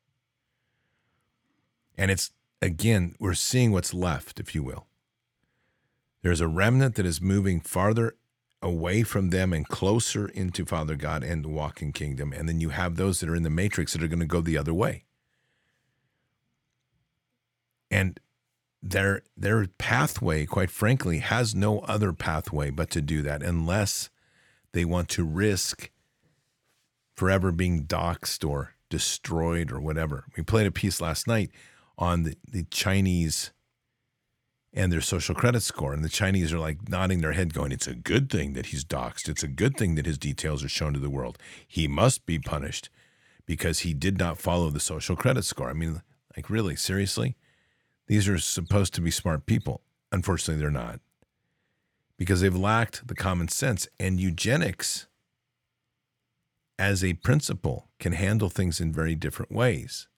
And 1.96 2.10
it's, 2.10 2.32
again, 2.62 3.14
we're 3.20 3.34
seeing 3.34 3.70
what's 3.70 3.92
left, 3.92 4.40
if 4.40 4.54
you 4.54 4.62
will. 4.62 4.86
There's 6.22 6.40
a 6.40 6.48
remnant 6.48 6.94
that 6.94 7.04
is 7.04 7.20
moving 7.20 7.60
farther 7.60 8.16
away 8.64 9.02
from 9.02 9.28
them 9.28 9.52
and 9.52 9.68
closer 9.68 10.26
into 10.28 10.64
Father 10.64 10.96
God 10.96 11.22
and 11.22 11.44
the 11.44 11.50
walking 11.50 11.92
kingdom. 11.92 12.32
And 12.32 12.48
then 12.48 12.60
you 12.60 12.70
have 12.70 12.96
those 12.96 13.20
that 13.20 13.28
are 13.28 13.36
in 13.36 13.42
the 13.42 13.50
matrix 13.50 13.92
that 13.92 14.02
are 14.02 14.08
going 14.08 14.20
to 14.20 14.26
go 14.26 14.40
the 14.40 14.56
other 14.56 14.72
way. 14.72 15.04
And 17.90 18.18
their 18.82 19.22
their 19.36 19.66
pathway, 19.78 20.46
quite 20.46 20.70
frankly, 20.70 21.18
has 21.18 21.54
no 21.54 21.80
other 21.80 22.12
pathway 22.12 22.70
but 22.70 22.90
to 22.90 23.02
do 23.02 23.22
that 23.22 23.42
unless 23.42 24.08
they 24.72 24.84
want 24.84 25.08
to 25.10 25.24
risk 25.24 25.90
forever 27.14 27.52
being 27.52 27.84
doxxed 27.84 28.48
or 28.48 28.74
destroyed 28.88 29.70
or 29.70 29.80
whatever. 29.80 30.24
We 30.36 30.42
played 30.42 30.66
a 30.66 30.72
piece 30.72 31.00
last 31.00 31.26
night 31.28 31.50
on 31.96 32.24
the, 32.24 32.36
the 32.50 32.64
Chinese 32.64 33.52
and 34.74 34.92
their 34.92 35.00
social 35.00 35.34
credit 35.34 35.62
score. 35.62 35.94
And 35.94 36.04
the 36.04 36.08
Chinese 36.08 36.52
are 36.52 36.58
like 36.58 36.88
nodding 36.88 37.20
their 37.20 37.32
head, 37.32 37.54
going, 37.54 37.72
It's 37.72 37.86
a 37.86 37.94
good 37.94 38.28
thing 38.28 38.52
that 38.54 38.66
he's 38.66 38.84
doxxed. 38.84 39.28
It's 39.28 39.44
a 39.44 39.48
good 39.48 39.76
thing 39.76 39.94
that 39.94 40.06
his 40.06 40.18
details 40.18 40.62
are 40.64 40.68
shown 40.68 40.92
to 40.92 41.00
the 41.00 41.10
world. 41.10 41.38
He 41.66 41.88
must 41.88 42.26
be 42.26 42.38
punished 42.38 42.90
because 43.46 43.80
he 43.80 43.94
did 43.94 44.18
not 44.18 44.38
follow 44.38 44.70
the 44.70 44.80
social 44.80 45.16
credit 45.16 45.44
score. 45.44 45.70
I 45.70 45.74
mean, 45.74 46.02
like, 46.36 46.50
really, 46.50 46.76
seriously? 46.76 47.36
These 48.08 48.28
are 48.28 48.38
supposed 48.38 48.92
to 48.94 49.00
be 49.00 49.10
smart 49.10 49.46
people. 49.46 49.80
Unfortunately, 50.12 50.60
they're 50.60 50.70
not 50.70 51.00
because 52.16 52.40
they've 52.40 52.56
lacked 52.56 53.06
the 53.06 53.14
common 53.14 53.48
sense. 53.48 53.88
And 53.98 54.20
eugenics, 54.20 55.06
as 56.78 57.02
a 57.02 57.14
principle, 57.14 57.88
can 57.98 58.12
handle 58.12 58.50
things 58.50 58.80
in 58.80 58.92
very 58.92 59.14
different 59.14 59.52
ways. 59.52 60.08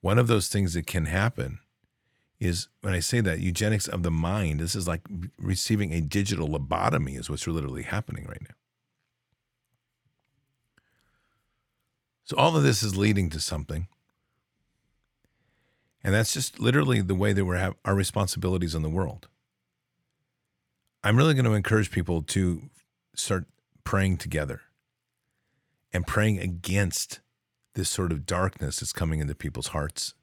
One 0.00 0.18
of 0.18 0.28
those 0.28 0.48
things 0.48 0.74
that 0.74 0.86
can 0.86 1.06
happen 1.06 1.58
is 2.40 2.68
when 2.82 2.94
I 2.94 3.00
say 3.00 3.20
that 3.20 3.40
eugenics 3.40 3.88
of 3.88 4.02
the 4.02 4.10
mind, 4.10 4.60
this 4.60 4.74
is 4.74 4.86
like 4.86 5.02
receiving 5.38 5.92
a 5.92 6.00
digital 6.00 6.48
lobotomy, 6.48 7.18
is 7.18 7.28
what's 7.28 7.46
literally 7.46 7.82
happening 7.82 8.26
right 8.26 8.42
now. 8.42 8.54
So, 12.24 12.36
all 12.36 12.56
of 12.56 12.62
this 12.62 12.82
is 12.82 12.96
leading 12.96 13.30
to 13.30 13.40
something. 13.40 13.88
And 16.04 16.14
that's 16.14 16.32
just 16.32 16.60
literally 16.60 17.00
the 17.00 17.14
way 17.14 17.32
that 17.32 17.44
we 17.44 17.56
have 17.56 17.74
our 17.84 17.94
responsibilities 17.94 18.74
in 18.74 18.82
the 18.82 18.88
world. 18.88 19.28
I'm 21.02 21.16
really 21.16 21.34
going 21.34 21.44
to 21.44 21.54
encourage 21.54 21.90
people 21.90 22.22
to 22.22 22.70
start 23.14 23.46
praying 23.82 24.18
together 24.18 24.60
and 25.92 26.06
praying 26.06 26.38
against 26.38 27.20
this 27.74 27.88
sort 27.88 28.12
of 28.12 28.26
darkness 28.26 28.80
that's 28.80 28.92
coming 28.92 29.20
into 29.20 29.34
people's 29.34 29.68
hearts 29.68 30.14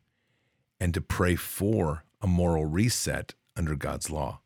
and 0.86 0.94
to 0.94 1.02
pray 1.02 1.36
for 1.36 2.04
a 2.22 2.28
moral 2.28 2.66
reset 2.66 3.34
under 3.58 3.76
God's 3.76 4.12
law. 4.12 4.42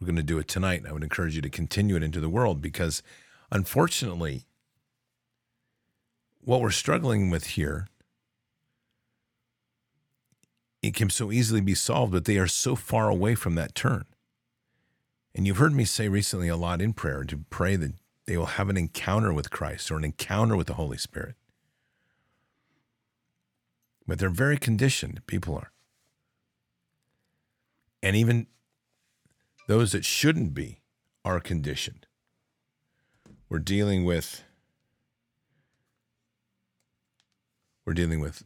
We're 0.00 0.06
going 0.06 0.16
to 0.16 0.24
do 0.24 0.40
it 0.40 0.48
tonight. 0.48 0.82
I 0.88 0.92
would 0.92 1.04
encourage 1.04 1.36
you 1.36 1.42
to 1.42 1.48
continue 1.48 1.94
it 1.94 2.02
into 2.02 2.18
the 2.18 2.28
world 2.28 2.60
because 2.60 3.00
unfortunately, 3.52 4.48
what 6.40 6.60
we're 6.60 6.72
struggling 6.72 7.30
with 7.30 7.46
here 7.50 7.86
it 10.82 10.96
can 10.96 11.10
so 11.10 11.30
easily 11.30 11.60
be 11.60 11.76
solved, 11.76 12.10
but 12.10 12.24
they 12.24 12.38
are 12.38 12.48
so 12.48 12.74
far 12.74 13.08
away 13.08 13.36
from 13.36 13.54
that 13.54 13.76
turn. 13.76 14.04
And 15.32 15.46
you've 15.46 15.58
heard 15.58 15.74
me 15.74 15.84
say 15.84 16.08
recently 16.08 16.48
a 16.48 16.56
lot 16.56 16.82
in 16.82 16.92
prayer 16.92 17.22
to 17.22 17.44
pray 17.50 17.76
that 17.76 17.92
they 18.26 18.36
will 18.36 18.46
have 18.46 18.68
an 18.68 18.76
encounter 18.76 19.32
with 19.32 19.50
Christ 19.50 19.92
or 19.92 19.96
an 19.96 20.04
encounter 20.04 20.56
with 20.56 20.66
the 20.66 20.74
Holy 20.74 20.98
Spirit. 20.98 21.36
But 24.08 24.18
they're 24.18 24.30
very 24.30 24.56
conditioned, 24.56 25.20
people 25.26 25.54
are. 25.54 25.70
And 28.02 28.16
even 28.16 28.46
those 29.66 29.92
that 29.92 30.06
shouldn't 30.06 30.54
be 30.54 30.80
are 31.26 31.40
conditioned. 31.40 32.06
We're 33.50 33.58
dealing 33.58 34.04
with 34.04 34.44
we're 37.84 37.94
dealing 37.94 38.20
with 38.20 38.44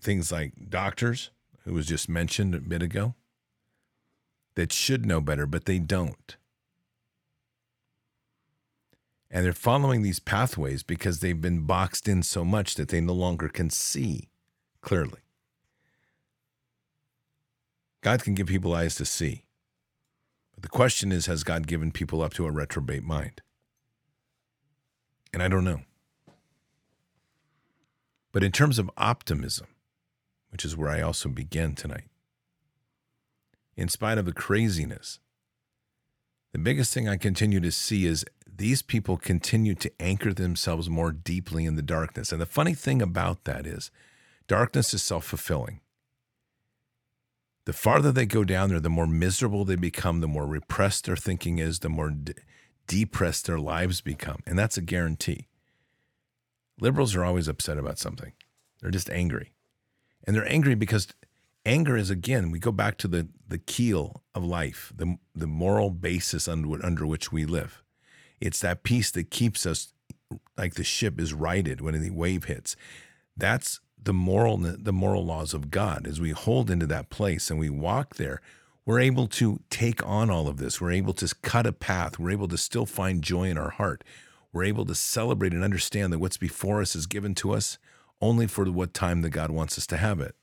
things 0.00 0.30
like 0.30 0.52
doctors, 0.68 1.30
who 1.64 1.74
was 1.74 1.86
just 1.86 2.08
mentioned 2.08 2.54
a 2.54 2.60
bit 2.60 2.82
ago, 2.82 3.14
that 4.54 4.72
should 4.72 5.06
know 5.06 5.20
better, 5.20 5.46
but 5.46 5.64
they 5.64 5.78
don't. 5.78 6.36
And 9.34 9.44
they're 9.44 9.52
following 9.52 10.02
these 10.02 10.20
pathways 10.20 10.84
because 10.84 11.18
they've 11.18 11.40
been 11.40 11.62
boxed 11.62 12.06
in 12.06 12.22
so 12.22 12.44
much 12.44 12.76
that 12.76 12.90
they 12.90 13.00
no 13.00 13.14
longer 13.14 13.48
can 13.48 13.68
see 13.68 14.28
clearly. 14.80 15.22
God 18.00 18.22
can 18.22 18.36
give 18.36 18.46
people 18.46 18.72
eyes 18.72 18.94
to 18.94 19.04
see. 19.04 19.42
But 20.54 20.62
the 20.62 20.68
question 20.68 21.10
is 21.10 21.26
has 21.26 21.42
God 21.42 21.66
given 21.66 21.90
people 21.90 22.22
up 22.22 22.32
to 22.34 22.46
a 22.46 22.52
reprobate 22.52 23.02
mind? 23.02 23.42
And 25.32 25.42
I 25.42 25.48
don't 25.48 25.64
know. 25.64 25.80
But 28.30 28.44
in 28.44 28.52
terms 28.52 28.78
of 28.78 28.88
optimism, 28.96 29.66
which 30.50 30.64
is 30.64 30.76
where 30.76 30.90
I 30.90 31.00
also 31.00 31.28
began 31.28 31.74
tonight, 31.74 32.08
in 33.76 33.88
spite 33.88 34.18
of 34.18 34.26
the 34.26 34.32
craziness, 34.32 35.18
the 36.52 36.60
biggest 36.60 36.94
thing 36.94 37.08
I 37.08 37.16
continue 37.16 37.58
to 37.58 37.72
see 37.72 38.06
is 38.06 38.24
these 38.56 38.82
people 38.82 39.16
continue 39.16 39.74
to 39.74 39.92
anchor 40.00 40.32
themselves 40.32 40.88
more 40.88 41.12
deeply 41.12 41.64
in 41.64 41.76
the 41.76 41.82
darkness. 41.82 42.32
And 42.32 42.40
the 42.40 42.46
funny 42.46 42.74
thing 42.74 43.02
about 43.02 43.44
that 43.44 43.66
is, 43.66 43.90
darkness 44.46 44.94
is 44.94 45.02
self 45.02 45.24
fulfilling 45.24 45.80
the 47.64 47.72
farther 47.72 48.12
they 48.12 48.26
go 48.26 48.44
down 48.44 48.68
there, 48.68 48.80
the 48.80 48.90
more 48.90 49.06
miserable 49.06 49.64
they 49.64 49.76
become, 49.76 50.20
the 50.20 50.28
more 50.28 50.46
repressed 50.46 51.06
their 51.06 51.16
thinking 51.16 51.58
is, 51.58 51.78
the 51.78 51.88
more 51.88 52.10
de- 52.10 52.34
depressed 52.86 53.46
their 53.46 53.58
lives 53.58 54.00
become. 54.00 54.40
And 54.46 54.58
that's 54.58 54.76
a 54.76 54.82
guarantee. 54.82 55.48
Liberals 56.78 57.14
are 57.14 57.24
always 57.24 57.48
upset 57.48 57.78
about 57.78 57.98
something, 57.98 58.32
they're 58.80 58.90
just 58.90 59.10
angry. 59.10 59.52
And 60.26 60.34
they're 60.34 60.50
angry 60.50 60.74
because 60.74 61.08
anger 61.66 61.96
is, 61.96 62.08
again, 62.08 62.50
we 62.50 62.58
go 62.58 62.72
back 62.72 62.96
to 62.98 63.08
the, 63.08 63.28
the 63.46 63.58
keel 63.58 64.22
of 64.34 64.42
life, 64.42 64.90
the, 64.96 65.18
the 65.34 65.46
moral 65.46 65.90
basis 65.90 66.48
under, 66.48 66.84
under 66.84 67.06
which 67.06 67.30
we 67.30 67.44
live. 67.44 67.83
It's 68.44 68.60
that 68.60 68.82
piece 68.82 69.10
that 69.12 69.30
keeps 69.30 69.64
us 69.64 69.94
like 70.58 70.74
the 70.74 70.84
ship 70.84 71.18
is 71.18 71.32
righted 71.32 71.80
when 71.80 71.98
the 72.00 72.10
wave 72.10 72.44
hits. 72.44 72.76
That's 73.36 73.80
the 74.00 74.12
moral 74.12 74.58
the 74.58 74.92
moral 74.92 75.24
laws 75.24 75.54
of 75.54 75.70
God 75.70 76.06
as 76.06 76.20
we 76.20 76.30
hold 76.30 76.70
into 76.70 76.86
that 76.86 77.08
place 77.08 77.50
and 77.50 77.58
we 77.58 77.70
walk 77.70 78.16
there. 78.16 78.42
We're 78.84 79.00
able 79.00 79.28
to 79.28 79.60
take 79.70 80.06
on 80.06 80.28
all 80.28 80.46
of 80.46 80.58
this. 80.58 80.78
We're 80.78 80.92
able 80.92 81.14
to 81.14 81.34
cut 81.40 81.66
a 81.66 81.72
path. 81.72 82.18
We're 82.18 82.32
able 82.32 82.48
to 82.48 82.58
still 82.58 82.84
find 82.84 83.22
joy 83.22 83.44
in 83.44 83.56
our 83.56 83.70
heart. 83.70 84.04
We're 84.52 84.64
able 84.64 84.84
to 84.84 84.94
celebrate 84.94 85.54
and 85.54 85.64
understand 85.64 86.12
that 86.12 86.18
what's 86.18 86.36
before 86.36 86.82
us 86.82 86.94
is 86.94 87.06
given 87.06 87.34
to 87.36 87.52
us 87.54 87.78
only 88.20 88.46
for 88.46 88.66
what 88.66 88.92
time 88.92 89.22
that 89.22 89.30
God 89.30 89.50
wants 89.50 89.78
us 89.78 89.86
to 89.86 89.96
have 89.96 90.20
it. 90.20 90.34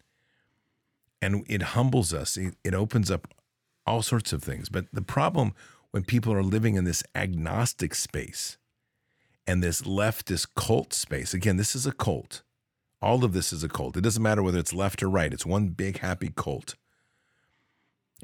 And 1.22 1.45
it 1.47 1.62
humbles 1.62 2.16
us. 2.16 2.36
It 2.36 2.74
opens 2.74 3.12
up 3.12 3.28
all 3.86 4.02
sorts 4.02 4.34
of 4.34 4.41
things. 4.41 4.70
But 4.70 4.86
the 4.91 5.04
problem 5.04 5.54
when 5.92 6.04
people 6.04 6.34
are 6.34 6.44
living 6.44 6.76
in 6.76 6.86
this 6.86 7.04
agnostic 7.14 7.94
space 7.94 8.58
and 9.46 9.62
this 9.62 9.82
leftist 9.84 10.48
cult 10.56 10.94
space 10.94 11.34
again 11.34 11.58
this 11.58 11.76
is 11.76 11.86
a 11.86 11.92
cult 11.92 12.44
all 13.02 13.26
of 13.26 13.34
this 13.34 13.52
is 13.52 13.64
a 13.64 13.70
cult. 13.70 13.98
It 13.98 14.02
doesn't 14.02 14.22
matter 14.22 14.44
whether 14.44 14.60
it's 14.60 14.74
left 14.74 15.02
or 15.02 15.10
right, 15.10 15.34
it's 15.34 15.46
one 15.46 15.70
big 15.70 16.00
happy 16.00 16.32
cult. 16.36 16.76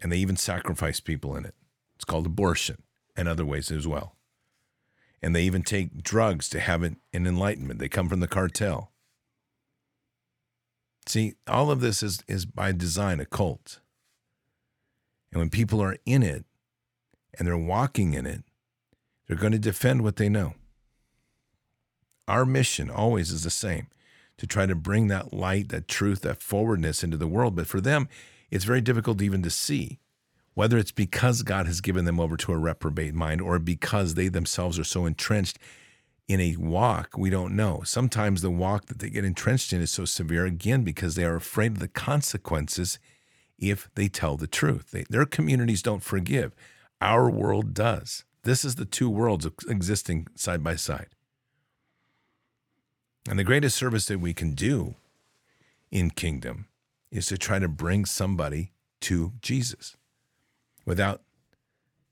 And 0.01 0.11
they 0.11 0.17
even 0.17 0.37
sacrifice 0.37 0.99
people 0.99 1.35
in 1.35 1.45
it. 1.45 1.55
It's 1.95 2.05
called 2.05 2.27
abortion 2.27 2.83
and 3.15 3.27
other 3.27 3.45
ways 3.45 3.71
as 3.71 3.87
well. 3.87 4.15
And 5.21 5.35
they 5.35 5.43
even 5.43 5.63
take 5.63 6.03
drugs 6.03 6.47
to 6.49 6.59
have 6.59 6.83
an, 6.83 6.97
enlightenment. 7.11 7.79
They 7.79 7.89
come 7.89 8.07
from 8.07 8.19
the 8.19 8.27
cartel. 8.27 8.91
See, 11.07 11.33
all 11.47 11.71
of 11.71 11.79
this 11.79 12.03
is, 12.03 12.23
is 12.27 12.45
by 12.45 12.71
design 12.71 13.19
a 13.19 13.25
cult. 13.25 13.79
And 15.31 15.39
when 15.39 15.49
people 15.49 15.81
are 15.81 15.97
in 16.05 16.21
it 16.21 16.45
and 17.37 17.47
they're 17.47 17.57
walking 17.57 18.13
in 18.13 18.25
it, 18.25 18.43
they're 19.27 19.37
going 19.37 19.53
to 19.53 19.59
defend 19.59 20.03
what 20.03 20.15
they 20.15 20.29
know. 20.29 20.53
Our 22.27 22.45
mission 22.45 22.89
always 22.89 23.31
is 23.31 23.43
the 23.43 23.49
same 23.49 23.87
to 24.37 24.45
try 24.45 24.65
to 24.65 24.75
bring 24.75 25.07
that 25.07 25.33
light, 25.33 25.69
that 25.69 25.87
truth, 25.87 26.21
that 26.21 26.41
forwardness 26.41 27.03
into 27.03 27.17
the 27.17 27.27
world. 27.27 27.55
But 27.55 27.67
for 27.67 27.81
them, 27.81 28.07
it's 28.51 28.65
very 28.65 28.81
difficult 28.81 29.21
even 29.21 29.41
to 29.43 29.49
see 29.49 29.99
whether 30.53 30.79
it's 30.79 30.91
because 30.91 31.43
God 31.43 31.67
has 31.67 31.81
given 31.81 32.05
them 32.05 32.19
over 32.19 32.35
to 32.37 32.51
a 32.51 32.57
reprobate 32.57 33.13
mind 33.13 33.41
or 33.41 33.59
because 33.59 34.15
they 34.15 34.27
themselves 34.27 34.79
are 34.79 34.83
so 34.83 35.05
entrenched 35.05 35.59
in 36.27 36.41
a 36.41 36.55
walk, 36.57 37.17
we 37.17 37.29
don't 37.29 37.55
know. 37.55 37.81
Sometimes 37.85 38.41
the 38.41 38.49
walk 38.49 38.87
that 38.87 38.99
they 38.99 39.09
get 39.09 39.23
entrenched 39.23 39.71
in 39.71 39.81
is 39.81 39.91
so 39.91 40.03
severe, 40.03 40.45
again, 40.45 40.83
because 40.83 41.15
they 41.15 41.23
are 41.23 41.35
afraid 41.35 41.73
of 41.73 41.79
the 41.79 41.87
consequences 41.87 42.99
if 43.57 43.89
they 43.95 44.07
tell 44.07 44.35
the 44.35 44.47
truth. 44.47 44.91
They, 44.91 45.05
their 45.09 45.25
communities 45.25 45.81
don't 45.81 46.03
forgive. 46.03 46.53
Our 47.01 47.29
world 47.29 47.73
does. 47.73 48.23
This 48.43 48.63
is 48.63 48.75
the 48.75 48.85
two 48.85 49.09
worlds 49.09 49.45
existing 49.67 50.27
side 50.35 50.63
by 50.63 50.75
side. 50.75 51.09
And 53.29 53.37
the 53.37 53.43
greatest 53.43 53.75
service 53.75 54.05
that 54.05 54.19
we 54.19 54.33
can 54.33 54.53
do 54.53 54.95
in 55.91 56.11
kingdom 56.11 56.67
is 57.11 57.27
to 57.27 57.37
try 57.37 57.59
to 57.59 57.67
bring 57.67 58.05
somebody 58.05 58.71
to 59.01 59.33
Jesus 59.41 59.97
without, 60.85 61.21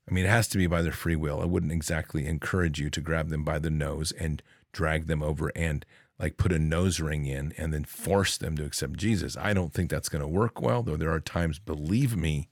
I 0.09 0.13
mean, 0.13 0.25
it 0.25 0.29
has 0.29 0.47
to 0.49 0.57
be 0.57 0.67
by 0.67 0.81
their 0.81 0.91
free 0.91 1.15
will. 1.15 1.41
I 1.41 1.45
wouldn't 1.45 1.71
exactly 1.71 2.25
encourage 2.27 2.79
you 2.79 2.89
to 2.89 3.01
grab 3.01 3.29
them 3.29 3.43
by 3.43 3.59
the 3.59 3.69
nose 3.69 4.11
and 4.11 4.43
drag 4.71 5.07
them 5.07 5.23
over 5.23 5.51
and 5.55 5.85
like 6.19 6.37
put 6.37 6.51
a 6.51 6.59
nose 6.59 6.99
ring 6.99 7.25
in 7.25 7.53
and 7.57 7.73
then 7.73 7.85
force 7.85 8.37
them 8.37 8.55
to 8.57 8.65
accept 8.65 8.97
Jesus. 8.97 9.37
I 9.37 9.53
don't 9.53 9.73
think 9.73 9.89
that's 9.89 10.09
going 10.09 10.21
to 10.21 10.27
work 10.27 10.61
well, 10.61 10.83
though 10.83 10.97
there 10.97 11.11
are 11.11 11.19
times, 11.19 11.59
believe 11.59 12.15
me, 12.15 12.49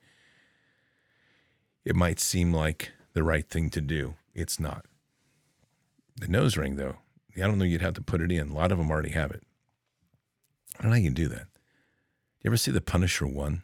it 1.85 1.95
might 1.95 2.19
seem 2.19 2.53
like 2.53 2.91
the 3.13 3.23
right 3.23 3.47
thing 3.47 3.69
to 3.71 3.81
do. 3.81 4.15
It's 4.33 4.59
not. 4.59 4.85
The 6.15 6.27
nose 6.27 6.57
ring, 6.57 6.75
though, 6.75 6.97
I 7.35 7.41
don't 7.41 7.57
know 7.57 7.65
you'd 7.65 7.81
have 7.81 7.95
to 7.95 8.01
put 8.01 8.21
it 8.21 8.31
in. 8.31 8.49
A 8.49 8.53
lot 8.53 8.71
of 8.71 8.77
them 8.77 8.91
already 8.91 9.11
have 9.11 9.31
it. 9.31 9.43
I 10.77 10.83
don't 10.83 10.91
know 10.91 10.95
how 10.95 11.01
you 11.01 11.07
can 11.07 11.13
do 11.13 11.27
that. 11.29 11.47
You 12.41 12.49
ever 12.49 12.57
see 12.57 12.71
The 12.71 12.81
Punisher 12.81 13.25
1? 13.25 13.63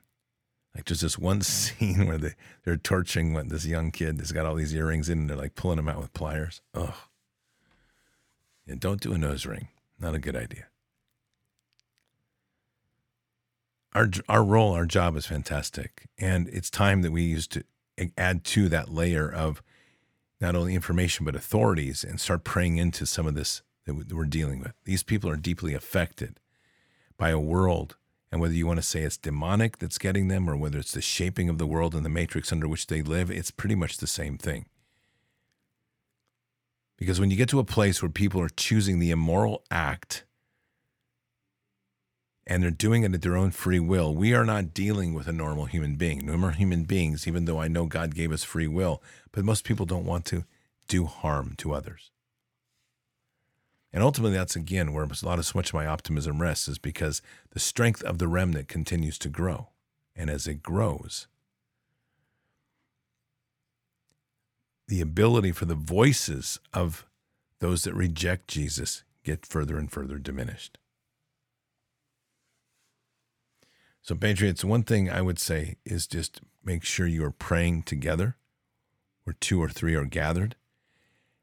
Like 0.76 0.86
there's 0.86 1.02
this 1.02 1.18
one 1.18 1.42
scene 1.42 2.08
where 2.08 2.18
they, 2.18 2.34
they're 2.64 2.78
torturing 2.78 3.34
what, 3.34 3.50
this 3.50 3.66
young 3.66 3.92
kid 3.92 4.18
that's 4.18 4.32
got 4.32 4.46
all 4.46 4.56
these 4.56 4.74
earrings 4.74 5.10
in 5.10 5.20
and 5.20 5.30
they're 5.30 5.38
like 5.38 5.56
pulling 5.56 5.78
them 5.78 5.90
out 5.90 6.00
with 6.00 6.14
pliers. 6.14 6.62
Ugh. 6.74 6.94
And 8.68 8.80
don't 8.80 9.02
do 9.02 9.14
a 9.14 9.18
nose 9.18 9.46
ring. 9.46 9.70
Not 10.00 10.16
a 10.16 10.20
good 10.20 10.36
idea. 10.36 10.66
Our, 13.94 14.10
our 14.30 14.44
role, 14.44 14.74
our 14.74 14.86
job 14.86 15.18
is 15.18 15.26
fantastic. 15.26 16.08
And 16.20 16.48
it's 16.50 16.70
time 16.70 17.02
that 17.02 17.12
we 17.12 17.24
used 17.24 17.52
to 17.54 17.64
add 18.18 18.44
to 18.46 18.70
that 18.70 18.90
layer 18.90 19.32
of 19.32 19.62
not 20.42 20.56
only 20.56 20.76
information 20.76 21.26
but 21.26 21.36
authorities 21.36 22.04
and 22.04 22.20
start 22.20 22.44
praying 22.44 22.78
into 22.78 23.06
some 23.06 23.28
of 23.28 23.36
this 23.36 23.62
that 23.86 24.14
we're 24.14 24.26
dealing 24.26 24.60
with. 24.60 24.74
These 24.86 25.04
people 25.04 25.30
are 25.30 25.36
deeply 25.36 25.74
affected 25.74 26.40
by 27.18 27.30
a 27.30 27.40
world, 27.40 27.98
and 28.32 28.40
whether 28.40 28.54
you 28.54 28.68
want 28.68 28.78
to 28.78 28.84
say 28.84 29.02
it's 29.02 29.18
demonic 29.18 29.80
that's 29.80 29.98
getting 29.98 30.28
them 30.28 30.50
or 30.50 30.56
whether 30.56 30.78
it's 30.78 30.92
the 30.92 31.02
shaping 31.02 31.50
of 31.50 31.58
the 31.58 31.68
world 31.68 31.96
and 31.96 32.06
the 32.06 32.10
matrix 32.10 32.52
under 32.52 32.68
which 32.68 32.88
they 32.88 33.02
live, 33.02 33.30
it's 33.32 33.52
pretty 33.52 33.76
much 33.76 33.98
the 33.98 34.08
same 34.08 34.38
thing. 34.38 34.66
Because 36.98 37.20
when 37.20 37.32
you 37.32 37.38
get 37.38 37.50
to 37.50 37.60
a 37.60 37.66
place 37.66 38.02
where 38.02 38.10
people 38.10 38.42
are 38.42 38.50
choosing 38.50 39.00
the 39.00 39.12
immoral 39.12 39.64
act 39.72 40.26
and 42.50 42.64
they're 42.64 42.72
doing 42.72 43.04
it 43.04 43.14
at 43.14 43.22
their 43.22 43.38
own 43.38 43.52
free 43.52 43.80
will. 43.80 44.14
We 44.16 44.34
are 44.34 44.44
not 44.44 44.74
dealing 44.74 45.14
with 45.14 45.28
a 45.28 45.32
normal 45.32 45.66
human 45.66 45.98
being. 45.98 46.26
Normal 46.26 46.50
human 46.50 46.84
beings, 46.84 47.28
even 47.28 47.46
though 47.46 47.62
I 47.62 47.68
know 47.68 47.86
God 47.86 48.16
gave 48.16 48.32
us 48.32 48.44
free 48.44 48.68
will, 48.68 49.04
but 49.32 49.46
most 49.46 49.64
people 49.64 49.86
don't 49.86 50.04
want 50.04 50.26
to 50.26 50.46
do 50.88 51.06
harm 51.06 51.54
to 51.60 51.76
others. 51.76 52.10
And 53.94 54.02
ultimately, 54.02 54.36
that's 54.36 54.56
again 54.56 54.94
where 54.94 55.04
a 55.04 55.26
lot 55.26 55.38
of 55.38 55.46
so 55.46 55.60
much 55.60 55.70
of 55.70 55.76
my 55.76 55.86
optimism 55.86 56.42
rests, 56.42 56.68
is 56.68 56.80
because 56.80 57.22
the 57.52 57.60
strength 57.60 58.02
of 58.02 58.18
the 58.18 58.28
remnant 58.28 58.68
continues 58.68 59.20
to 59.20 59.30
grow. 59.30 59.70
And 60.16 60.30
as 60.30 60.48
it 60.48 60.64
grows, 60.64 61.28
the 64.88 65.02
ability 65.02 65.52
for 65.52 65.66
the 65.66 65.76
voices 65.76 66.60
of 66.74 67.06
those 67.60 67.84
that 67.84 67.94
reject 67.94 68.48
Jesus 68.48 69.04
get 69.24 69.46
further 69.46 69.78
and 69.78 69.92
further 69.92 70.18
diminished. 70.18 70.79
So, 74.10 74.16
Patriots, 74.16 74.66
one 74.66 74.82
thing 74.82 75.08
I 75.08 75.22
would 75.22 75.38
say 75.38 75.76
is 75.86 76.08
just 76.08 76.42
make 76.66 76.84
sure 76.84 77.06
you 77.06 77.24
are 77.26 77.30
praying 77.30 77.84
together 77.84 78.38
where 79.24 79.36
two 79.40 79.62
or 79.62 79.70
three 79.70 79.94
are 79.94 80.04
gathered. 80.04 80.56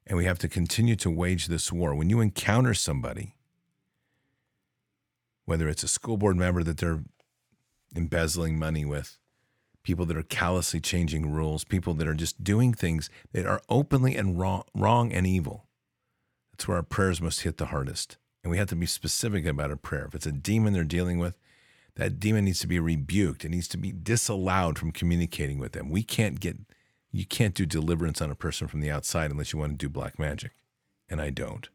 And 0.04 0.16
we 0.16 0.24
have 0.24 0.40
to 0.40 0.48
continue 0.48 0.96
to 0.96 1.08
wage 1.08 1.46
this 1.46 1.70
war. 1.70 1.94
When 1.94 2.10
you 2.10 2.20
encounter 2.20 2.74
somebody, 2.74 3.36
whether 5.44 5.68
it's 5.68 5.84
a 5.84 5.86
school 5.86 6.16
board 6.16 6.36
member 6.36 6.64
that 6.64 6.78
they're 6.78 7.04
embezzling 7.94 8.58
money 8.58 8.84
with, 8.84 9.16
people 9.84 10.04
that 10.06 10.16
are 10.16 10.24
callously 10.24 10.80
changing 10.80 11.30
rules, 11.30 11.62
people 11.62 11.94
that 11.94 12.08
are 12.08 12.14
just 12.14 12.42
doing 12.42 12.74
things 12.74 13.08
that 13.30 13.46
are 13.46 13.62
openly 13.68 14.16
and 14.16 14.40
wrong, 14.40 14.64
wrong 14.74 15.12
and 15.12 15.24
evil. 15.24 15.68
That's 16.50 16.66
where 16.66 16.78
our 16.78 16.82
prayers 16.82 17.22
must 17.22 17.42
hit 17.42 17.58
the 17.58 17.66
hardest. 17.66 18.16
And 18.42 18.50
we 18.50 18.58
have 18.58 18.70
to 18.70 18.74
be 18.74 18.86
specific 18.86 19.46
about 19.46 19.70
our 19.70 19.76
prayer. 19.76 20.06
If 20.06 20.16
it's 20.16 20.26
a 20.26 20.32
demon 20.32 20.72
they're 20.72 20.82
dealing 20.82 21.20
with, 21.20 21.38
that 21.97 22.20
demon 22.20 22.44
needs 22.44 22.61
to 22.61 22.66
be 22.66 22.78
rebuked. 22.78 23.44
It 23.44 23.51
needs 23.51 23.68
to 23.68 23.76
be 23.76 23.92
disallowed 23.92 24.78
from 24.78 24.92
communicating 24.92 25.59
with 25.59 25.72
them. 25.72 25.90
We 25.90 26.03
can't 26.03 26.40
get, 26.40 26.59
you 27.11 27.26
can't 27.26 27.55
do 27.55 27.66
deliverance 27.66 28.20
on 28.20 28.30
a 28.30 28.34
person 28.34 28.68
from 28.68 28.80
the 28.80 28.90
outside 28.90 29.30
unless 29.30 29.53
you 29.53 29.59
want 29.59 29.72
to 29.72 29.78
do 29.78 29.88
black 29.88 30.18
magic. 30.18 30.53
And 31.09 31.20
I 31.20 31.30
don't. 31.30 31.68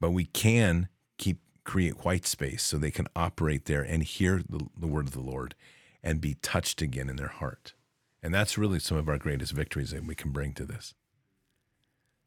But 0.00 0.10
we 0.10 0.24
can 0.24 0.88
keep 1.18 1.40
create 1.64 2.04
white 2.04 2.26
space 2.26 2.62
so 2.62 2.76
they 2.76 2.90
can 2.90 3.08
operate 3.16 3.64
there 3.64 3.82
and 3.82 4.02
hear 4.02 4.42
the, 4.48 4.66
the 4.78 4.86
word 4.86 5.06
of 5.06 5.12
the 5.12 5.20
Lord 5.20 5.54
and 6.02 6.20
be 6.20 6.34
touched 6.34 6.82
again 6.82 7.08
in 7.08 7.16
their 7.16 7.28
heart. 7.28 7.72
And 8.22 8.32
that's 8.32 8.58
really 8.58 8.78
some 8.78 8.98
of 8.98 9.08
our 9.08 9.18
greatest 9.18 9.52
victories 9.52 9.90
that 9.90 10.06
we 10.06 10.14
can 10.14 10.30
bring 10.30 10.52
to 10.54 10.64
this. 10.64 10.94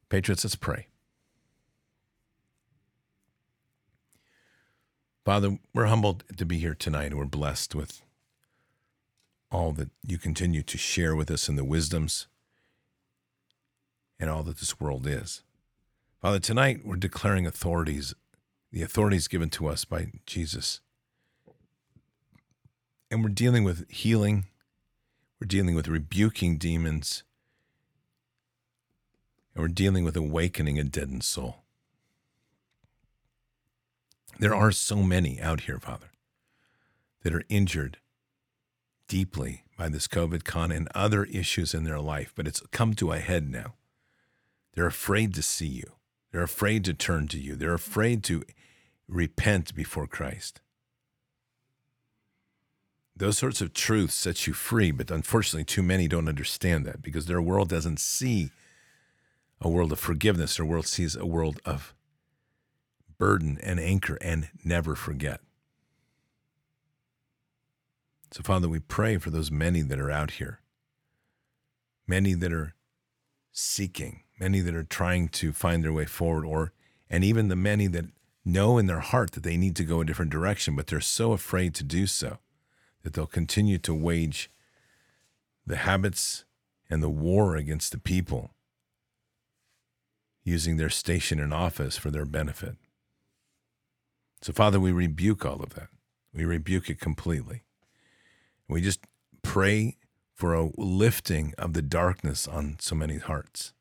Patriots, 0.10 0.44
let's 0.44 0.56
pray. 0.56 0.88
Father, 5.28 5.60
we're 5.74 5.88
humbled 5.88 6.24
to 6.38 6.46
be 6.46 6.58
here 6.58 6.74
tonight 6.74 7.14
we're 7.14 7.26
blessed 7.26 7.76
with 7.76 8.02
all 9.52 9.74
that 9.74 9.90
you 10.08 10.18
continue 10.18 10.64
to 10.64 10.78
share 10.78 11.18
with 11.18 11.30
us 11.30 11.50
and 11.50 11.58
the 11.58 11.66
wisdoms 11.66 12.28
and 14.22 14.30
all 14.30 14.42
that 14.44 14.60
this 14.60 14.80
world 14.80 15.06
is. 15.06 15.44
Father, 16.22 16.40
tonight 16.40 16.86
we're 16.86 16.96
declaring 16.96 17.46
authorities 17.46 18.14
the 18.72 18.82
authorities 18.82 19.28
given 19.28 19.50
to 19.50 19.68
us 19.68 19.84
by 19.84 20.14
Jesus. 20.26 20.80
And 23.12 23.22
we're 23.22 23.28
dealing 23.28 23.66
with 23.66 23.86
healing, 23.90 24.46
we're 25.42 25.48
dealing 25.48 25.76
with 25.76 25.90
rebuking 25.90 26.58
demons, 26.58 27.24
and 29.54 29.62
we're 29.62 29.68
dealing 29.68 30.06
with 30.06 30.16
awakening 30.16 30.80
a 30.80 30.86
deadened 30.86 31.26
soul. 31.26 31.66
There 34.40 34.56
are 34.56 34.72
so 34.72 34.98
many 34.98 35.42
out 35.42 35.62
here, 35.62 35.80
Father, 35.80 36.12
that 37.24 37.34
are 37.34 37.44
injured 37.50 37.98
deeply 39.08 39.64
by 39.78 39.90
this 39.90 40.08
COVID 40.08 40.44
con 40.44 40.72
and 40.72 40.88
other 40.94 41.24
issues 41.26 41.74
in 41.74 41.84
their 41.84 42.00
life, 42.00 42.34
but 42.36 42.48
it's 42.48 42.62
come 42.72 42.94
to 42.96 43.12
a 43.12 43.20
head 43.20 43.50
now. 43.50 43.74
They're 44.74 44.86
afraid 44.86 45.34
to 45.36 45.42
see 45.42 45.68
you. 45.68 45.94
They're 46.32 46.44
afraid 46.44 46.86
to 46.86 46.94
turn 46.94 47.28
to 47.30 47.40
you. 47.40 47.56
They're 47.56 47.74
afraid 47.74 48.24
to 48.26 48.44
repent 49.08 49.74
before 49.74 50.08
Christ. 50.08 50.62
Those 53.16 53.40
sorts 53.40 53.62
of 53.62 53.74
truths 53.74 54.14
set 54.14 54.46
you 54.46 54.54
free, 54.54 54.92
but 54.92 55.10
unfortunately, 55.10 55.64
too 55.64 55.82
many 55.82 56.08
don't 56.08 56.30
understand 56.30 56.86
that 56.86 57.02
because 57.02 57.26
their 57.26 57.42
world 57.42 57.70
doesn't 57.70 58.00
see 58.00 58.52
a 59.60 59.68
world 59.68 59.92
of 59.92 60.00
forgiveness. 60.00 60.58
Their 60.58 60.66
world 60.68 60.86
sees 60.86 61.16
a 61.16 61.26
world 61.26 61.60
of 61.66 61.96
burden 63.18 63.60
and 63.64 63.80
anchor 63.80 64.18
and 64.22 64.50
never 64.64 64.96
forget. 64.96 65.42
So, 68.32 68.44
Father, 68.44 68.68
we 68.68 68.80
pray 68.80 69.18
for 69.18 69.30
those 69.30 69.50
many 69.50 69.82
that 69.82 70.00
are 70.00 70.12
out 70.12 70.32
here, 70.32 70.60
many 72.06 72.34
that 72.34 72.52
are 72.52 72.76
seeking, 73.52 74.24
many 74.40 74.60
that 74.60 74.76
are 74.76 74.84
trying 74.84 75.30
to 75.30 75.54
find 75.54 75.84
their 75.84 75.94
way 75.94 76.06
forward, 76.06 76.46
or 76.46 76.74
and 77.10 77.24
even 77.24 77.48
the 77.48 77.56
many 77.56 77.88
that 77.88 78.06
know 78.44 78.78
in 78.78 78.88
their 78.88 79.00
heart 79.00 79.32
that 79.32 79.44
they 79.44 79.58
need 79.58 79.76
to 79.78 79.84
go 79.84 80.02
a 80.02 80.06
different 80.06 80.32
direction, 80.32 80.76
but 80.76 80.88
they're 80.88 81.02
so 81.02 81.32
afraid 81.32 81.74
to 81.76 81.84
do 81.84 82.06
so 82.06 82.38
that 83.04 83.14
they'll 83.14 83.26
continue 83.26 83.78
to 83.78 83.94
wage 83.94 84.50
the 85.66 85.78
habits 85.78 86.46
and 86.90 87.04
the 87.04 87.10
war 87.10 87.56
against 87.56 87.92
the 87.92 87.98
people 87.98 88.52
using 90.44 90.78
their 90.78 90.90
station 90.90 91.40
and 91.40 91.54
office 91.54 91.98
for 91.98 92.10
their 92.10 92.26
benefit. 92.26 92.76
So, 94.42 94.54
Father, 94.54 94.80
we 94.80 94.92
rebuke 94.92 95.46
all 95.46 95.62
of 95.62 95.72
that. 95.72 95.90
We 96.34 96.46
rebuke 96.46 96.90
it 96.90 97.00
completely. 97.00 97.64
We 98.68 98.82
just 98.82 99.00
pray 99.42 99.98
for 100.34 100.54
a 100.54 100.70
lifting 100.78 101.54
of 101.58 101.74
the 101.74 101.82
darkness 101.82 102.48
on 102.48 102.78
so 102.80 102.96
many 102.96 103.18
hearts, 103.18 103.74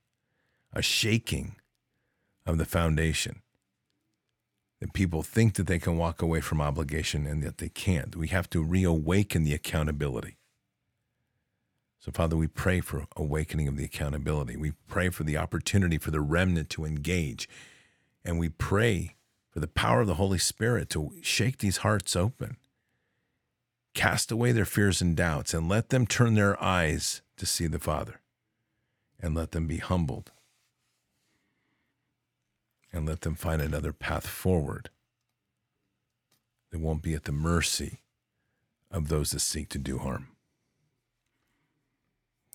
a 0.73 0.81
shaking 0.81 1.57
of 2.47 2.57
the 2.57 2.65
foundation 2.65 3.43
that 4.81 4.93
people 4.93 5.23
think 5.23 5.55
that 5.55 5.67
they 5.67 5.79
can 5.79 5.97
walk 5.97 6.23
away 6.23 6.41
from 6.41 6.61
obligation 6.61 7.27
and 7.27 7.43
that 7.43 7.59
they 7.59 7.69
can't. 7.69 8.17
We 8.17 8.29
have 8.29 8.49
to 8.51 8.63
reawaken 8.63 9.45
the 9.45 9.55
accountability. 9.55 10.37
So, 11.99 12.13
Father, 12.13 12.37
we 12.37 12.47
pray 12.47 12.81
for 12.81 13.07
awakening 13.17 13.69
of 13.69 13.77
the 13.77 13.85
accountability. 13.85 14.57
We 14.57 14.73
pray 14.87 15.09
for 15.09 15.25
the 15.25 15.37
opportunity 15.37 15.99
for 15.99 16.11
the 16.11 16.21
remnant 16.21 16.71
to 16.71 16.85
engage. 16.85 17.49
And 18.25 18.39
we 18.39 18.49
pray 18.49 19.16
for 19.57 19.61
the 19.61 19.67
power 19.67 20.03
of 20.03 20.07
the 20.07 20.17
Holy 20.17 20.37
Spirit 20.37 20.91
to 20.91 21.13
shake 21.23 21.57
these 21.57 21.79
hearts 21.79 22.15
open, 22.15 22.59
cast 23.95 24.31
away 24.31 24.53
their 24.53 24.67
fears 24.67 25.01
and 25.01 25.17
doubts, 25.17 25.55
and 25.55 25.67
let 25.67 25.89
them 25.89 26.07
turn 26.07 26.35
their 26.35 26.63
eyes 26.63 27.23
to 27.39 27.47
see 27.47 27.67
the 27.67 27.79
Father. 27.79 28.21
And 29.19 29.35
let 29.35 29.53
them 29.53 29.67
be 29.67 29.79
humbled 29.79 30.31
and 32.93 33.07
let 33.07 33.23
them 33.23 33.35
find 33.35 33.63
another 33.63 33.95
path 33.95 34.27
forward 34.27 34.91
They 36.71 36.77
won't 36.77 37.01
be 37.01 37.15
at 37.15 37.25
the 37.25 37.33
mercy 37.33 38.03
of 38.91 39.09
those 39.09 39.31
that 39.31 39.41
seek 39.41 39.71
to 39.71 39.79
do 39.79 39.97
harm. 39.97 40.29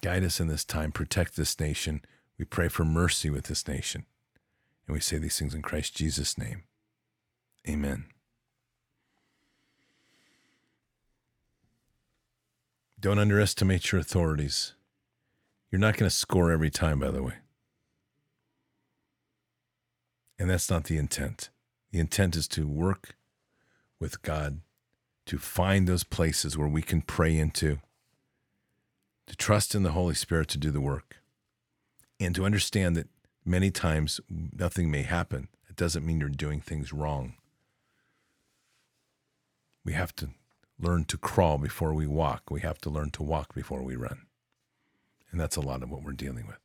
Guide 0.04 0.24
us 0.24 0.40
in 0.40 0.50
this 0.50 0.64
time, 0.64 0.92
protect 0.92 1.36
this 1.36 1.60
nation. 1.60 2.04
We 2.38 2.46
pray 2.46 2.68
for 2.68 2.86
mercy 2.86 3.32
with 3.32 3.46
this 3.46 3.68
nation. 3.68 4.06
And 4.86 4.94
we 4.94 5.00
say 5.00 5.18
these 5.18 5.40
things 5.40 5.56
in 5.56 5.64
Christ 5.64 5.96
Jesus' 5.96 6.38
name. 6.38 6.66
Amen. 7.68 8.06
Don't 13.00 13.20
underestimate 13.20 13.92
your 13.92 14.00
authorities. 14.00 14.74
You're 15.72 15.80
not 15.80 15.98
going 15.98 16.10
to 16.10 16.16
score 16.16 16.52
every 16.52 16.70
time, 16.70 17.00
by 17.00 17.10
the 17.12 17.24
way. 17.24 17.36
And 20.38 20.50
that's 20.50 20.70
not 20.70 20.86
the 20.86 20.98
intent. 20.98 21.50
The 21.92 22.00
intent 22.00 22.36
is 22.36 22.48
to 22.50 22.68
work 22.68 23.16
with 24.00 24.22
God, 24.22 24.62
to 25.28 25.38
find 25.38 25.88
those 25.88 26.04
places 26.04 26.58
where 26.58 26.68
we 26.68 26.82
can 26.82 27.02
pray 27.02 27.38
into, 27.38 27.80
to 29.28 29.36
trust 29.36 29.76
in 29.76 29.84
the 29.84 29.92
Holy 29.92 30.16
Spirit 30.16 30.48
to 30.50 30.58
do 30.58 30.72
the 30.72 30.82
work, 30.82 31.18
and 32.20 32.36
to 32.36 32.46
understand 32.46 32.96
that 32.98 33.08
many 33.46 33.72
times 33.72 34.20
nothing 34.30 34.92
may 34.92 35.04
happen. 35.04 35.48
It 35.70 35.76
doesn't 35.76 36.06
mean 36.06 36.20
you're 36.20 36.30
doing 36.30 36.60
things 36.60 36.92
wrong. 36.92 37.36
We 39.84 39.94
have 39.94 40.16
to 40.18 40.30
learn 40.80 41.06
to 41.06 41.18
crawl 41.18 41.58
before 41.58 41.94
we 41.94 42.08
walk. 42.08 42.50
We 42.50 42.62
have 42.62 42.80
to 42.80 42.90
learn 42.90 43.12
to 43.12 43.24
walk 43.24 43.54
before 43.54 43.84
we 43.84 43.96
run. 43.96 44.24
And 45.32 45.40
that's 45.40 45.56
a 45.56 45.62
lot 45.62 45.84
of 45.84 45.90
what 45.90 46.04
we're 46.04 46.12
dealing 46.12 46.48
with. 46.48 46.58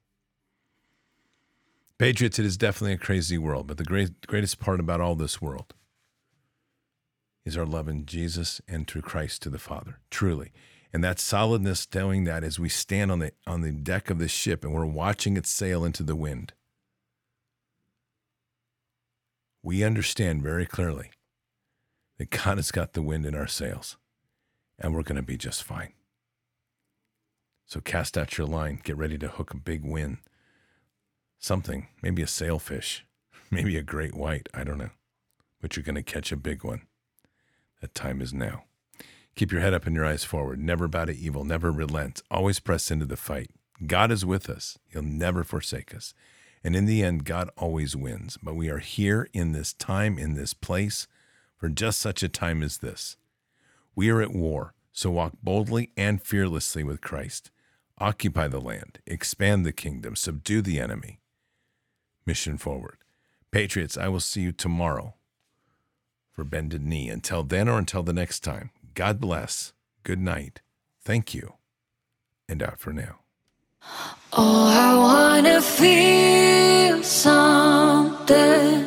Patriots, 1.99 2.39
it 2.39 2.45
is 2.45 2.57
definitely 2.57 2.93
a 2.93 2.99
crazy 2.99 3.39
world, 3.39 3.67
but 3.67 3.79
the 3.79 3.85
great, 3.85 4.27
greatest 4.27 4.59
part 4.59 4.81
about 4.81 5.01
all 5.01 5.15
this 5.15 5.41
world 5.41 5.73
is 7.45 7.57
our 7.57 7.65
love 7.65 7.89
in 7.89 8.05
Jesus 8.05 8.61
and 8.69 8.87
through 8.87 9.03
Christ 9.03 9.41
to 9.43 9.51
the 9.51 9.59
Father, 9.59 10.01
truly. 10.11 10.53
And 10.93 11.03
that 11.05 11.19
solidness 11.19 11.87
knowing 11.95 12.25
that 12.25 12.45
as 12.45 12.59
we 12.59 12.69
stand 12.69 13.11
on 13.11 13.21
the 13.21 13.33
on 13.47 13.61
the 13.61 13.73
deck 13.73 14.11
of 14.11 14.19
this 14.19 14.31
ship 14.31 14.65
and 14.65 14.75
we're 14.75 14.87
watching 14.87 15.37
it 15.37 15.47
sail 15.47 15.85
into 15.85 16.03
the 16.03 16.17
wind, 16.17 16.53
we 19.63 19.85
understand 19.85 20.43
very 20.43 20.67
clearly 20.67 21.11
that 22.19 22.31
God 22.31 22.59
has 22.59 22.71
got 22.71 22.93
the 22.93 23.03
wind 23.03 23.27
in 23.27 23.35
our 23.35 23.47
sails 23.47 23.97
and 24.79 24.95
we're 24.95 25.03
going 25.03 25.17
to 25.17 25.23
be 25.23 25.37
just 25.37 25.63
fine. 25.63 25.93
So 27.67 27.81
cast 27.81 28.17
out 28.17 28.39
your 28.39 28.47
line, 28.47 28.81
get 28.83 28.97
ready 28.97 29.19
to 29.19 29.29
hook 29.29 29.53
a 29.53 29.57
big 29.57 29.85
win. 29.85 30.19
something, 31.39 31.89
maybe 32.03 32.23
a 32.23 32.27
sailfish, 32.27 33.05
maybe 33.51 33.77
a 33.77 33.83
great 33.83 34.15
white, 34.15 34.49
I 34.55 34.65
don't 34.65 34.79
know. 34.79 34.91
But 35.61 35.77
you're 35.77 35.85
going 35.85 35.97
to 35.97 36.03
catch 36.03 36.33
a 36.33 36.37
big 36.37 36.65
one. 36.65 36.83
That 37.81 37.95
time 37.95 38.21
is 38.21 38.33
now. 38.33 38.65
Keep 39.35 39.53
your 39.53 39.61
head 39.61 39.75
up 39.75 39.87
and 39.87 39.95
your 39.95 40.07
eyes 40.07 40.25
forward. 40.25 40.59
Never 40.59 40.89
bow 40.89 41.05
to 41.05 41.17
evil. 41.17 41.45
Never 41.45 41.71
relent. 41.71 42.23
Always 42.31 42.59
press 42.59 42.91
into 42.91 43.05
the 43.05 43.17
fight. 43.17 43.51
God 43.87 44.11
is 44.11 44.25
with 44.25 44.49
us. 44.49 44.79
He'll 44.89 45.03
never 45.03 45.45
forsake 45.45 45.95
us. 45.95 46.15
And 46.65 46.75
in 46.75 46.87
the 46.87 47.03
end, 47.03 47.25
God 47.25 47.51
always 47.57 47.95
wins. 47.95 48.39
But 48.43 48.57
we 48.57 48.71
are 48.71 48.79
here 48.79 49.29
in 49.35 49.53
this 49.53 49.75
time, 49.75 50.19
in 50.19 50.35
this 50.35 50.55
place, 50.55 51.07
for 51.57 51.69
just 51.69 52.01
such 52.01 52.23
a 52.23 52.29
time 52.29 52.63
as 52.63 52.79
this. 52.79 53.17
We 53.95 54.11
are 54.11 54.21
at 54.21 54.35
war. 54.35 54.75
So 54.93 55.11
walk 55.11 55.35
boldly 55.43 55.91
and 55.95 56.23
fearlessly 56.23 56.83
with 56.83 57.03
Christ. 57.03 57.51
Occupy 57.99 58.49
the 58.49 58.61
land, 58.61 58.99
expand 59.07 59.67
the 59.67 59.73
kingdom, 59.73 60.17
subdue 60.17 60.63
the 60.63 60.81
enemy. 60.81 61.21
Mission 62.25 62.57
forward. 62.57 62.97
Patriots, 63.51 63.99
I 63.99 64.09
will 64.09 64.21
see 64.21 64.41
you 64.41 64.53
tomorrow 64.53 65.15
for 66.33 66.45
Bended 66.45 66.83
Knee. 66.83 67.11
Until 67.11 67.43
then 67.43 67.69
or 67.69 67.79
until 67.79 68.03
the 68.03 68.15
next 68.15 68.41
time, 68.41 68.71
God 68.95 69.21
bless, 69.21 69.75
good 70.03 70.19
night, 70.19 70.63
thank 71.03 71.35
you, 71.35 71.55
and 72.49 72.63
out 72.63 72.79
for 72.79 72.93
now. 72.93 73.21
Oh, 74.33 74.67
I 74.67 74.97
wanna 74.97 75.61
feel 75.61 77.03
something. 77.03 78.87